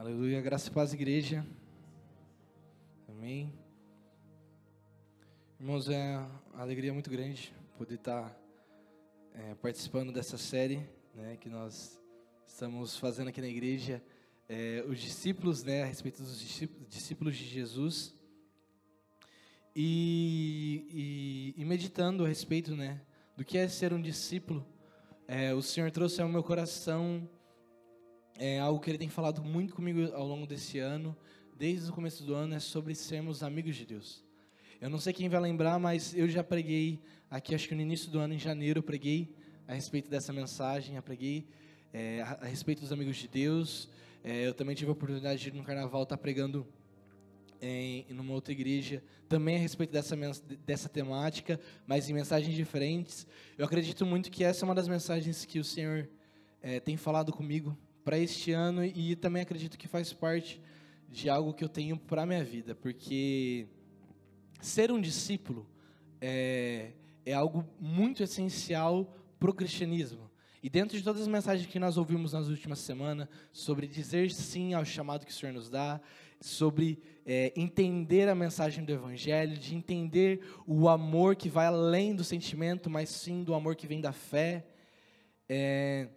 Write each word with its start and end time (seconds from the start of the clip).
Aleluia, 0.00 0.40
graça 0.40 0.70
e 0.70 0.70
paz, 0.70 0.94
igreja. 0.94 1.46
Amém. 3.06 3.52
Irmãos, 5.60 5.90
é 5.90 6.16
uma 6.54 6.62
alegria 6.62 6.90
muito 6.90 7.10
grande 7.10 7.52
poder 7.76 7.96
estar 7.96 8.34
é, 9.34 9.54
participando 9.56 10.10
dessa 10.10 10.38
série 10.38 10.88
né, 11.14 11.36
que 11.38 11.50
nós 11.50 12.00
estamos 12.46 12.96
fazendo 12.96 13.28
aqui 13.28 13.42
na 13.42 13.48
igreja. 13.48 14.02
É, 14.48 14.82
os 14.88 14.98
discípulos, 14.98 15.62
né, 15.62 15.82
a 15.82 15.84
respeito 15.84 16.22
dos 16.22 16.40
discípulos 16.88 17.36
de 17.36 17.44
Jesus. 17.44 18.14
E, 19.76 21.54
e, 21.56 21.60
e 21.60 21.64
meditando 21.66 22.24
a 22.24 22.28
respeito 22.28 22.74
né, 22.74 23.02
do 23.36 23.44
que 23.44 23.58
é 23.58 23.68
ser 23.68 23.92
um 23.92 24.00
discípulo, 24.00 24.66
é, 25.28 25.52
o 25.52 25.60
Senhor 25.60 25.90
trouxe 25.90 26.22
ao 26.22 26.28
meu 26.30 26.42
coração 26.42 27.28
é 28.40 28.58
algo 28.58 28.80
que 28.80 28.90
ele 28.90 28.96
tem 28.96 29.10
falado 29.10 29.44
muito 29.44 29.74
comigo 29.74 30.14
ao 30.14 30.26
longo 30.26 30.46
desse 30.46 30.78
ano, 30.78 31.14
desde 31.58 31.90
o 31.90 31.92
começo 31.92 32.24
do 32.24 32.34
ano, 32.34 32.54
é 32.54 32.58
sobre 32.58 32.94
sermos 32.94 33.42
amigos 33.42 33.76
de 33.76 33.84
Deus. 33.84 34.24
Eu 34.80 34.88
não 34.88 34.98
sei 34.98 35.12
quem 35.12 35.28
vai 35.28 35.38
lembrar, 35.38 35.78
mas 35.78 36.14
eu 36.16 36.26
já 36.26 36.42
preguei 36.42 36.98
aqui, 37.30 37.54
acho 37.54 37.68
que 37.68 37.74
no 37.74 37.82
início 37.82 38.10
do 38.10 38.18
ano, 38.18 38.32
em 38.32 38.38
janeiro, 38.38 38.78
eu 38.78 38.82
preguei 38.82 39.36
a 39.68 39.74
respeito 39.74 40.08
dessa 40.08 40.32
mensagem, 40.32 40.96
eu 40.96 41.02
preguei 41.02 41.46
é, 41.92 42.22
a, 42.22 42.38
a, 42.40 42.46
respeito 42.46 42.80
dos 42.80 42.90
amigos 42.90 43.18
de 43.18 43.28
Deus. 43.28 43.90
É, 44.24 44.46
eu 44.46 44.54
também 44.54 44.74
tive 44.74 44.88
a 44.88 44.92
oportunidade 44.92 45.38
de 45.38 45.48
ir 45.50 45.52
no 45.52 45.62
carnaval 45.62 46.04
estar 46.04 46.16
tá 46.16 46.22
pregando 46.22 46.66
em, 47.60 48.06
em 48.08 48.18
uma 48.18 48.32
outra 48.32 48.52
igreja, 48.52 49.02
também 49.28 49.56
a 49.56 49.58
respeito 49.58 49.92
dessa, 49.92 50.16
dessa 50.64 50.88
temática, 50.88 51.60
mas 51.86 52.08
em 52.08 52.14
mensagens 52.14 52.56
diferentes. 52.56 53.26
Eu 53.58 53.66
acredito 53.66 54.06
muito 54.06 54.30
que 54.30 54.42
essa 54.42 54.64
é 54.64 54.66
uma 54.66 54.74
das 54.74 54.88
mensagens 54.88 55.44
que 55.44 55.58
o 55.58 55.64
Senhor 55.64 56.08
é, 56.62 56.80
tem 56.80 56.96
falado 56.96 57.34
comigo 57.34 57.76
para 58.10 58.18
este 58.18 58.50
ano 58.50 58.84
e 58.84 59.14
também 59.14 59.40
acredito 59.40 59.78
que 59.78 59.86
faz 59.86 60.12
parte 60.12 60.60
de 61.08 61.30
algo 61.30 61.54
que 61.54 61.62
eu 61.62 61.68
tenho 61.68 61.96
para 61.96 62.26
minha 62.26 62.42
vida, 62.42 62.74
porque 62.74 63.68
ser 64.60 64.90
um 64.90 65.00
discípulo 65.00 65.64
é, 66.20 66.90
é 67.24 67.32
algo 67.32 67.64
muito 67.78 68.20
essencial 68.20 69.16
para 69.38 69.48
o 69.48 69.54
cristianismo. 69.54 70.28
E 70.60 70.68
dentro 70.68 70.98
de 70.98 71.04
todas 71.04 71.22
as 71.22 71.28
mensagens 71.28 71.68
que 71.68 71.78
nós 71.78 71.96
ouvimos 71.96 72.32
nas 72.32 72.48
últimas 72.48 72.80
semanas, 72.80 73.28
sobre 73.52 73.86
dizer 73.86 74.32
sim 74.32 74.74
ao 74.74 74.84
chamado 74.84 75.24
que 75.24 75.30
o 75.30 75.34
Senhor 75.34 75.52
nos 75.52 75.70
dá, 75.70 76.00
sobre 76.40 77.00
é, 77.24 77.52
entender 77.54 78.28
a 78.28 78.34
mensagem 78.34 78.84
do 78.84 78.90
Evangelho, 78.92 79.56
de 79.56 79.76
entender 79.76 80.44
o 80.66 80.88
amor 80.88 81.36
que 81.36 81.48
vai 81.48 81.66
além 81.66 82.12
do 82.12 82.24
sentimento, 82.24 82.90
mas 82.90 83.08
sim 83.08 83.44
do 83.44 83.54
amor 83.54 83.76
que 83.76 83.86
vem 83.86 84.00
da 84.00 84.10
fé, 84.10 84.66
é, 85.48 86.08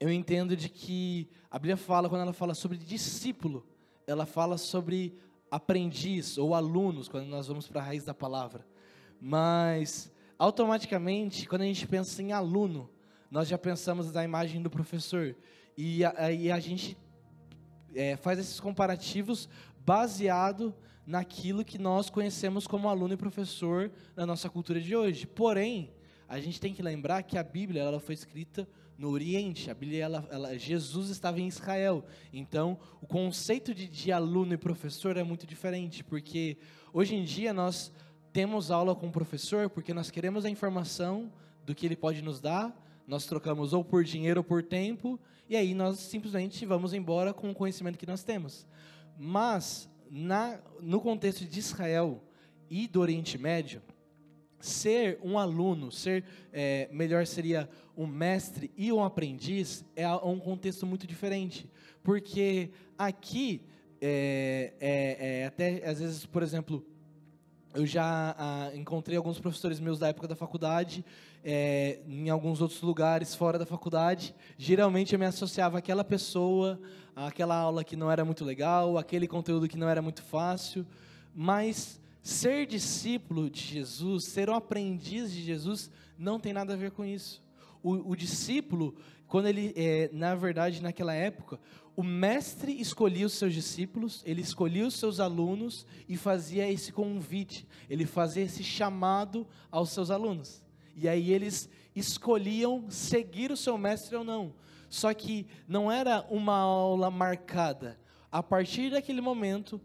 eu 0.00 0.10
entendo 0.12 0.56
de 0.56 0.68
que 0.68 1.28
a 1.50 1.58
Bíblia 1.58 1.76
fala, 1.76 2.08
quando 2.08 2.22
ela 2.22 2.32
fala 2.32 2.54
sobre 2.54 2.76
discípulo, 2.76 3.66
ela 4.06 4.24
fala 4.24 4.56
sobre 4.56 5.18
aprendiz 5.50 6.38
ou 6.38 6.54
alunos, 6.54 7.08
quando 7.08 7.26
nós 7.26 7.48
vamos 7.48 7.66
para 7.66 7.80
a 7.80 7.84
raiz 7.84 8.04
da 8.04 8.14
palavra. 8.14 8.66
Mas, 9.20 10.12
automaticamente, 10.38 11.48
quando 11.48 11.62
a 11.62 11.66
gente 11.66 11.86
pensa 11.86 12.22
em 12.22 12.32
aluno, 12.32 12.88
nós 13.30 13.48
já 13.48 13.58
pensamos 13.58 14.12
na 14.12 14.22
imagem 14.22 14.62
do 14.62 14.70
professor. 14.70 15.34
E 15.76 16.04
a, 16.04 16.32
e 16.32 16.50
a 16.50 16.60
gente 16.60 16.96
é, 17.94 18.16
faz 18.16 18.38
esses 18.38 18.60
comparativos 18.60 19.48
baseado 19.84 20.74
naquilo 21.06 21.64
que 21.64 21.78
nós 21.78 22.10
conhecemos 22.10 22.66
como 22.66 22.88
aluno 22.88 23.14
e 23.14 23.16
professor 23.16 23.90
na 24.14 24.26
nossa 24.26 24.48
cultura 24.48 24.80
de 24.80 24.94
hoje. 24.94 25.26
Porém, 25.26 25.92
a 26.28 26.38
gente 26.38 26.60
tem 26.60 26.74
que 26.74 26.82
lembrar 26.82 27.22
que 27.22 27.38
a 27.38 27.42
Bíblia 27.42 27.82
ela 27.82 27.98
foi 27.98 28.14
escrita 28.14 28.68
no 28.98 29.10
Oriente. 29.10 29.70
A 29.70 29.74
Bíblia, 29.74 30.04
ela, 30.04 30.28
ela, 30.30 30.58
Jesus 30.58 31.08
estava 31.08 31.40
em 31.40 31.46
Israel. 31.46 32.04
Então, 32.32 32.76
o 33.00 33.06
conceito 33.06 33.72
de, 33.72 33.88
de 33.88 34.10
aluno 34.10 34.52
e 34.52 34.58
professor 34.58 35.16
é 35.16 35.22
muito 35.22 35.46
diferente, 35.46 36.02
porque 36.02 36.58
hoje 36.92 37.14
em 37.14 37.24
dia 37.24 37.54
nós 37.54 37.92
temos 38.32 38.70
aula 38.70 38.94
com 38.94 39.06
o 39.06 39.12
professor 39.12 39.70
porque 39.70 39.94
nós 39.94 40.10
queremos 40.10 40.44
a 40.44 40.50
informação 40.50 41.32
do 41.64 41.74
que 41.74 41.86
ele 41.86 41.96
pode 41.96 42.20
nos 42.22 42.40
dar, 42.40 42.76
nós 43.06 43.24
trocamos 43.24 43.72
ou 43.72 43.84
por 43.84 44.04
dinheiro 44.04 44.40
ou 44.40 44.44
por 44.44 44.62
tempo, 44.62 45.18
e 45.48 45.56
aí 45.56 45.72
nós 45.74 45.98
simplesmente 45.98 46.66
vamos 46.66 46.92
embora 46.92 47.32
com 47.32 47.50
o 47.50 47.54
conhecimento 47.54 47.98
que 47.98 48.06
nós 48.06 48.22
temos. 48.22 48.66
Mas, 49.18 49.88
na, 50.10 50.60
no 50.80 51.00
contexto 51.00 51.44
de 51.44 51.58
Israel 51.58 52.22
e 52.70 52.86
do 52.86 53.00
Oriente 53.00 53.38
Médio, 53.38 53.82
ser 54.60 55.18
um 55.22 55.38
aluno, 55.38 55.90
ser 55.92 56.24
é, 56.52 56.88
melhor 56.92 57.26
seria 57.26 57.68
um 57.96 58.06
mestre 58.06 58.70
e 58.76 58.92
um 58.92 59.02
aprendiz 59.02 59.84
é 59.96 60.08
um 60.08 60.38
contexto 60.38 60.86
muito 60.86 61.06
diferente, 61.06 61.70
porque 62.02 62.70
aqui 62.96 63.62
é, 64.00 64.72
é, 64.80 65.40
é 65.40 65.46
até 65.46 65.88
às 65.88 65.98
vezes, 66.00 66.26
por 66.26 66.42
exemplo, 66.42 66.84
eu 67.74 67.84
já 67.86 68.34
ah, 68.38 68.70
encontrei 68.74 69.16
alguns 69.16 69.38
professores 69.38 69.78
meus 69.78 69.98
da 69.98 70.08
época 70.08 70.26
da 70.26 70.34
faculdade, 70.34 71.04
é, 71.44 72.00
em 72.08 72.28
alguns 72.30 72.60
outros 72.60 72.80
lugares 72.80 73.34
fora 73.34 73.58
da 73.58 73.66
faculdade. 73.66 74.34
Geralmente 74.56 75.12
eu 75.12 75.18
me 75.18 75.26
associava 75.26 75.78
àquela 75.78 76.02
pessoa, 76.02 76.80
àquela 77.14 77.56
aula 77.56 77.84
que 77.84 77.94
não 77.94 78.10
era 78.10 78.24
muito 78.24 78.44
legal, 78.44 78.96
aquele 78.96 79.28
conteúdo 79.28 79.68
que 79.68 79.76
não 79.76 79.88
era 79.88 80.00
muito 80.00 80.22
fácil, 80.22 80.86
mas 81.34 82.00
Ser 82.28 82.66
discípulo 82.66 83.48
de 83.48 83.58
Jesus, 83.58 84.24
ser 84.24 84.50
um 84.50 84.54
aprendiz 84.54 85.32
de 85.32 85.42
Jesus, 85.42 85.90
não 86.18 86.38
tem 86.38 86.52
nada 86.52 86.74
a 86.74 86.76
ver 86.76 86.90
com 86.90 87.02
isso. 87.02 87.42
O, 87.82 88.10
o 88.10 88.14
discípulo, 88.14 88.94
quando 89.26 89.46
ele, 89.46 89.72
é, 89.74 90.10
na 90.12 90.34
verdade, 90.34 90.82
naquela 90.82 91.14
época, 91.14 91.58
o 91.96 92.02
mestre 92.02 92.78
escolhia 92.78 93.24
os 93.24 93.32
seus 93.32 93.54
discípulos, 93.54 94.22
ele 94.26 94.42
escolhia 94.42 94.86
os 94.86 94.92
seus 94.92 95.20
alunos 95.20 95.86
e 96.06 96.18
fazia 96.18 96.70
esse 96.70 96.92
convite, 96.92 97.66
ele 97.88 98.04
fazia 98.04 98.42
esse 98.42 98.62
chamado 98.62 99.46
aos 99.70 99.88
seus 99.88 100.10
alunos. 100.10 100.62
E 100.94 101.08
aí 101.08 101.32
eles 101.32 101.66
escolhiam 101.96 102.90
seguir 102.90 103.50
o 103.50 103.56
seu 103.56 103.78
mestre 103.78 104.14
ou 104.16 104.22
não. 104.22 104.52
Só 104.90 105.14
que 105.14 105.46
não 105.66 105.90
era 105.90 106.26
uma 106.28 106.58
aula 106.58 107.10
marcada. 107.10 107.98
A 108.30 108.42
partir 108.42 108.90
daquele 108.90 109.22
momento, 109.22 109.80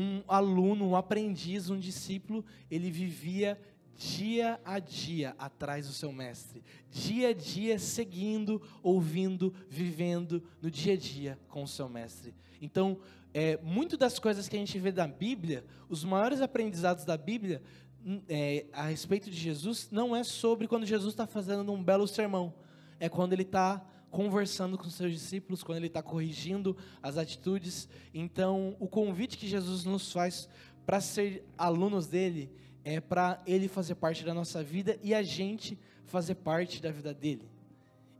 um 0.00 0.22
aluno, 0.26 0.88
um 0.88 0.96
aprendiz, 0.96 1.68
um 1.68 1.78
discípulo, 1.78 2.44
ele 2.70 2.90
vivia 2.90 3.60
dia 3.94 4.58
a 4.64 4.78
dia 4.78 5.36
atrás 5.38 5.86
do 5.86 5.92
seu 5.92 6.10
mestre, 6.10 6.64
dia 6.90 7.28
a 7.28 7.32
dia 7.34 7.78
seguindo, 7.78 8.62
ouvindo, 8.82 9.54
vivendo 9.68 10.42
no 10.62 10.70
dia 10.70 10.94
a 10.94 10.96
dia 10.96 11.38
com 11.48 11.62
o 11.62 11.68
seu 11.68 11.86
mestre. 11.86 12.34
Então, 12.62 12.98
é, 13.34 13.58
muito 13.58 13.98
das 13.98 14.18
coisas 14.18 14.48
que 14.48 14.56
a 14.56 14.58
gente 14.58 14.78
vê 14.78 14.90
da 14.90 15.06
Bíblia, 15.06 15.64
os 15.86 16.02
maiores 16.02 16.40
aprendizados 16.40 17.04
da 17.04 17.18
Bíblia 17.18 17.62
hum, 18.02 18.22
é, 18.26 18.64
a 18.72 18.84
respeito 18.84 19.30
de 19.30 19.36
Jesus, 19.36 19.90
não 19.90 20.16
é 20.16 20.24
sobre 20.24 20.66
quando 20.66 20.86
Jesus 20.86 21.12
está 21.12 21.26
fazendo 21.26 21.70
um 21.70 21.82
belo 21.82 22.08
sermão, 22.08 22.54
é 22.98 23.08
quando 23.08 23.34
ele 23.34 23.42
está 23.42 23.84
conversando 24.10 24.76
com 24.76 24.90
seus 24.90 25.12
discípulos, 25.12 25.62
quando 25.62 25.78
ele 25.78 25.86
está 25.86 26.02
corrigindo 26.02 26.76
as 27.02 27.16
atitudes. 27.16 27.88
Então, 28.12 28.76
o 28.80 28.88
convite 28.88 29.38
que 29.38 29.46
Jesus 29.46 29.84
nos 29.84 30.12
faz 30.12 30.48
para 30.84 31.00
ser 31.00 31.44
alunos 31.56 32.06
dele 32.06 32.50
é 32.84 33.00
para 33.00 33.40
ele 33.46 33.68
fazer 33.68 33.94
parte 33.94 34.24
da 34.24 34.34
nossa 34.34 34.62
vida 34.62 34.98
e 35.02 35.14
a 35.14 35.22
gente 35.22 35.78
fazer 36.06 36.34
parte 36.36 36.82
da 36.82 36.90
vida 36.90 37.14
dele. 37.14 37.48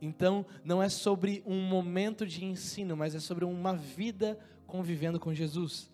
Então, 0.01 0.45
não 0.63 0.81
é 0.81 0.89
sobre 0.89 1.43
um 1.45 1.61
momento 1.61 2.25
de 2.25 2.43
ensino, 2.43 2.95
mas 2.97 3.13
é 3.13 3.19
sobre 3.19 3.45
uma 3.45 3.75
vida 3.75 4.39
convivendo 4.65 5.19
com 5.19 5.33
Jesus. 5.33 5.91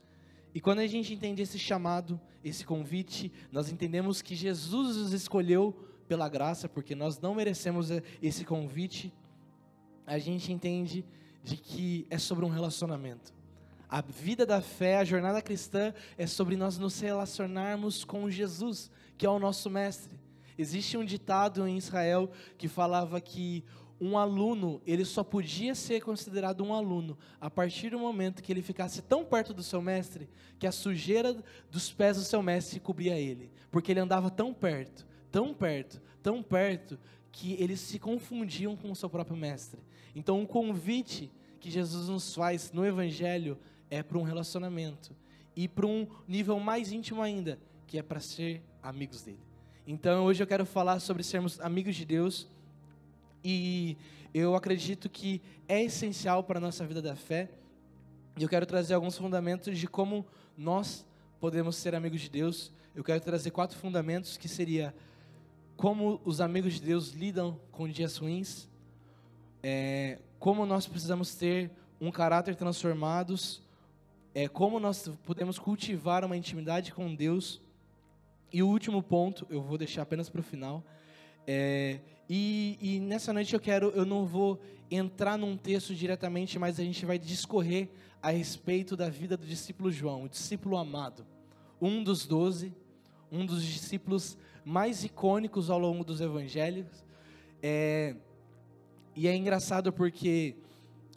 E 0.54 0.62
quando 0.62 0.80
a 0.80 0.88
gente 0.88 1.14
entende 1.14 1.42
esse 1.42 1.60
chamado, 1.60 2.20
esse 2.44 2.66
convite, 2.66 3.32
nós 3.52 3.70
entendemos 3.70 4.22
que 4.22 4.36
Jesus 4.36 4.96
nos 4.96 5.14
escolheu 5.14 5.76
pela 6.08 6.30
graça, 6.30 6.70
porque 6.70 6.96
nós 6.96 7.20
não 7.20 7.36
merecemos 7.36 7.90
esse 8.22 8.46
convite, 8.46 9.14
a 10.08 10.18
gente 10.18 10.52
entende 10.54 11.06
de 11.44 11.58
que 11.58 12.08
é 12.10 12.18
sobre 12.18 12.46
um 12.46 12.50
relacionamento. 12.50 13.34
A 13.90 14.02
vida 14.02 14.46
da 14.46 14.62
fé, 14.62 14.98
a 14.98 15.04
jornada 15.04 15.42
cristã 15.42 15.94
é 16.18 16.26
sobre 16.26 16.56
nós 16.56 16.78
nos 16.78 17.00
relacionarmos 17.00 18.04
com 18.04 18.30
Jesus, 18.30 18.90
que 19.18 19.26
é 19.26 19.30
o 19.30 19.40
nosso 19.40 19.70
mestre. 19.70 20.18
Existe 20.58 20.98
um 20.98 21.06
ditado 21.06 21.68
em 21.68 21.78
Israel 21.78 22.32
que 22.58 22.68
falava 22.68 23.22
que 23.22 23.64
um 24.00 24.18
aluno, 24.18 24.82
ele 24.86 25.04
só 25.04 25.24
podia 25.24 25.74
ser 25.74 26.02
considerado 26.02 26.64
um 26.64 26.74
aluno 26.74 27.18
a 27.42 27.50
partir 27.50 27.90
do 27.90 28.00
momento 28.00 28.44
que 28.44 28.52
ele 28.52 28.62
ficasse 28.62 29.02
tão 29.02 29.26
perto 29.26 29.54
do 29.54 29.64
seu 29.64 29.82
mestre 29.82 30.30
que 30.60 30.68
a 30.68 30.72
sujeira 30.72 31.36
dos 31.72 31.92
pés 31.92 32.18
do 32.18 32.24
seu 32.24 32.42
mestre 32.44 32.80
cobria 32.80 33.18
ele, 33.18 33.52
porque 33.72 33.92
ele 33.92 34.00
andava 34.00 34.30
tão 34.30 34.54
perto, 34.54 35.06
tão 35.32 35.54
perto, 35.54 36.02
tão 36.22 36.44
perto 36.44 36.98
que 37.32 37.54
eles 37.54 37.80
se 37.80 38.00
confundiam 38.00 38.76
com 38.76 38.92
o 38.92 38.96
seu 38.96 39.10
próprio 39.10 39.38
mestre. 39.38 39.82
Então, 40.18 40.40
um 40.40 40.48
convite 40.48 41.32
que 41.60 41.70
Jesus 41.70 42.10
nos 42.10 42.34
faz 42.34 42.72
no 42.72 42.84
Evangelho 42.84 43.56
é 43.88 44.02
para 44.02 44.18
um 44.18 44.24
relacionamento 44.24 45.16
e 45.56 45.68
para 45.68 45.86
um 45.86 46.08
nível 46.28 46.60
mais 46.60 46.92
íntimo 46.92 47.22
ainda, 47.22 47.60
que 47.86 48.00
é 48.00 48.02
para 48.02 48.20
ser 48.20 48.64
amigos 48.82 49.22
dele. 49.22 49.38
Então, 49.86 50.26
hoje 50.26 50.42
eu 50.42 50.48
quero 50.48 50.66
falar 50.66 51.00
sobre 51.02 51.22
sermos 51.22 51.60
amigos 51.60 51.96
de 51.96 52.04
Deus 52.04 52.48
e 53.44 53.96
eu 54.34 54.56
acredito 54.56 55.08
que 55.08 55.40
é 55.68 55.84
essencial 55.84 56.44
para 56.44 56.58
a 56.58 56.62
nossa 56.62 56.84
vida 56.84 57.00
da 57.00 57.16
fé 57.16 57.52
E 58.36 58.42
eu 58.42 58.50
quero 58.50 58.66
trazer 58.66 58.96
alguns 58.96 59.16
fundamentos 59.20 59.78
de 59.78 59.88
como 59.88 60.26
nós 60.58 61.06
podemos 61.40 61.76
ser 61.76 61.94
amigos 61.94 62.22
de 62.22 62.30
Deus. 62.32 62.74
Eu 62.96 63.04
quero 63.04 63.22
trazer 63.22 63.52
quatro 63.52 63.78
fundamentos 63.78 64.36
que 64.36 64.50
seria 64.50 64.96
como 65.76 66.20
os 66.26 66.42
amigos 66.42 66.74
de 66.74 66.82
Deus 66.82 67.12
lidam 67.12 67.60
com 67.72 67.88
dias 67.88 68.18
ruins, 68.18 68.68
é, 69.62 70.20
como 70.40 70.66
nós 70.66 70.88
precisamos 70.88 71.36
ter 71.36 71.72
um 72.00 72.12
caráter 72.12 72.56
transformados, 72.56 73.62
é, 74.34 74.48
como 74.48 74.80
nós 74.80 75.10
podemos 75.26 75.58
cultivar 75.58 76.24
uma 76.24 76.38
intimidade 76.38 76.94
com 76.94 77.14
Deus. 77.14 77.62
E 78.54 78.62
o 78.62 78.68
último 78.68 79.02
ponto, 79.02 79.48
eu 79.50 79.62
vou 79.62 79.78
deixar 79.78 80.04
apenas 80.04 80.30
para 80.30 80.40
o 80.40 80.44
final. 80.44 80.84
É, 81.46 82.00
e, 82.30 82.78
e, 82.82 83.00
nessa 83.00 83.34
noite 83.34 83.54
eu 83.54 83.60
quero, 83.60 83.90
eu 83.96 84.06
não 84.06 84.26
vou 84.26 84.60
entrar 84.92 85.38
num 85.38 85.58
texto 85.58 85.96
diretamente, 85.96 86.60
mas 86.60 86.80
a 86.80 86.84
gente 86.84 87.06
vai 87.06 87.18
discorrer 87.18 87.90
a 88.22 88.30
respeito 88.30 88.96
da 88.96 89.10
vida 89.10 89.38
do 89.38 89.46
discípulo 89.46 89.92
João, 89.92 90.24
o 90.24 90.30
discípulo 90.30 90.78
amado, 90.78 91.26
um 91.82 92.04
dos 92.04 92.26
doze, 92.26 92.74
um 93.32 93.46
dos 93.46 93.64
discípulos 93.64 94.38
mais 94.64 95.04
icônicos 95.04 95.70
ao 95.70 95.80
longo 95.80 96.04
dos 96.04 96.20
evangelhos. 96.20 97.06
É, 97.62 98.16
e 99.18 99.28
é 99.28 99.36
engraçado 99.36 99.92
porque 99.92 100.56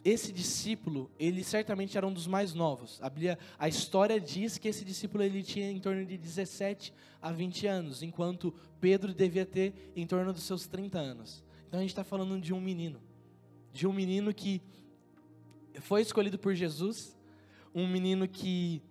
esse 0.03 0.31
discípulo, 0.31 1.11
ele 1.19 1.43
certamente 1.43 1.95
era 1.95 2.07
um 2.07 2.11
dos 2.11 2.25
mais 2.25 2.51
novos. 2.51 2.99
A, 2.99 3.07
Bíblia, 3.07 3.37
a 3.59 3.67
história 3.67 4.19
diz 4.19 4.57
que 4.57 4.67
esse 4.67 4.83
discípulo 4.83 5.23
ele 5.23 5.43
tinha 5.43 5.69
em 5.69 5.79
torno 5.79 6.03
de 6.03 6.17
17 6.17 6.91
a 7.21 7.31
20 7.31 7.67
anos, 7.67 8.01
enquanto 8.01 8.51
Pedro 8.79 9.13
devia 9.13 9.45
ter 9.45 9.91
em 9.95 10.07
torno 10.07 10.33
dos 10.33 10.41
seus 10.41 10.65
30 10.65 10.97
anos. 10.97 11.43
Então 11.67 11.79
a 11.79 11.83
gente 11.83 11.91
está 11.91 12.03
falando 12.03 12.41
de 12.41 12.51
um 12.51 12.59
menino, 12.59 12.99
de 13.71 13.85
um 13.85 13.93
menino 13.93 14.33
que 14.33 14.63
foi 15.81 16.01
escolhido 16.01 16.39
por 16.39 16.55
Jesus, 16.55 17.15
um 17.71 17.87
menino 17.87 18.27
que 18.27 18.81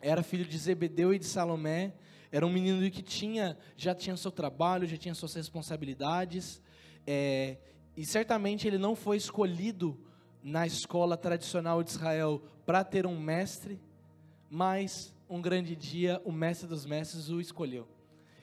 era 0.00 0.22
filho 0.22 0.44
de 0.44 0.56
Zebedeu 0.56 1.12
e 1.12 1.18
de 1.18 1.26
Salomé, 1.26 1.92
era 2.30 2.46
um 2.46 2.52
menino 2.52 2.88
que 2.88 3.02
tinha, 3.02 3.58
já 3.76 3.96
tinha 3.96 4.16
seu 4.16 4.30
trabalho, 4.30 4.86
já 4.86 4.96
tinha 4.96 5.12
suas 5.12 5.34
responsabilidades, 5.34 6.62
é, 7.04 7.56
e 7.98 8.06
certamente 8.06 8.64
ele 8.64 8.78
não 8.78 8.94
foi 8.94 9.16
escolhido 9.16 9.98
na 10.40 10.64
escola 10.64 11.16
tradicional 11.16 11.82
de 11.82 11.90
Israel 11.90 12.40
para 12.64 12.84
ter 12.84 13.04
um 13.04 13.18
mestre, 13.18 13.80
mas 14.48 15.12
um 15.28 15.42
grande 15.42 15.74
dia 15.74 16.22
o 16.24 16.30
mestre 16.30 16.68
dos 16.68 16.86
mestres 16.86 17.28
o 17.28 17.40
escolheu. 17.40 17.88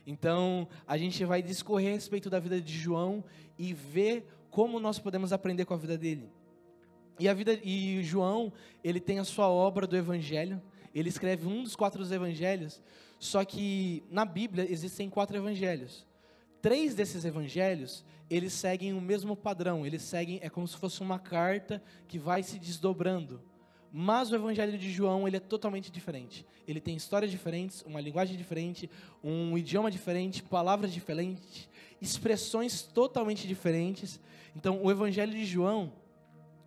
Então, 0.06 0.68
a 0.86 0.98
gente 0.98 1.24
vai 1.24 1.42
discorrer 1.42 1.92
a 1.92 1.94
respeito 1.94 2.30
da 2.30 2.38
vida 2.38 2.60
de 2.60 2.78
João 2.78 3.24
e 3.58 3.74
ver 3.74 4.28
como 4.52 4.78
nós 4.78 5.00
podemos 5.00 5.32
aprender 5.32 5.64
com 5.64 5.74
a 5.74 5.78
vida 5.78 5.98
dele. 5.98 6.30
E 7.18 7.30
a 7.30 7.34
vida 7.34 7.58
e 7.64 8.04
João, 8.04 8.52
ele 8.84 9.00
tem 9.00 9.20
a 9.20 9.24
sua 9.24 9.48
obra 9.48 9.88
do 9.88 9.96
evangelho, 9.96 10.62
ele 10.94 11.08
escreve 11.08 11.48
um 11.48 11.64
dos 11.64 11.78
quatro 11.78 12.04
evangelhos, 12.14 12.82
só 13.18 13.46
que 13.46 14.04
na 14.12 14.26
Bíblia 14.26 14.70
existem 14.70 15.10
quatro 15.10 15.38
evangelhos. 15.38 16.06
Três 16.66 16.96
desses 16.96 17.24
evangelhos, 17.26 18.04
eles 18.28 18.52
seguem 18.52 18.92
o 18.92 19.00
mesmo 19.00 19.36
padrão, 19.36 19.86
eles 19.86 20.02
seguem, 20.02 20.40
é 20.42 20.50
como 20.50 20.68
se 20.68 20.76
fosse 20.76 21.00
uma 21.00 21.20
carta 21.20 21.80
que 22.08 22.18
vai 22.18 22.42
se 22.42 22.58
desdobrando. 22.58 23.40
Mas 23.92 24.32
o 24.32 24.36
evangelho 24.36 24.76
de 24.76 24.92
João, 24.92 25.28
ele 25.28 25.38
é 25.38 25.40
totalmente 25.40 25.92
diferente. 25.92 26.44
Ele 26.68 26.82
tem 26.82 26.96
histórias 26.96 27.30
diferentes, 27.30 27.84
uma 27.84 28.02
linguagem 28.02 28.36
diferente, 28.36 28.90
um 29.24 29.56
idioma 29.56 29.92
diferente, 29.92 30.42
palavras 30.42 30.92
diferentes, 30.92 31.70
expressões 32.02 32.82
totalmente 32.82 33.48
diferentes. 33.48 34.20
Então, 34.56 34.84
o 34.84 34.90
evangelho 34.90 35.34
de 35.34 35.46
João, 35.46 35.94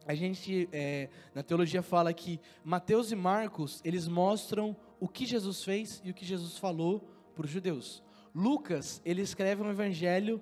a 0.06 0.14
gente, 0.14 0.68
é, 0.70 1.08
na 1.34 1.42
teologia 1.42 1.82
fala 1.82 2.12
que 2.12 2.38
Mateus 2.62 3.10
e 3.10 3.16
Marcos, 3.16 3.80
eles 3.84 4.06
mostram 4.06 4.76
o 5.00 5.08
que 5.08 5.26
Jesus 5.26 5.64
fez 5.64 6.00
e 6.04 6.12
o 6.12 6.14
que 6.14 6.24
Jesus 6.24 6.56
falou 6.56 7.00
para 7.34 7.46
os 7.46 7.50
judeus. 7.50 8.00
Lucas, 8.38 9.02
ele 9.04 9.20
escreve 9.20 9.62
um 9.62 9.70
evangelho 9.70 10.40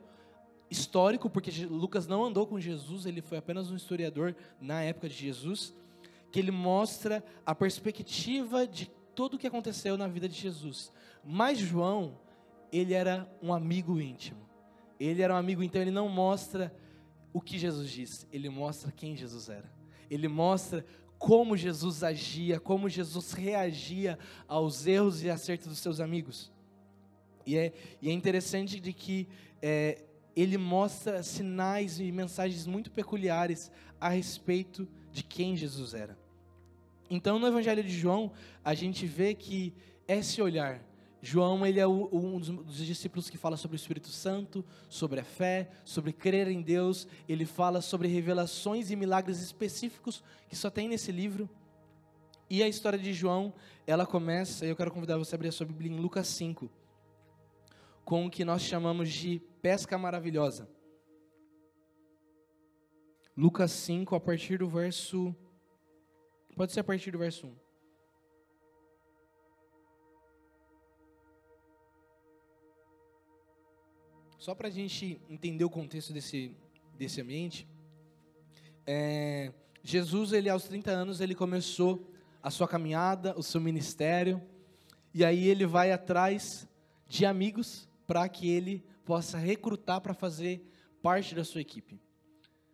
histórico, 0.70 1.30
porque 1.30 1.64
Lucas 1.64 2.06
não 2.06 2.22
andou 2.22 2.46
com 2.46 2.60
Jesus, 2.60 3.06
ele 3.06 3.22
foi 3.22 3.38
apenas 3.38 3.70
um 3.70 3.76
historiador 3.76 4.36
na 4.60 4.82
época 4.82 5.08
de 5.08 5.14
Jesus, 5.14 5.74
que 6.30 6.38
ele 6.38 6.50
mostra 6.50 7.24
a 7.46 7.54
perspectiva 7.54 8.66
de 8.66 8.90
tudo 9.14 9.36
o 9.36 9.38
que 9.38 9.46
aconteceu 9.46 9.96
na 9.96 10.06
vida 10.06 10.28
de 10.28 10.34
Jesus. 10.38 10.92
Mas 11.24 11.58
João, 11.58 12.18
ele 12.70 12.92
era 12.92 13.26
um 13.42 13.50
amigo 13.50 13.98
íntimo. 13.98 14.46
Ele 15.00 15.22
era 15.22 15.32
um 15.32 15.38
amigo, 15.38 15.62
então 15.62 15.80
ele 15.80 15.90
não 15.90 16.06
mostra 16.06 16.74
o 17.32 17.40
que 17.40 17.58
Jesus 17.58 17.90
disse, 17.90 18.26
ele 18.30 18.50
mostra 18.50 18.92
quem 18.92 19.16
Jesus 19.16 19.48
era. 19.48 19.72
Ele 20.10 20.28
mostra 20.28 20.84
como 21.18 21.56
Jesus 21.56 22.04
agia, 22.04 22.60
como 22.60 22.90
Jesus 22.90 23.32
reagia 23.32 24.18
aos 24.46 24.86
erros 24.86 25.22
e 25.22 25.30
acertos 25.30 25.68
dos 25.68 25.78
seus 25.78 25.98
amigos. 25.98 26.54
E 27.46 27.56
é, 27.56 27.72
e 28.02 28.10
é 28.10 28.12
interessante 28.12 28.80
de 28.80 28.92
que 28.92 29.28
é, 29.62 30.02
ele 30.34 30.58
mostra 30.58 31.22
sinais 31.22 31.98
e 32.00 32.10
mensagens 32.10 32.66
muito 32.66 32.90
peculiares 32.90 33.70
a 34.00 34.08
respeito 34.08 34.86
de 35.12 35.22
quem 35.22 35.56
Jesus 35.56 35.94
era. 35.94 36.18
Então, 37.08 37.38
no 37.38 37.46
Evangelho 37.46 37.82
de 37.82 37.96
João, 37.96 38.32
a 38.64 38.74
gente 38.74 39.06
vê 39.06 39.32
que 39.32 39.72
esse 40.08 40.42
olhar, 40.42 40.84
João 41.22 41.64
ele 41.64 41.78
é 41.78 41.86
o, 41.86 42.10
um 42.12 42.38
dos 42.38 42.84
discípulos 42.84 43.30
que 43.30 43.38
fala 43.38 43.56
sobre 43.56 43.76
o 43.76 43.78
Espírito 43.78 44.08
Santo, 44.08 44.64
sobre 44.88 45.20
a 45.20 45.24
fé, 45.24 45.70
sobre 45.84 46.12
crer 46.12 46.48
em 46.48 46.60
Deus. 46.60 47.06
Ele 47.28 47.46
fala 47.46 47.80
sobre 47.80 48.08
revelações 48.08 48.90
e 48.90 48.96
milagres 48.96 49.40
específicos 49.40 50.22
que 50.48 50.56
só 50.56 50.68
tem 50.68 50.88
nesse 50.88 51.12
livro. 51.12 51.48
E 52.50 52.62
a 52.62 52.68
história 52.68 52.98
de 52.98 53.12
João, 53.12 53.54
ela 53.86 54.04
começa, 54.04 54.66
e 54.66 54.68
eu 54.68 54.76
quero 54.76 54.90
convidar 54.90 55.16
você 55.16 55.34
a 55.34 55.36
abrir 55.36 55.48
a 55.48 55.52
sua 55.52 55.66
Bíblia 55.66 55.90
em 55.90 55.96
Lucas 55.96 56.26
5 56.26 56.70
com 58.06 58.24
o 58.24 58.30
que 58.30 58.44
nós 58.44 58.62
chamamos 58.62 59.10
de 59.10 59.40
pesca 59.60 59.98
maravilhosa. 59.98 60.70
Lucas 63.36 63.72
5, 63.72 64.14
a 64.14 64.20
partir 64.20 64.58
do 64.58 64.68
verso. 64.68 65.34
Pode 66.54 66.72
ser 66.72 66.80
a 66.80 66.84
partir 66.84 67.10
do 67.10 67.18
verso 67.18 67.48
1. 67.48 67.56
Só 74.38 74.54
para 74.54 74.68
a 74.68 74.70
gente 74.70 75.20
entender 75.28 75.64
o 75.64 75.68
contexto 75.68 76.12
desse, 76.12 76.56
desse 76.96 77.20
ambiente, 77.20 77.68
é, 78.86 79.52
Jesus, 79.82 80.32
ele 80.32 80.48
aos 80.48 80.62
30 80.62 80.92
anos, 80.92 81.20
ele 81.20 81.34
começou 81.34 82.08
a 82.40 82.52
sua 82.52 82.68
caminhada, 82.68 83.36
o 83.36 83.42
seu 83.42 83.60
ministério, 83.60 84.40
e 85.12 85.24
aí 85.24 85.48
ele 85.48 85.66
vai 85.66 85.90
atrás 85.90 86.68
de 87.08 87.26
amigos 87.26 87.88
para 88.06 88.28
que 88.28 88.48
ele 88.48 88.84
possa 89.04 89.38
recrutar 89.38 90.00
para 90.00 90.14
fazer 90.14 90.68
parte 91.02 91.34
da 91.34 91.44
sua 91.44 91.60
equipe. 91.60 92.00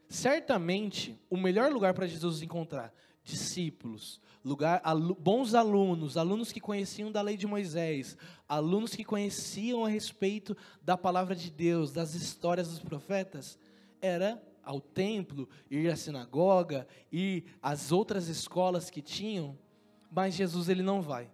Certamente, 0.09 1.19
o 1.31 1.37
melhor 1.37 1.73
lugar 1.73 1.95
para 1.95 2.07
Jesus 2.07 2.43
encontrar 2.43 2.93
discípulos, 3.25 4.21
lugar, 4.45 4.81
alu, 4.85 5.15
bons 5.15 5.55
alunos, 5.55 6.17
alunos 6.17 6.51
que 6.51 6.61
conheciam 6.61 7.11
da 7.11 7.23
lei 7.23 7.37
de 7.37 7.47
Moisés, 7.47 8.17
alunos 8.49 8.95
que 8.95 9.05
conheciam 9.05 9.85
a 9.85 9.89
respeito 9.89 10.57
da 10.83 10.97
palavra 10.97 11.35
de 11.35 11.51
Deus, 11.51 11.93
das 11.93 12.15
histórias 12.15 12.69
dos 12.69 12.81
profetas, 12.81 13.59
era 14.01 14.43
ao 14.63 14.81
templo, 14.81 15.49
ir 15.71 15.91
à 15.91 15.97
sinagoga, 15.97 16.87
ir 17.11 17.45
às 17.61 17.93
outras 17.93 18.29
escolas 18.29 18.91
que 18.91 19.03
tinham, 19.03 19.59
mas 20.11 20.35
Jesus 20.35 20.69
ele 20.69 20.83
não 20.83 21.01
vai. 21.01 21.31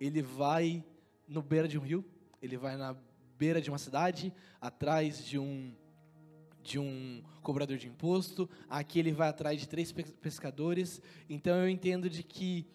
Ele 0.00 0.22
vai 0.22 0.84
no 1.26 1.42
beira 1.42 1.66
de 1.66 1.78
um 1.78 1.82
rio, 1.82 2.04
ele 2.40 2.56
vai 2.56 2.76
na 2.76 2.96
beira 3.38 3.60
de 3.60 3.70
uma 3.70 3.78
cidade, 3.78 4.32
atrás 4.60 5.24
de 5.24 5.38
um 5.38 5.72
de 6.60 6.78
um 6.78 7.22
cobrador 7.40 7.78
de 7.78 7.88
imposto, 7.88 8.46
aqui 8.68 8.98
ele 8.98 9.10
vai 9.10 9.28
atrás 9.28 9.58
de 9.58 9.66
três 9.66 9.90
pescadores. 9.90 11.00
Então 11.30 11.56
eu 11.56 11.66
entendo 11.66 12.10
de 12.10 12.22
que 12.22 12.66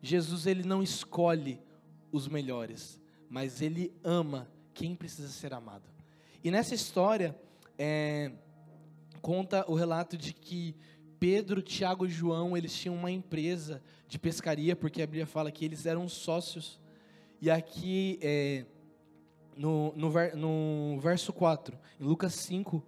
Jesus 0.00 0.46
ele 0.46 0.62
não 0.62 0.82
escolhe 0.82 1.60
os 2.10 2.26
melhores, 2.26 2.98
mas 3.28 3.60
ele 3.60 3.92
ama 4.02 4.48
quem 4.72 4.94
precisa 4.94 5.28
ser 5.28 5.52
amado. 5.52 5.84
E 6.42 6.50
nessa 6.50 6.74
história 6.74 7.38
é, 7.76 8.32
conta 9.20 9.70
o 9.70 9.74
relato 9.74 10.16
de 10.16 10.32
que 10.32 10.74
Pedro, 11.20 11.60
Tiago 11.60 12.06
e 12.06 12.10
João 12.10 12.56
eles 12.56 12.74
tinham 12.74 12.96
uma 12.96 13.10
empresa 13.10 13.82
de 14.08 14.18
pescaria, 14.18 14.74
porque 14.74 15.02
a 15.02 15.06
Bíblia 15.06 15.26
fala 15.26 15.50
que 15.50 15.64
eles 15.64 15.84
eram 15.84 16.08
sócios. 16.08 16.80
E 17.40 17.50
aqui 17.50 18.18
é, 18.22 18.64
no, 19.56 19.92
no, 19.96 20.10
no 20.36 21.00
verso 21.00 21.32
4, 21.32 21.78
em 22.00 22.04
Lucas 22.04 22.34
5, 22.34 22.82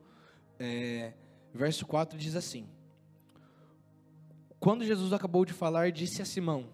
é, 0.59 1.13
verso 1.55 1.87
4 1.87 2.19
diz 2.19 2.37
assim: 2.37 2.67
Quando 4.59 4.85
Jesus 4.85 5.13
acabou 5.13 5.45
de 5.45 5.53
falar, 5.53 5.91
disse 5.91 6.23
a 6.23 6.25
Simão: 6.25 6.69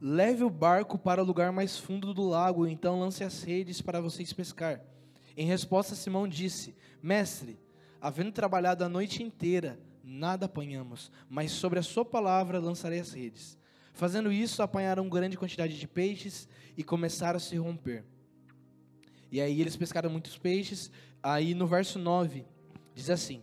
Leve 0.00 0.44
o 0.44 0.50
barco 0.50 0.98
para 0.98 1.22
o 1.22 1.26
lugar 1.26 1.52
mais 1.52 1.78
fundo 1.78 2.12
do 2.12 2.22
lago, 2.22 2.66
então 2.66 3.00
lance 3.00 3.24
as 3.24 3.42
redes 3.42 3.80
para 3.80 4.00
vocês 4.00 4.32
pescar. 4.32 4.80
Em 5.36 5.46
resposta, 5.46 5.94
Simão 5.94 6.28
disse: 6.28 6.74
Mestre, 7.02 7.58
havendo 8.00 8.32
trabalhado 8.32 8.84
a 8.84 8.88
noite 8.88 9.22
inteira, 9.22 9.78
nada 10.02 10.46
apanhamos, 10.46 11.10
mas 11.28 11.50
sobre 11.50 11.78
a 11.78 11.82
sua 11.82 12.04
palavra 12.04 12.58
lançarei 12.58 13.00
as 13.00 13.12
redes. 13.12 13.58
Fazendo 13.92 14.30
isso, 14.30 14.62
apanharam 14.62 15.08
grande 15.08 15.38
quantidade 15.38 15.78
de 15.78 15.88
peixes 15.88 16.46
e 16.76 16.84
começaram 16.84 17.38
a 17.38 17.40
se 17.40 17.56
romper. 17.56 18.04
E 19.30 19.40
aí 19.40 19.60
eles 19.60 19.76
pescaram 19.76 20.10
muitos 20.10 20.38
peixes. 20.38 20.90
Aí 21.22 21.54
no 21.54 21.66
verso 21.66 21.98
9, 21.98 22.44
diz 22.94 23.10
assim: 23.10 23.42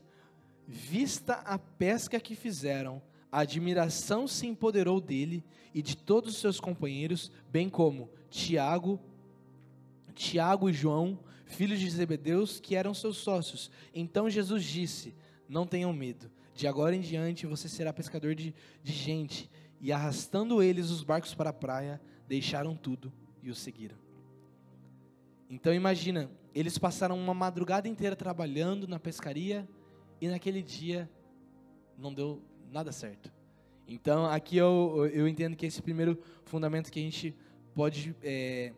Vista 0.68 1.36
a 1.46 1.58
pesca 1.58 2.20
que 2.20 2.36
fizeram, 2.36 3.02
a 3.32 3.40
admiração 3.40 4.28
se 4.28 4.48
empoderou 4.48 5.02
dele 5.02 5.44
e 5.74 5.82
de 5.82 5.98
todos 5.98 6.36
os 6.36 6.40
seus 6.40 6.60
companheiros, 6.60 7.32
bem 7.52 7.70
como 7.70 8.10
Tiago, 8.30 9.00
Tiago 10.14 10.70
e 10.70 10.74
João, 10.74 11.20
filhos 11.46 11.80
de 11.80 11.90
Zebedeus, 11.90 12.60
que 12.60 12.76
eram 12.76 12.94
seus 12.94 13.18
sócios. 13.18 13.72
Então 13.94 14.30
Jesus 14.30 14.64
disse: 14.64 15.16
Não 15.50 15.66
tenham 15.66 15.92
medo, 15.92 16.32
de 16.56 16.68
agora 16.68 16.96
em 16.96 17.02
diante 17.02 17.48
você 17.48 17.68
será 17.68 17.92
pescador 17.92 18.36
de, 18.36 18.54
de 18.84 18.94
gente. 18.94 19.50
E 19.82 19.92
arrastando 19.92 20.64
eles 20.64 20.90
os 20.90 21.04
barcos 21.04 21.34
para 21.36 21.50
a 21.50 21.54
praia, 21.54 22.00
deixaram 22.28 22.76
tudo 22.76 23.12
e 23.42 23.50
o 23.50 23.56
seguiram. 23.56 23.98
Então 25.54 25.72
imagina, 25.72 26.32
eles 26.56 26.80
passaram 26.80 27.16
uma 27.16 27.34
madrugada 27.34 27.88
inteira 27.88 28.16
trabalhando 28.16 28.88
na 28.88 29.00
pescaria 29.00 29.70
e 30.20 30.28
naquele 30.28 30.64
dia 30.64 31.08
não 31.96 32.12
deu 32.12 32.42
nada 32.72 32.92
certo. 32.92 33.32
Então 33.88 34.26
aqui 34.26 34.58
eu, 34.58 35.08
eu 35.14 35.28
entendo 35.28 35.56
que 35.56 35.68
esse 35.68 35.80
primeiro 35.80 36.20
fundamento 36.44 36.92
que 36.92 37.00
a 37.00 37.04
gente 37.04 37.36
pode 37.76 38.16
é, 38.24 38.74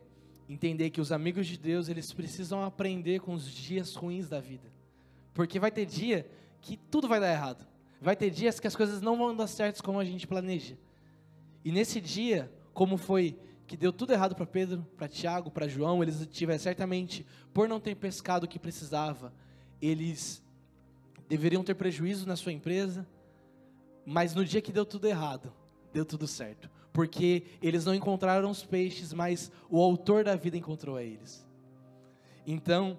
entender 0.46 0.90
que 0.90 1.00
os 1.00 1.12
amigos 1.12 1.46
de 1.46 1.56
Deus 1.56 1.88
eles 1.88 2.12
precisam 2.12 2.62
aprender 2.62 3.20
com 3.20 3.32
os 3.32 3.50
dias 3.50 3.94
ruins 3.94 4.28
da 4.28 4.38
vida, 4.38 4.70
porque 5.32 5.58
vai 5.58 5.70
ter 5.70 5.86
dia 5.86 6.28
que 6.60 6.76
tudo 6.76 7.08
vai 7.08 7.20
dar 7.20 7.32
errado, 7.32 7.66
vai 8.02 8.14
ter 8.14 8.28
dias 8.28 8.60
que 8.60 8.66
as 8.66 8.76
coisas 8.76 9.00
não 9.00 9.16
vão 9.16 9.34
dar 9.34 9.46
certo 9.46 9.82
como 9.82 9.98
a 9.98 10.04
gente 10.04 10.26
planeja. 10.26 10.76
E 11.64 11.72
nesse 11.72 12.02
dia, 12.02 12.52
como 12.74 12.98
foi 12.98 13.38
que 13.66 13.76
deu 13.76 13.92
tudo 13.92 14.12
errado 14.12 14.34
para 14.34 14.46
Pedro, 14.46 14.86
para 14.96 15.08
Tiago, 15.08 15.50
para 15.50 15.66
João, 15.66 16.02
eles 16.02 16.26
tiveram 16.30 16.60
certamente, 16.60 17.26
por 17.52 17.68
não 17.68 17.80
ter 17.80 17.96
pescado 17.96 18.46
o 18.46 18.48
que 18.48 18.58
precisava, 18.58 19.32
eles 19.82 20.42
deveriam 21.28 21.64
ter 21.64 21.74
prejuízo 21.74 22.26
na 22.26 22.36
sua 22.36 22.52
empresa, 22.52 23.06
mas 24.04 24.34
no 24.34 24.44
dia 24.44 24.62
que 24.62 24.72
deu 24.72 24.86
tudo 24.86 25.08
errado, 25.08 25.52
deu 25.92 26.04
tudo 26.04 26.26
certo, 26.26 26.70
porque 26.92 27.44
eles 27.60 27.84
não 27.84 27.94
encontraram 27.94 28.48
os 28.50 28.62
peixes, 28.62 29.12
mas 29.12 29.50
o 29.68 29.82
autor 29.82 30.24
da 30.24 30.36
vida 30.36 30.56
encontrou 30.56 30.96
a 30.96 31.02
eles. 31.02 31.44
Então, 32.46 32.98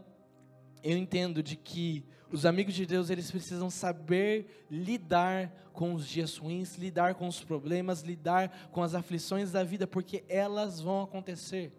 eu 0.84 0.98
entendo 0.98 1.42
de 1.42 1.56
que 1.56 2.04
os 2.32 2.46
amigos 2.46 2.74
de 2.74 2.86
Deus, 2.86 3.10
eles 3.10 3.32
precisam 3.32 3.70
saber 3.70 4.66
lidar 4.70 5.52
com 5.72 5.94
os 5.94 6.08
dias 6.08 6.38
ruins, 6.38 6.76
lidar 6.78 7.16
com 7.16 7.28
os 7.28 7.44
problemas, 7.44 8.02
lidar 8.02 8.70
com 8.72 8.82
as 8.82 8.96
aflições 8.96 9.52
da 9.52 9.64
vida, 9.64 9.88
porque 9.88 10.24
elas 10.28 10.82
vão 10.82 11.04
acontecer. 11.04 11.72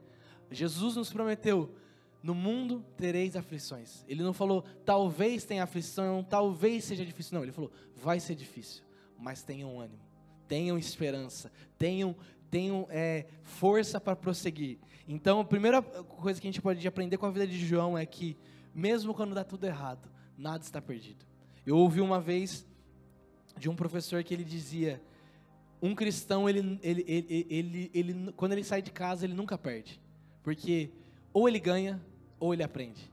Jesus 0.51 0.97
nos 0.97 1.13
prometeu: 1.13 1.75
no 2.23 2.35
mundo 2.35 2.85
tereis 2.97 3.37
aflições. 3.37 4.05
Ele 4.09 4.23
não 4.23 4.33
falou, 4.33 4.63
talvez 4.85 5.45
tenha 5.45 5.65
aflição, 5.65 6.25
talvez 6.25 6.85
seja 6.85 7.05
difícil. 7.05 7.35
Não, 7.35 7.43
ele 7.43 7.53
falou, 7.53 7.71
vai 7.95 8.21
ser 8.21 8.35
difícil, 8.35 8.83
mas 9.19 9.43
tenham 9.43 9.81
ânimo, 9.81 10.01
tenham 10.47 10.79
esperança, 10.79 11.53
tenham, 11.79 12.17
tenham 12.51 12.87
é, 12.91 13.27
força 13.43 14.01
para 14.01 14.17
prosseguir. 14.17 14.79
Então, 15.07 15.41
a 15.41 15.45
primeira 15.45 15.81
coisa 15.83 16.41
que 16.41 16.47
a 16.47 16.51
gente 16.51 16.63
pode 16.63 16.87
aprender 16.87 17.17
com 17.17 17.27
a 17.27 17.31
vida 17.31 17.47
de 17.47 17.59
João 17.59 17.97
é 17.97 18.05
que, 18.05 18.37
mesmo 18.75 19.15
quando 19.15 19.35
dá 19.35 19.43
tudo 19.45 19.65
errado, 19.65 20.11
nada 20.39 20.63
está 20.65 20.81
perdido. 20.81 21.27
Eu 21.67 21.77
ouvi 21.77 22.01
uma 22.01 22.21
vez 22.21 22.65
de 23.59 23.69
um 23.69 23.75
professor 23.75 24.23
que 24.23 24.33
ele 24.33 24.45
dizia: 24.45 25.03
um 25.83 25.95
cristão, 25.95 26.49
ele, 26.49 26.79
ele, 26.83 27.05
ele, 27.07 27.47
ele, 27.51 27.91
ele, 27.93 28.33
quando 28.33 28.53
ele 28.53 28.65
sai 28.65 28.81
de 28.81 28.91
casa, 28.91 29.27
ele 29.27 29.35
nunca 29.35 29.59
perde. 29.59 30.01
Porque 30.43 30.91
ou 31.33 31.49
ele 31.49 31.59
ganha, 31.59 32.01
ou 32.39 32.55
ele 32.55 32.63
aprende. 32.63 33.11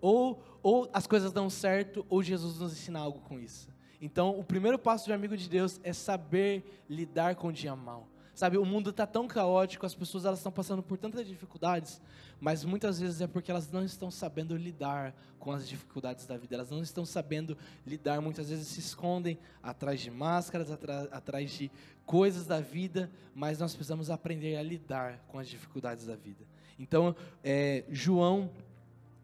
Ou, 0.00 0.42
ou 0.62 0.90
as 0.92 1.06
coisas 1.06 1.32
dão 1.32 1.48
certo, 1.48 2.04
ou 2.08 2.22
Jesus 2.22 2.58
nos 2.58 2.72
ensina 2.72 2.98
algo 2.98 3.20
com 3.20 3.38
isso. 3.38 3.68
Então, 4.00 4.38
o 4.38 4.44
primeiro 4.44 4.78
passo 4.78 5.06
de 5.06 5.12
amigo 5.12 5.36
de 5.36 5.48
Deus 5.48 5.80
é 5.82 5.92
saber 5.92 6.84
lidar 6.88 7.34
com 7.36 7.48
o 7.48 7.52
dia 7.52 7.74
mal. 7.74 8.06
Sabe, 8.36 8.58
o 8.58 8.66
mundo 8.66 8.90
está 8.90 9.06
tão 9.06 9.26
caótico, 9.26 9.86
as 9.86 9.94
pessoas 9.94 10.26
elas 10.26 10.40
estão 10.40 10.52
passando 10.52 10.82
por 10.82 10.98
tantas 10.98 11.26
dificuldades, 11.26 12.02
mas 12.38 12.66
muitas 12.66 13.00
vezes 13.00 13.22
é 13.22 13.26
porque 13.26 13.50
elas 13.50 13.72
não 13.72 13.82
estão 13.82 14.10
sabendo 14.10 14.54
lidar 14.54 15.16
com 15.38 15.52
as 15.52 15.66
dificuldades 15.66 16.26
da 16.26 16.36
vida. 16.36 16.54
Elas 16.54 16.68
não 16.68 16.82
estão 16.82 17.06
sabendo 17.06 17.56
lidar, 17.86 18.20
muitas 18.20 18.50
vezes 18.50 18.68
se 18.68 18.78
escondem 18.78 19.38
atrás 19.62 20.02
de 20.02 20.10
máscaras, 20.10 20.70
atrás 20.70 21.50
de 21.50 21.70
coisas 22.04 22.44
da 22.44 22.60
vida, 22.60 23.10
mas 23.34 23.58
nós 23.58 23.74
precisamos 23.74 24.10
aprender 24.10 24.56
a 24.56 24.62
lidar 24.62 25.24
com 25.28 25.38
as 25.38 25.48
dificuldades 25.48 26.04
da 26.04 26.14
vida. 26.14 26.44
Então, 26.78 27.16
é, 27.42 27.84
João, 27.88 28.50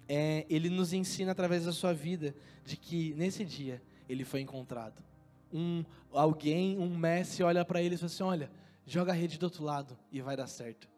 é, 0.09 0.47
ele 0.49 0.71
nos 0.71 0.95
ensina 0.95 1.33
através 1.33 1.67
da 1.67 1.73
sua 1.73 1.93
vida 1.93 2.35
de 2.65 2.79
que 2.79 3.13
nesse 3.13 3.45
dia 3.45 3.83
ele 4.09 4.25
foi 4.25 4.41
encontrado. 4.41 5.05
Um 5.53 5.85
alguém, 6.11 6.79
um 6.79 6.97
mestre 6.97 7.43
olha 7.43 7.63
para 7.63 7.83
ele 7.83 7.97
e 7.97 7.99
fala 7.99 8.07
assim: 8.07 8.23
olha 8.23 8.62
joga 8.87 9.13
a 9.13 9.15
rede 9.15 9.39
do 9.39 9.45
outro 9.45 9.65
lado 9.65 9.99
e 10.11 10.21
vai 10.21 10.37
dar 10.37 10.47
certo. 10.47 10.89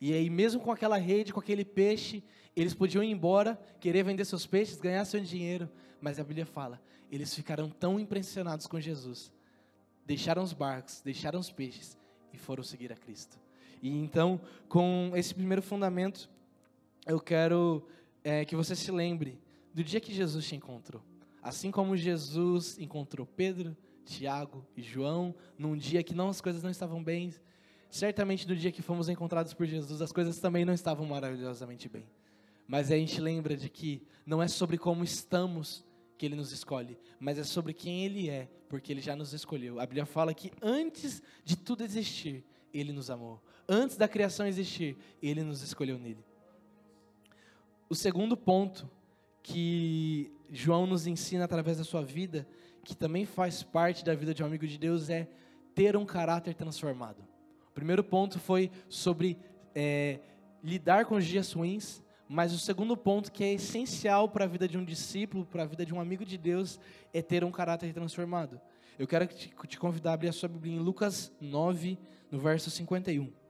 E 0.00 0.12
aí, 0.12 0.28
mesmo 0.28 0.60
com 0.60 0.72
aquela 0.72 0.96
rede, 0.96 1.32
com 1.32 1.40
aquele 1.40 1.64
peixe, 1.64 2.24
eles 2.56 2.74
podiam 2.74 3.04
ir 3.04 3.10
embora, 3.10 3.60
querer 3.80 4.02
vender 4.02 4.24
seus 4.24 4.46
peixes, 4.46 4.80
ganhar 4.80 5.04
seu 5.04 5.20
dinheiro. 5.20 5.70
Mas 6.00 6.18
a 6.18 6.24
Bíblia 6.24 6.44
fala, 6.44 6.80
eles 7.10 7.34
ficaram 7.34 7.70
tão 7.70 8.00
impressionados 8.00 8.66
com 8.66 8.80
Jesus, 8.80 9.32
deixaram 10.04 10.42
os 10.42 10.52
barcos, 10.52 11.00
deixaram 11.04 11.38
os 11.38 11.50
peixes 11.50 11.96
e 12.32 12.38
foram 12.38 12.64
seguir 12.64 12.92
a 12.92 12.96
Cristo. 12.96 13.38
E 13.80 13.90
então, 13.90 14.40
com 14.68 15.12
esse 15.14 15.34
primeiro 15.34 15.62
fundamento, 15.62 16.28
eu 17.06 17.20
quero 17.20 17.86
é, 18.24 18.44
que 18.44 18.56
você 18.56 18.74
se 18.74 18.90
lembre 18.90 19.40
do 19.74 19.84
dia 19.84 20.00
que 20.00 20.12
Jesus 20.12 20.46
te 20.46 20.56
encontrou. 20.56 21.02
Assim 21.42 21.70
como 21.70 21.96
Jesus 21.96 22.78
encontrou 22.78 23.26
Pedro, 23.26 23.76
Tiago 24.04 24.66
e 24.76 24.82
João, 24.82 25.34
num 25.58 25.76
dia 25.76 26.02
que 26.02 26.14
não 26.14 26.28
as 26.28 26.40
coisas 26.40 26.62
não 26.62 26.70
estavam 26.70 27.02
bem, 27.02 27.32
certamente 27.90 28.48
no 28.48 28.56
dia 28.56 28.72
que 28.72 28.82
fomos 28.82 29.08
encontrados 29.08 29.54
por 29.54 29.66
Jesus, 29.66 30.00
as 30.02 30.12
coisas 30.12 30.38
também 30.38 30.64
não 30.64 30.74
estavam 30.74 31.06
maravilhosamente 31.06 31.88
bem. 31.88 32.06
Mas 32.66 32.90
a 32.90 32.96
gente 32.96 33.20
lembra 33.20 33.56
de 33.56 33.68
que 33.68 34.02
não 34.24 34.42
é 34.42 34.48
sobre 34.48 34.78
como 34.78 35.04
estamos 35.04 35.84
que 36.16 36.26
ele 36.26 36.36
nos 36.36 36.52
escolhe, 36.52 36.98
mas 37.18 37.38
é 37.38 37.44
sobre 37.44 37.74
quem 37.74 38.04
ele 38.04 38.30
é, 38.30 38.48
porque 38.68 38.92
ele 38.92 39.00
já 39.00 39.16
nos 39.16 39.32
escolheu. 39.32 39.80
A 39.80 39.86
Bíblia 39.86 40.06
fala 40.06 40.32
que 40.32 40.52
antes 40.62 41.22
de 41.44 41.56
tudo 41.56 41.82
existir, 41.82 42.44
ele 42.72 42.92
nos 42.92 43.10
amou. 43.10 43.42
Antes 43.68 43.96
da 43.96 44.08
criação 44.08 44.46
existir, 44.46 44.96
ele 45.22 45.42
nos 45.42 45.62
escolheu 45.62 45.98
nele. 45.98 46.24
O 47.88 47.94
segundo 47.94 48.36
ponto 48.36 48.88
que 49.42 50.32
João 50.50 50.86
nos 50.86 51.06
ensina 51.06 51.44
através 51.44 51.78
da 51.78 51.84
sua 51.84 52.02
vida 52.02 52.46
que 52.84 52.96
também 52.96 53.24
faz 53.24 53.62
parte 53.62 54.04
da 54.04 54.14
vida 54.14 54.34
de 54.34 54.42
um 54.42 54.46
amigo 54.46 54.66
de 54.66 54.78
Deus 54.78 55.08
é 55.08 55.28
ter 55.74 55.96
um 55.96 56.04
caráter 56.04 56.54
transformado. 56.54 57.22
O 57.68 57.72
primeiro 57.72 58.04
ponto 58.04 58.38
foi 58.38 58.70
sobre 58.88 59.38
é, 59.74 60.20
lidar 60.62 61.06
com 61.06 61.16
os 61.16 61.24
dias 61.24 61.52
ruins, 61.52 62.02
mas 62.28 62.52
o 62.52 62.58
segundo 62.58 62.96
ponto, 62.96 63.30
que 63.30 63.44
é 63.44 63.52
essencial 63.54 64.28
para 64.28 64.44
a 64.44 64.48
vida 64.48 64.66
de 64.66 64.78
um 64.78 64.84
discípulo, 64.84 65.44
para 65.44 65.62
a 65.62 65.66
vida 65.66 65.84
de 65.84 65.94
um 65.94 66.00
amigo 66.00 66.24
de 66.24 66.38
Deus, 66.38 66.78
é 67.12 67.22
ter 67.22 67.44
um 67.44 67.50
caráter 67.50 67.92
transformado. 67.92 68.60
Eu 68.98 69.06
quero 69.06 69.26
te, 69.26 69.52
te 69.68 69.78
convidar 69.78 70.10
a 70.10 70.14
abrir 70.14 70.28
a 70.28 70.32
sua 70.32 70.48
Bíblia 70.48 70.74
em 70.74 70.78
Lucas 70.78 71.32
9, 71.40 71.98
no 72.30 72.38
verso 72.38 72.70
51. 72.70 73.41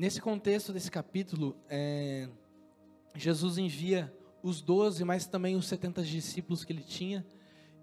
Nesse 0.00 0.18
contexto 0.18 0.72
desse 0.72 0.90
capítulo, 0.90 1.54
é, 1.68 2.26
Jesus 3.14 3.58
envia 3.58 4.10
os 4.42 4.62
doze, 4.62 5.04
mas 5.04 5.26
também 5.26 5.56
os 5.56 5.68
setenta 5.68 6.02
discípulos 6.02 6.64
que 6.64 6.72
ele 6.72 6.82
tinha, 6.82 7.22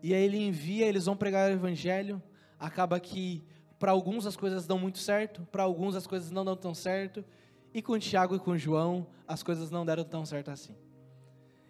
e 0.02 0.16
aí 0.16 0.24
ele 0.24 0.40
envia, 0.40 0.88
eles 0.88 1.06
vão 1.06 1.16
pregar 1.16 1.48
o 1.48 1.54
evangelho, 1.54 2.20
acaba 2.58 3.00
que 3.00 3.44
para 3.78 3.92
alguns 3.92 4.26
as 4.26 4.36
coisas 4.36 4.66
dão 4.66 4.80
muito 4.80 4.98
certo, 4.98 5.48
para 5.52 5.62
alguns 5.62 5.96
as 5.96 6.08
coisas 6.08 6.32
não 6.32 6.44
dão 6.44 6.56
tão 6.56 6.74
certo, 6.74 7.24
e 7.72 7.84
com 7.84 8.00
Tiago 8.00 8.36
e 8.36 8.40
com 8.40 8.58
João 8.58 9.06
as 9.28 9.44
coisas 9.44 9.70
não 9.70 9.86
deram 9.86 10.04
tão 10.04 10.26
certo 10.26 10.50
assim. 10.50 10.76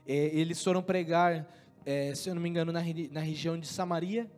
É, 0.05 0.13
eles 0.33 0.63
foram 0.63 0.81
pregar, 0.81 1.45
é, 1.85 2.15
se 2.15 2.29
eu 2.29 2.33
não 2.33 2.41
me 2.41 2.47
engano, 2.47 2.71
na, 2.71 2.79
na 3.11 3.19
região 3.19 3.59
de 3.59 3.67
Samaria, 3.67 4.31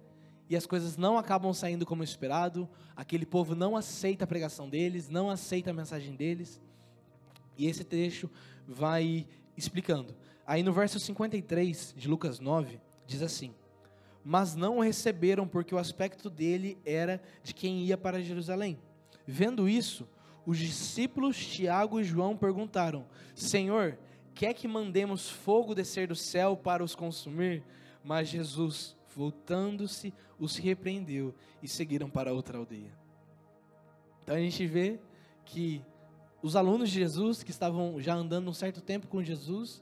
e 0.49 0.55
as 0.55 0.65
coisas 0.65 0.97
não 0.97 1.17
acabam 1.17 1.53
saindo 1.53 1.85
como 1.85 2.03
esperado, 2.03 2.67
aquele 2.95 3.25
povo 3.25 3.53
não 3.53 3.77
aceita 3.77 4.23
a 4.23 4.27
pregação 4.27 4.67
deles, 4.67 5.07
não 5.07 5.29
aceita 5.29 5.69
a 5.69 5.73
mensagem 5.73 6.15
deles. 6.15 6.59
E 7.55 7.67
esse 7.67 7.83
trecho 7.83 8.29
vai 8.67 9.27
explicando. 9.55 10.15
Aí 10.47 10.63
no 10.63 10.73
verso 10.73 10.99
53 10.99 11.93
de 11.95 12.07
Lucas 12.07 12.39
9, 12.39 12.79
diz 13.05 13.21
assim: 13.21 13.53
Mas 14.23 14.55
não 14.55 14.77
o 14.77 14.81
receberam 14.81 15.47
porque 15.47 15.75
o 15.75 15.77
aspecto 15.77 16.29
dele 16.29 16.79
era 16.83 17.21
de 17.43 17.53
quem 17.53 17.83
ia 17.83 17.95
para 17.95 18.21
Jerusalém. 18.21 18.79
Vendo 19.27 19.69
isso, 19.69 20.07
os 20.45 20.57
discípulos 20.57 21.37
Tiago 21.37 21.99
e 21.99 22.03
João 22.03 22.35
perguntaram: 22.35 23.05
Senhor, 23.35 23.99
quer 24.33 24.55
que 24.55 24.67
mandemos 24.67 25.29
fogo 25.29 25.75
descer 25.75 26.07
do 26.07 26.15
céu 26.15 26.57
para 26.57 26.83
os 26.83 26.95
consumir? 26.95 27.63
Mas 28.03 28.29
Jesus, 28.29 28.95
voltando-se, 29.15 30.13
os 30.39 30.55
repreendeu 30.57 31.33
e 31.61 31.67
seguiram 31.67 32.09
para 32.09 32.33
outra 32.33 32.57
aldeia. 32.57 32.91
Então 34.23 34.35
a 34.35 34.39
gente 34.39 34.65
vê 34.65 34.99
que 35.45 35.81
os 36.41 36.55
alunos 36.55 36.89
de 36.89 36.95
Jesus, 36.99 37.43
que 37.43 37.51
estavam 37.51 37.99
já 37.99 38.13
andando 38.13 38.49
um 38.49 38.53
certo 38.53 38.81
tempo 38.81 39.07
com 39.07 39.23
Jesus, 39.23 39.81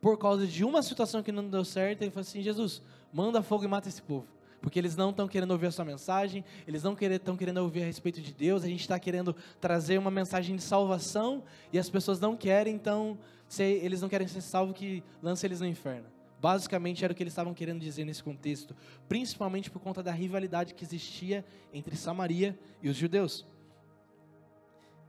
por 0.00 0.18
causa 0.18 0.46
de 0.46 0.64
uma 0.64 0.82
situação 0.82 1.22
que 1.22 1.32
não 1.32 1.48
deu 1.48 1.64
certo, 1.64 2.02
ele 2.02 2.10
falou 2.10 2.22
assim: 2.22 2.42
Jesus, 2.42 2.82
manda 3.12 3.42
fogo 3.42 3.64
e 3.64 3.68
mata 3.68 3.88
esse 3.88 4.02
povo. 4.02 4.26
Porque 4.60 4.78
eles 4.78 4.96
não 4.96 5.10
estão 5.10 5.28
querendo 5.28 5.50
ouvir 5.50 5.66
a 5.66 5.70
sua 5.70 5.84
mensagem, 5.84 6.42
eles 6.66 6.82
não 6.82 6.94
estão 6.94 7.36
querendo 7.36 7.58
ouvir 7.58 7.82
a 7.82 7.86
respeito 7.86 8.20
de 8.20 8.32
Deus, 8.32 8.64
a 8.64 8.66
gente 8.66 8.80
está 8.80 8.98
querendo 8.98 9.36
trazer 9.60 9.98
uma 9.98 10.10
mensagem 10.10 10.56
de 10.56 10.62
salvação 10.62 11.42
e 11.70 11.78
as 11.78 11.90
pessoas 11.90 12.18
não 12.18 12.34
querem, 12.34 12.74
então, 12.74 13.18
se 13.46 13.62
eles 13.62 14.00
não 14.00 14.08
querem 14.08 14.26
ser 14.26 14.40
salvos, 14.40 14.74
que 14.74 15.02
lance 15.22 15.46
eles 15.46 15.60
no 15.60 15.66
inferno. 15.66 16.13
Basicamente 16.44 17.02
era 17.02 17.10
o 17.10 17.16
que 17.16 17.22
eles 17.22 17.32
estavam 17.32 17.54
querendo 17.54 17.80
dizer 17.80 18.04
nesse 18.04 18.22
contexto, 18.22 18.76
principalmente 19.08 19.70
por 19.70 19.80
conta 19.80 20.02
da 20.02 20.12
rivalidade 20.12 20.74
que 20.74 20.84
existia 20.84 21.42
entre 21.72 21.96
Samaria 21.96 22.54
e 22.82 22.90
os 22.90 22.96
judeus. 22.98 23.46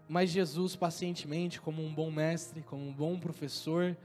Mas 0.07 0.29
Jesus, 0.29 0.77
pacientemente, 0.77 1.59
como 1.59 1.83
um 1.83 1.93
bom 1.93 2.09
mestre, 2.09 2.61
como 2.61 2.87
um 2.87 2.93
bom 2.93 3.19
professor, 3.19 3.97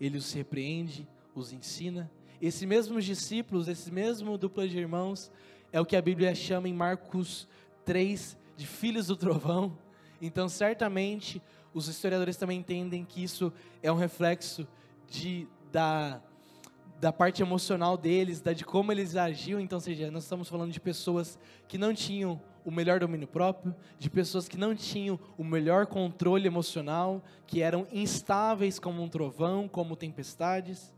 ele 0.00 0.16
os 0.16 0.32
repreende, 0.32 1.06
os 1.34 1.52
ensina 1.52 2.10
esses 2.40 2.62
mesmos 2.62 3.04
discípulos, 3.04 3.68
esse 3.68 3.92
mesmo 3.92 4.38
dupla 4.38 4.66
de 4.66 4.78
irmãos, 4.78 5.30
é 5.70 5.78
o 5.78 5.84
que 5.84 5.94
a 5.94 6.00
Bíblia 6.00 6.34
chama 6.34 6.70
em 6.70 6.72
Marcos 6.72 7.46
3 7.84 8.34
de 8.56 8.66
filhos 8.66 9.08
do 9.08 9.16
trovão. 9.16 9.76
Então, 10.22 10.48
certamente, 10.48 11.42
os 11.74 11.86
historiadores 11.86 12.38
também 12.38 12.60
entendem 12.60 13.04
que 13.04 13.22
isso 13.22 13.52
é 13.82 13.92
um 13.92 13.96
reflexo 13.96 14.66
de, 15.06 15.46
da, 15.70 16.22
da 17.00 17.12
parte 17.12 17.42
emocional 17.42 17.96
deles, 17.96 18.40
da, 18.40 18.52
de 18.52 18.64
como 18.64 18.90
eles 18.90 19.14
agiam. 19.16 19.60
Então, 19.60 19.78
seja, 19.78 20.10
nós 20.10 20.24
estamos 20.24 20.48
falando 20.48 20.72
de 20.72 20.80
pessoas 20.80 21.38
que 21.68 21.78
não 21.78 21.94
tinham 21.94 22.40
o 22.64 22.70
melhor 22.70 23.00
domínio 23.00 23.26
próprio, 23.26 23.74
de 23.98 24.10
pessoas 24.10 24.48
que 24.48 24.58
não 24.58 24.74
tinham 24.74 25.18
o 25.36 25.44
melhor 25.44 25.86
controle 25.86 26.46
emocional, 26.46 27.22
que 27.46 27.62
eram 27.62 27.86
instáveis 27.92 28.78
como 28.78 29.02
um 29.02 29.08
trovão, 29.08 29.68
como 29.68 29.96
tempestades. 29.96 30.92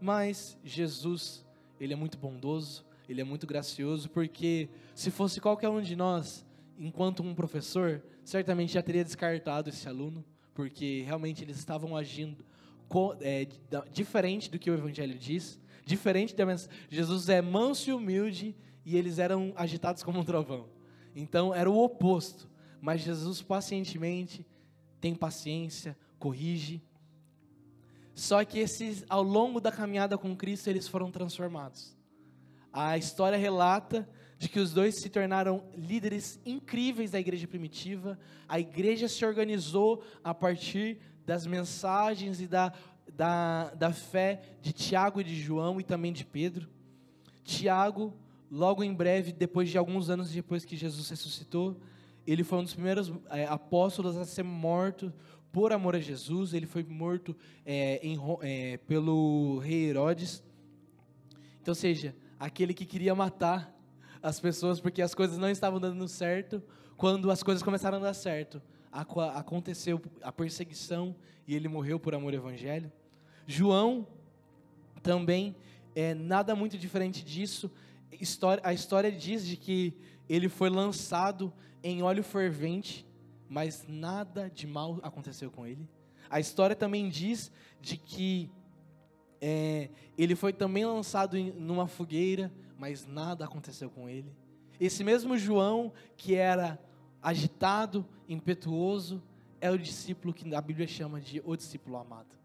Mas 0.00 0.56
Jesus, 0.64 1.44
ele 1.80 1.92
é 1.92 1.96
muito 1.96 2.16
bondoso, 2.16 2.84
ele 3.08 3.20
é 3.20 3.24
muito 3.24 3.46
gracioso, 3.46 4.08
porque 4.08 4.68
se 4.94 5.10
fosse 5.10 5.40
qualquer 5.40 5.68
um 5.68 5.80
de 5.80 5.96
nós, 5.96 6.46
enquanto 6.78 7.22
um 7.22 7.34
professor, 7.34 8.02
certamente 8.24 8.74
já 8.74 8.82
teria 8.82 9.04
descartado 9.04 9.70
esse 9.70 9.88
aluno, 9.88 10.24
porque 10.54 11.02
realmente 11.04 11.42
eles 11.42 11.58
estavam 11.58 11.96
agindo 11.96 12.44
é, 13.20 13.46
diferente 13.90 14.50
do 14.50 14.58
que 14.58 14.70
o 14.70 14.74
Evangelho 14.74 15.18
diz, 15.18 15.60
diferente 15.84 16.34
da 16.34 16.44
Jesus 16.88 17.28
é 17.28 17.40
manso 17.42 17.90
e 17.90 17.92
humilde 17.92 18.56
e 18.84 18.96
eles 18.96 19.18
eram 19.18 19.52
agitados 19.56 20.02
como 20.02 20.20
um 20.20 20.24
trovão. 20.24 20.68
Então 21.14 21.54
era 21.54 21.70
o 21.70 21.82
oposto. 21.82 22.48
Mas 22.80 23.00
Jesus 23.00 23.42
pacientemente 23.42 24.46
tem 25.00 25.14
paciência, 25.14 25.96
corrige 26.18 26.82
só 28.16 28.42
que 28.46 28.58
esses, 28.58 29.04
ao 29.10 29.22
longo 29.22 29.60
da 29.60 29.70
caminhada 29.70 30.16
com 30.16 30.34
Cristo, 30.34 30.68
eles 30.68 30.88
foram 30.88 31.10
transformados. 31.10 31.94
A 32.72 32.96
história 32.96 33.36
relata 33.36 34.08
de 34.38 34.48
que 34.48 34.58
os 34.58 34.72
dois 34.72 34.94
se 34.94 35.10
tornaram 35.10 35.62
líderes 35.76 36.40
incríveis 36.44 37.10
da 37.10 37.20
igreja 37.20 37.46
primitiva. 37.46 38.18
A 38.48 38.58
igreja 38.58 39.06
se 39.06 39.22
organizou 39.22 40.02
a 40.24 40.32
partir 40.32 40.98
das 41.26 41.46
mensagens 41.46 42.40
e 42.40 42.46
da, 42.46 42.72
da, 43.12 43.70
da 43.70 43.92
fé 43.92 44.40
de 44.62 44.72
Tiago 44.72 45.20
e 45.20 45.24
de 45.24 45.34
João 45.34 45.80
e 45.80 45.84
também 45.84 46.12
de 46.12 46.24
Pedro. 46.24 46.68
Tiago, 47.42 48.14
logo 48.50 48.82
em 48.84 48.94
breve, 48.94 49.32
depois 49.32 49.68
de 49.68 49.76
alguns 49.76 50.08
anos 50.08 50.30
depois 50.30 50.64
que 50.64 50.76
Jesus 50.76 51.10
ressuscitou, 51.10 51.80
ele 52.26 52.44
foi 52.44 52.58
um 52.58 52.62
dos 52.62 52.74
primeiros 52.74 53.12
é, 53.30 53.44
apóstolos 53.46 54.16
a 54.16 54.24
ser 54.24 54.44
morto 54.44 55.12
por 55.52 55.72
amor 55.72 55.96
a 55.96 56.00
Jesus, 56.00 56.52
ele 56.52 56.66
foi 56.66 56.82
morto 56.82 57.34
é, 57.64 57.98
em, 58.06 58.18
é, 58.42 58.76
pelo 58.78 59.58
rei 59.58 59.88
Herodes. 59.88 60.42
Então, 61.62 61.74
seja, 61.74 62.14
aquele 62.38 62.74
que 62.74 62.84
queria 62.84 63.14
matar 63.14 63.74
as 64.22 64.38
pessoas 64.38 64.80
porque 64.80 65.00
as 65.00 65.14
coisas 65.14 65.38
não 65.38 65.48
estavam 65.48 65.80
dando 65.80 66.06
certo, 66.08 66.62
quando 66.96 67.30
as 67.30 67.42
coisas 67.42 67.62
começaram 67.62 67.98
a 67.98 68.00
dar 68.00 68.14
certo, 68.14 68.60
aconteceu 68.90 70.00
a 70.22 70.32
perseguição 70.32 71.14
e 71.46 71.54
ele 71.54 71.68
morreu 71.68 71.98
por 71.98 72.14
amor 72.14 72.32
ao 72.32 72.40
evangelho. 72.40 72.90
João 73.46 74.06
também 75.02 75.54
é 75.94 76.14
nada 76.14 76.54
muito 76.54 76.76
diferente 76.76 77.24
disso. 77.24 77.70
a 78.62 78.72
história 78.72 79.12
diz 79.12 79.46
de 79.46 79.56
que 79.56 79.94
ele 80.28 80.48
foi 80.48 80.70
lançado 80.70 81.52
em 81.82 82.02
óleo 82.02 82.22
fervente 82.24 83.06
mas 83.48 83.84
nada 83.86 84.50
de 84.50 84.66
mal 84.66 84.98
aconteceu 85.02 85.50
com 85.50 85.66
ele. 85.66 85.88
A 86.28 86.40
história 86.40 86.74
também 86.74 87.08
diz 87.08 87.52
de 87.80 87.96
que 87.96 88.50
é, 89.40 89.90
ele 90.18 90.34
foi 90.34 90.52
também 90.52 90.84
lançado 90.84 91.36
em 91.36 91.52
numa 91.52 91.86
fogueira, 91.86 92.52
mas 92.78 93.06
nada 93.06 93.44
aconteceu 93.44 93.88
com 93.88 94.08
ele. 94.08 94.34
Esse 94.80 95.04
mesmo 95.04 95.38
João, 95.38 95.92
que 96.16 96.34
era 96.34 96.78
agitado, 97.22 98.06
impetuoso, 98.28 99.22
é 99.60 99.70
o 99.70 99.78
discípulo 99.78 100.34
que 100.34 100.54
a 100.54 100.60
Bíblia 100.60 100.86
chama 100.86 101.20
de 101.20 101.42
o 101.44 101.56
discípulo 101.56 101.96
amado. 101.96 102.36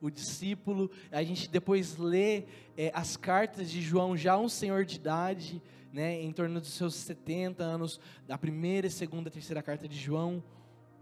O 0.00 0.10
discípulo, 0.10 0.90
a 1.10 1.22
gente 1.22 1.48
depois 1.48 1.96
lê 1.96 2.44
é, 2.76 2.90
as 2.94 3.16
cartas 3.16 3.70
de 3.70 3.82
João, 3.82 4.16
já 4.16 4.38
um 4.38 4.48
senhor 4.48 4.84
de 4.84 4.96
idade, 4.96 5.62
né, 5.92 6.22
em 6.22 6.32
torno 6.32 6.60
dos 6.60 6.72
seus 6.72 6.94
70 6.94 7.62
anos, 7.62 8.00
da 8.26 8.38
primeira, 8.38 8.88
segunda, 8.88 9.30
terceira 9.30 9.62
carta 9.62 9.86
de 9.86 9.98
João, 9.98 10.42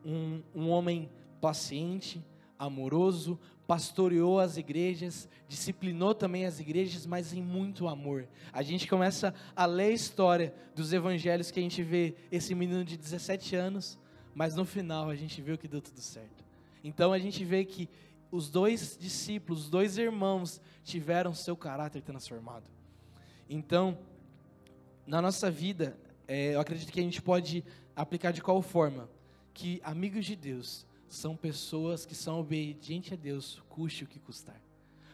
um, 0.05 0.43
um 0.55 0.69
homem 0.71 1.09
paciente, 1.41 2.25
amoroso, 2.59 3.39
pastoreou 3.67 4.41
as 4.41 4.57
igrejas, 4.57 5.29
disciplinou 5.47 6.15
também 6.15 6.47
as 6.47 6.59
igrejas, 6.59 7.07
mas 7.07 7.33
em 7.33 7.43
muito 7.43 7.87
amor. 7.87 8.27
A 8.53 8.63
gente 8.63 8.89
começa 8.89 9.35
a 9.55 9.67
ler 9.67 9.89
a 9.89 9.91
história 9.91 10.55
dos 10.75 10.93
evangelhos 10.93 11.51
que 11.51 11.61
a 11.61 11.63
gente 11.63 11.83
vê 11.83 12.15
esse 12.33 12.55
menino 12.55 12.85
de 12.85 12.97
17 12.97 13.55
anos, 13.55 13.99
mas 14.39 14.55
no 14.55 14.65
final 14.65 15.11
a 15.11 15.17
gente 15.17 15.43
vê 15.43 15.57
que 15.57 15.67
deu 15.67 15.83
tudo 15.83 16.01
certo. 16.01 16.45
Então 16.85 17.13
a 17.13 17.19
gente 17.19 17.45
vê 17.45 17.65
que 17.65 17.89
os 18.31 18.49
dois 18.49 18.97
discípulos, 18.97 19.65
os 19.65 19.69
dois 19.69 19.99
irmãos 19.99 20.61
tiveram 20.85 21.35
seu 21.35 21.57
caráter 21.57 22.03
transformado. 22.03 22.63
Então, 23.51 23.99
na 25.05 25.21
nossa 25.21 25.51
vida, 25.51 25.99
é, 26.29 26.55
eu 26.55 26.61
acredito 26.61 26.93
que 26.93 27.01
a 27.01 27.03
gente 27.03 27.21
pode 27.21 27.65
aplicar 27.97 28.31
de 28.31 28.41
qual 28.41 28.63
forma? 28.63 29.11
Que 29.53 29.81
amigos 29.83 30.25
de 30.25 30.37
Deus 30.37 30.87
são 31.09 31.35
pessoas 31.35 32.07
que 32.07 32.15
são 32.15 32.39
obedientes 32.39 33.13
a 33.13 33.17
Deus, 33.17 33.61
custe 33.69 34.05
o 34.05 34.07
que 34.07 34.21
custar. 34.21 34.63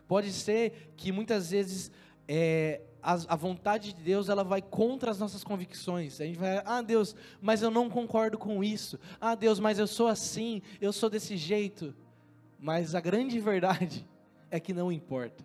Pode 0.06 0.34
ser 0.34 0.92
que 0.98 1.10
muitas 1.10 1.50
vezes 1.50 1.90
é, 2.28 2.82
a, 3.04 3.36
vontade 3.36 3.92
de 3.92 4.02
Deus 4.02 4.28
ela 4.28 4.42
vai 4.42 4.62
contra 4.62 5.10
as 5.10 5.18
nossas 5.18 5.44
convicções. 5.44 6.20
A 6.20 6.24
gente 6.24 6.38
vai, 6.38 6.62
ah 6.64 6.80
Deus, 6.80 7.14
mas 7.40 7.60
eu 7.60 7.70
não 7.70 7.90
concordo 7.90 8.38
com 8.38 8.64
isso. 8.64 8.98
Ah 9.20 9.34
Deus, 9.34 9.60
mas 9.60 9.78
eu 9.78 9.86
sou 9.86 10.08
assim, 10.08 10.62
eu 10.80 10.92
sou 10.92 11.10
desse 11.10 11.36
jeito. 11.36 11.94
Mas 12.58 12.94
a 12.94 13.00
grande 13.00 13.38
verdade 13.38 14.06
é 14.50 14.58
que 14.58 14.72
não 14.72 14.90
importa. 14.90 15.44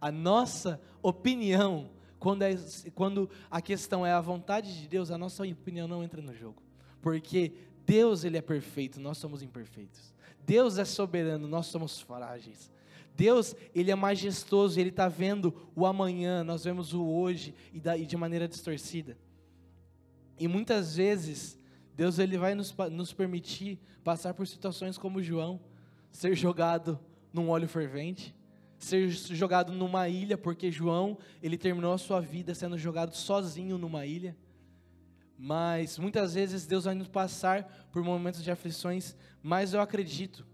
A 0.00 0.10
nossa 0.10 0.80
opinião 1.02 1.90
quando, 2.18 2.42
é, 2.42 2.56
quando 2.94 3.30
a 3.50 3.60
questão 3.60 4.04
é 4.04 4.12
a 4.12 4.20
vontade 4.20 4.80
de 4.80 4.88
Deus, 4.88 5.10
a 5.10 5.18
nossa 5.18 5.42
opinião 5.44 5.86
não 5.86 6.02
entra 6.02 6.22
no 6.22 6.34
jogo. 6.34 6.62
Porque 7.00 7.52
Deus 7.84 8.24
ele 8.24 8.36
é 8.36 8.42
perfeito, 8.42 8.98
nós 8.98 9.18
somos 9.18 9.42
imperfeitos. 9.42 10.14
Deus 10.44 10.78
é 10.78 10.84
soberano, 10.84 11.46
nós 11.46 11.66
somos 11.66 12.00
frágeis. 12.00 12.72
Deus, 13.16 13.56
ele 13.74 13.90
é 13.90 13.94
majestoso, 13.94 14.78
ele 14.78 14.90
está 14.90 15.08
vendo 15.08 15.54
o 15.74 15.86
amanhã, 15.86 16.44
nós 16.44 16.64
vemos 16.64 16.92
o 16.92 17.02
hoje 17.02 17.54
e, 17.72 17.80
de 18.04 18.16
maneira 18.16 18.46
distorcida. 18.46 19.16
E 20.38 20.46
muitas 20.46 20.96
vezes, 20.96 21.58
Deus 21.94 22.18
ele 22.18 22.36
vai 22.36 22.54
nos, 22.54 22.74
nos 22.92 23.14
permitir 23.14 23.78
passar 24.04 24.34
por 24.34 24.46
situações 24.46 24.98
como 24.98 25.22
João, 25.22 25.58
ser 26.10 26.34
jogado 26.36 27.00
num 27.32 27.48
óleo 27.48 27.66
fervente, 27.66 28.34
ser 28.78 29.08
jogado 29.08 29.72
numa 29.72 30.08
ilha, 30.08 30.36
porque 30.36 30.70
João, 30.70 31.16
ele 31.42 31.56
terminou 31.56 31.94
a 31.94 31.98
sua 31.98 32.20
vida 32.20 32.54
sendo 32.54 32.76
jogado 32.76 33.14
sozinho 33.14 33.78
numa 33.78 34.04
ilha. 34.04 34.36
Mas 35.38 35.98
muitas 35.98 36.34
vezes 36.34 36.66
Deus 36.66 36.84
vai 36.84 36.94
nos 36.94 37.08
passar 37.08 37.88
por 37.90 38.02
momentos 38.02 38.44
de 38.44 38.50
aflições, 38.50 39.16
mas 39.42 39.72
eu 39.72 39.80
acredito 39.80 40.46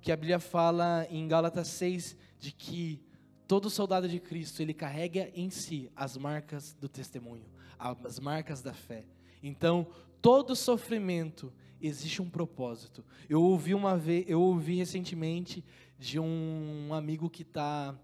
que 0.00 0.10
a 0.10 0.16
Bíblia 0.16 0.38
fala 0.38 1.06
em 1.10 1.26
Gálatas 1.28 1.68
6 1.68 2.16
de 2.38 2.52
que 2.52 3.02
todo 3.46 3.68
soldado 3.68 4.08
de 4.08 4.20
Cristo, 4.20 4.62
ele 4.62 4.72
carrega 4.72 5.30
em 5.34 5.50
si 5.50 5.90
as 5.96 6.16
marcas 6.16 6.72
do 6.74 6.88
testemunho, 6.88 7.46
as 7.78 8.18
marcas 8.20 8.62
da 8.62 8.72
fé. 8.72 9.04
Então, 9.42 9.86
todo 10.22 10.54
sofrimento 10.54 11.52
existe 11.80 12.22
um 12.22 12.30
propósito. 12.30 13.04
Eu 13.28 13.42
ouvi 13.42 13.74
uma 13.74 13.96
vez, 13.96 14.24
eu 14.28 14.40
ouvi 14.40 14.76
recentemente 14.76 15.64
de 15.98 16.18
um 16.18 16.94
amigo 16.94 17.28
que 17.28 17.42
está 17.42 17.98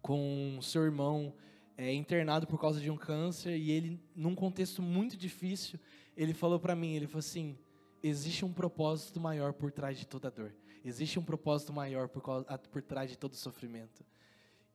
com 0.00 0.58
seu 0.60 0.82
irmão 0.82 1.32
é, 1.76 1.92
internado 1.94 2.46
por 2.46 2.60
causa 2.60 2.80
de 2.80 2.90
um 2.90 2.96
câncer 2.96 3.56
e 3.56 3.70
ele, 3.70 4.00
num 4.14 4.34
contexto 4.34 4.82
muito 4.82 5.16
difícil, 5.16 5.78
ele 6.16 6.34
falou 6.34 6.58
para 6.58 6.74
mim, 6.74 6.94
ele 6.94 7.06
falou 7.06 7.20
assim, 7.20 7.56
existe 8.02 8.44
um 8.44 8.52
propósito 8.52 9.20
maior 9.20 9.52
por 9.52 9.70
trás 9.70 9.98
de 9.98 10.06
toda 10.06 10.30
dor. 10.30 10.52
Existe 10.84 11.18
um 11.18 11.22
propósito 11.22 11.72
maior 11.72 12.08
por, 12.08 12.22
causa, 12.22 12.58
por 12.70 12.82
trás 12.82 13.10
de 13.10 13.16
todo 13.16 13.34
sofrimento. 13.34 14.04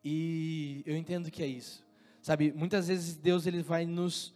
E 0.03 0.83
eu 0.85 0.95
entendo 0.95 1.29
que 1.29 1.43
é 1.43 1.47
isso. 1.47 1.85
Sabe, 2.21 2.51
muitas 2.51 2.87
vezes 2.87 3.15
Deus 3.15 3.45
ele 3.45 3.61
vai 3.61 3.85
nos 3.85 4.33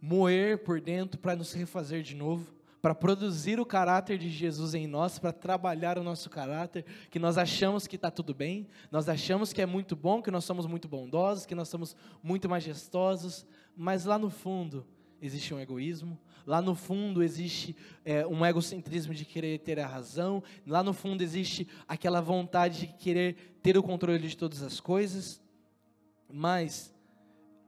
moer 0.00 0.62
por 0.62 0.80
dentro 0.80 1.18
para 1.18 1.36
nos 1.36 1.52
refazer 1.52 2.02
de 2.02 2.14
novo 2.14 2.52
para 2.82 2.96
produzir 2.96 3.60
o 3.60 3.64
caráter 3.64 4.18
de 4.18 4.28
Jesus 4.28 4.74
em 4.74 4.88
nós, 4.88 5.16
para 5.16 5.32
trabalhar 5.32 5.96
o 5.96 6.02
nosso 6.02 6.28
caráter, 6.28 6.84
que 7.08 7.18
nós 7.20 7.38
achamos 7.38 7.86
que 7.86 7.94
está 7.94 8.10
tudo 8.10 8.34
bem, 8.34 8.66
nós 8.90 9.08
achamos 9.08 9.52
que 9.52 9.62
é 9.62 9.66
muito 9.66 9.94
bom, 9.94 10.20
que 10.20 10.32
nós 10.32 10.44
somos 10.44 10.66
muito 10.66 10.88
bondosos, 10.88 11.46
que 11.46 11.54
nós 11.54 11.68
somos 11.68 11.94
muito 12.20 12.48
majestosos, 12.48 13.46
mas 13.76 14.04
lá 14.04 14.18
no 14.18 14.28
fundo 14.28 14.84
existe 15.20 15.54
um 15.54 15.60
egoísmo, 15.60 16.18
lá 16.46 16.60
no 16.60 16.74
fundo 16.74 17.22
existe 17.22 17.76
é, 18.04 18.26
um 18.26 18.44
egocentrismo 18.44 19.14
de 19.14 19.24
querer 19.24 19.58
ter 19.60 19.78
a 19.78 19.86
razão, 19.86 20.42
lá 20.66 20.82
no 20.82 20.92
fundo 20.92 21.22
existe 21.22 21.66
aquela 21.86 22.20
vontade 22.20 22.80
de 22.80 22.86
querer 22.94 23.58
ter 23.62 23.76
o 23.76 23.82
controle 23.82 24.26
de 24.26 24.36
todas 24.36 24.62
as 24.62 24.80
coisas, 24.80 25.40
mas 26.32 26.94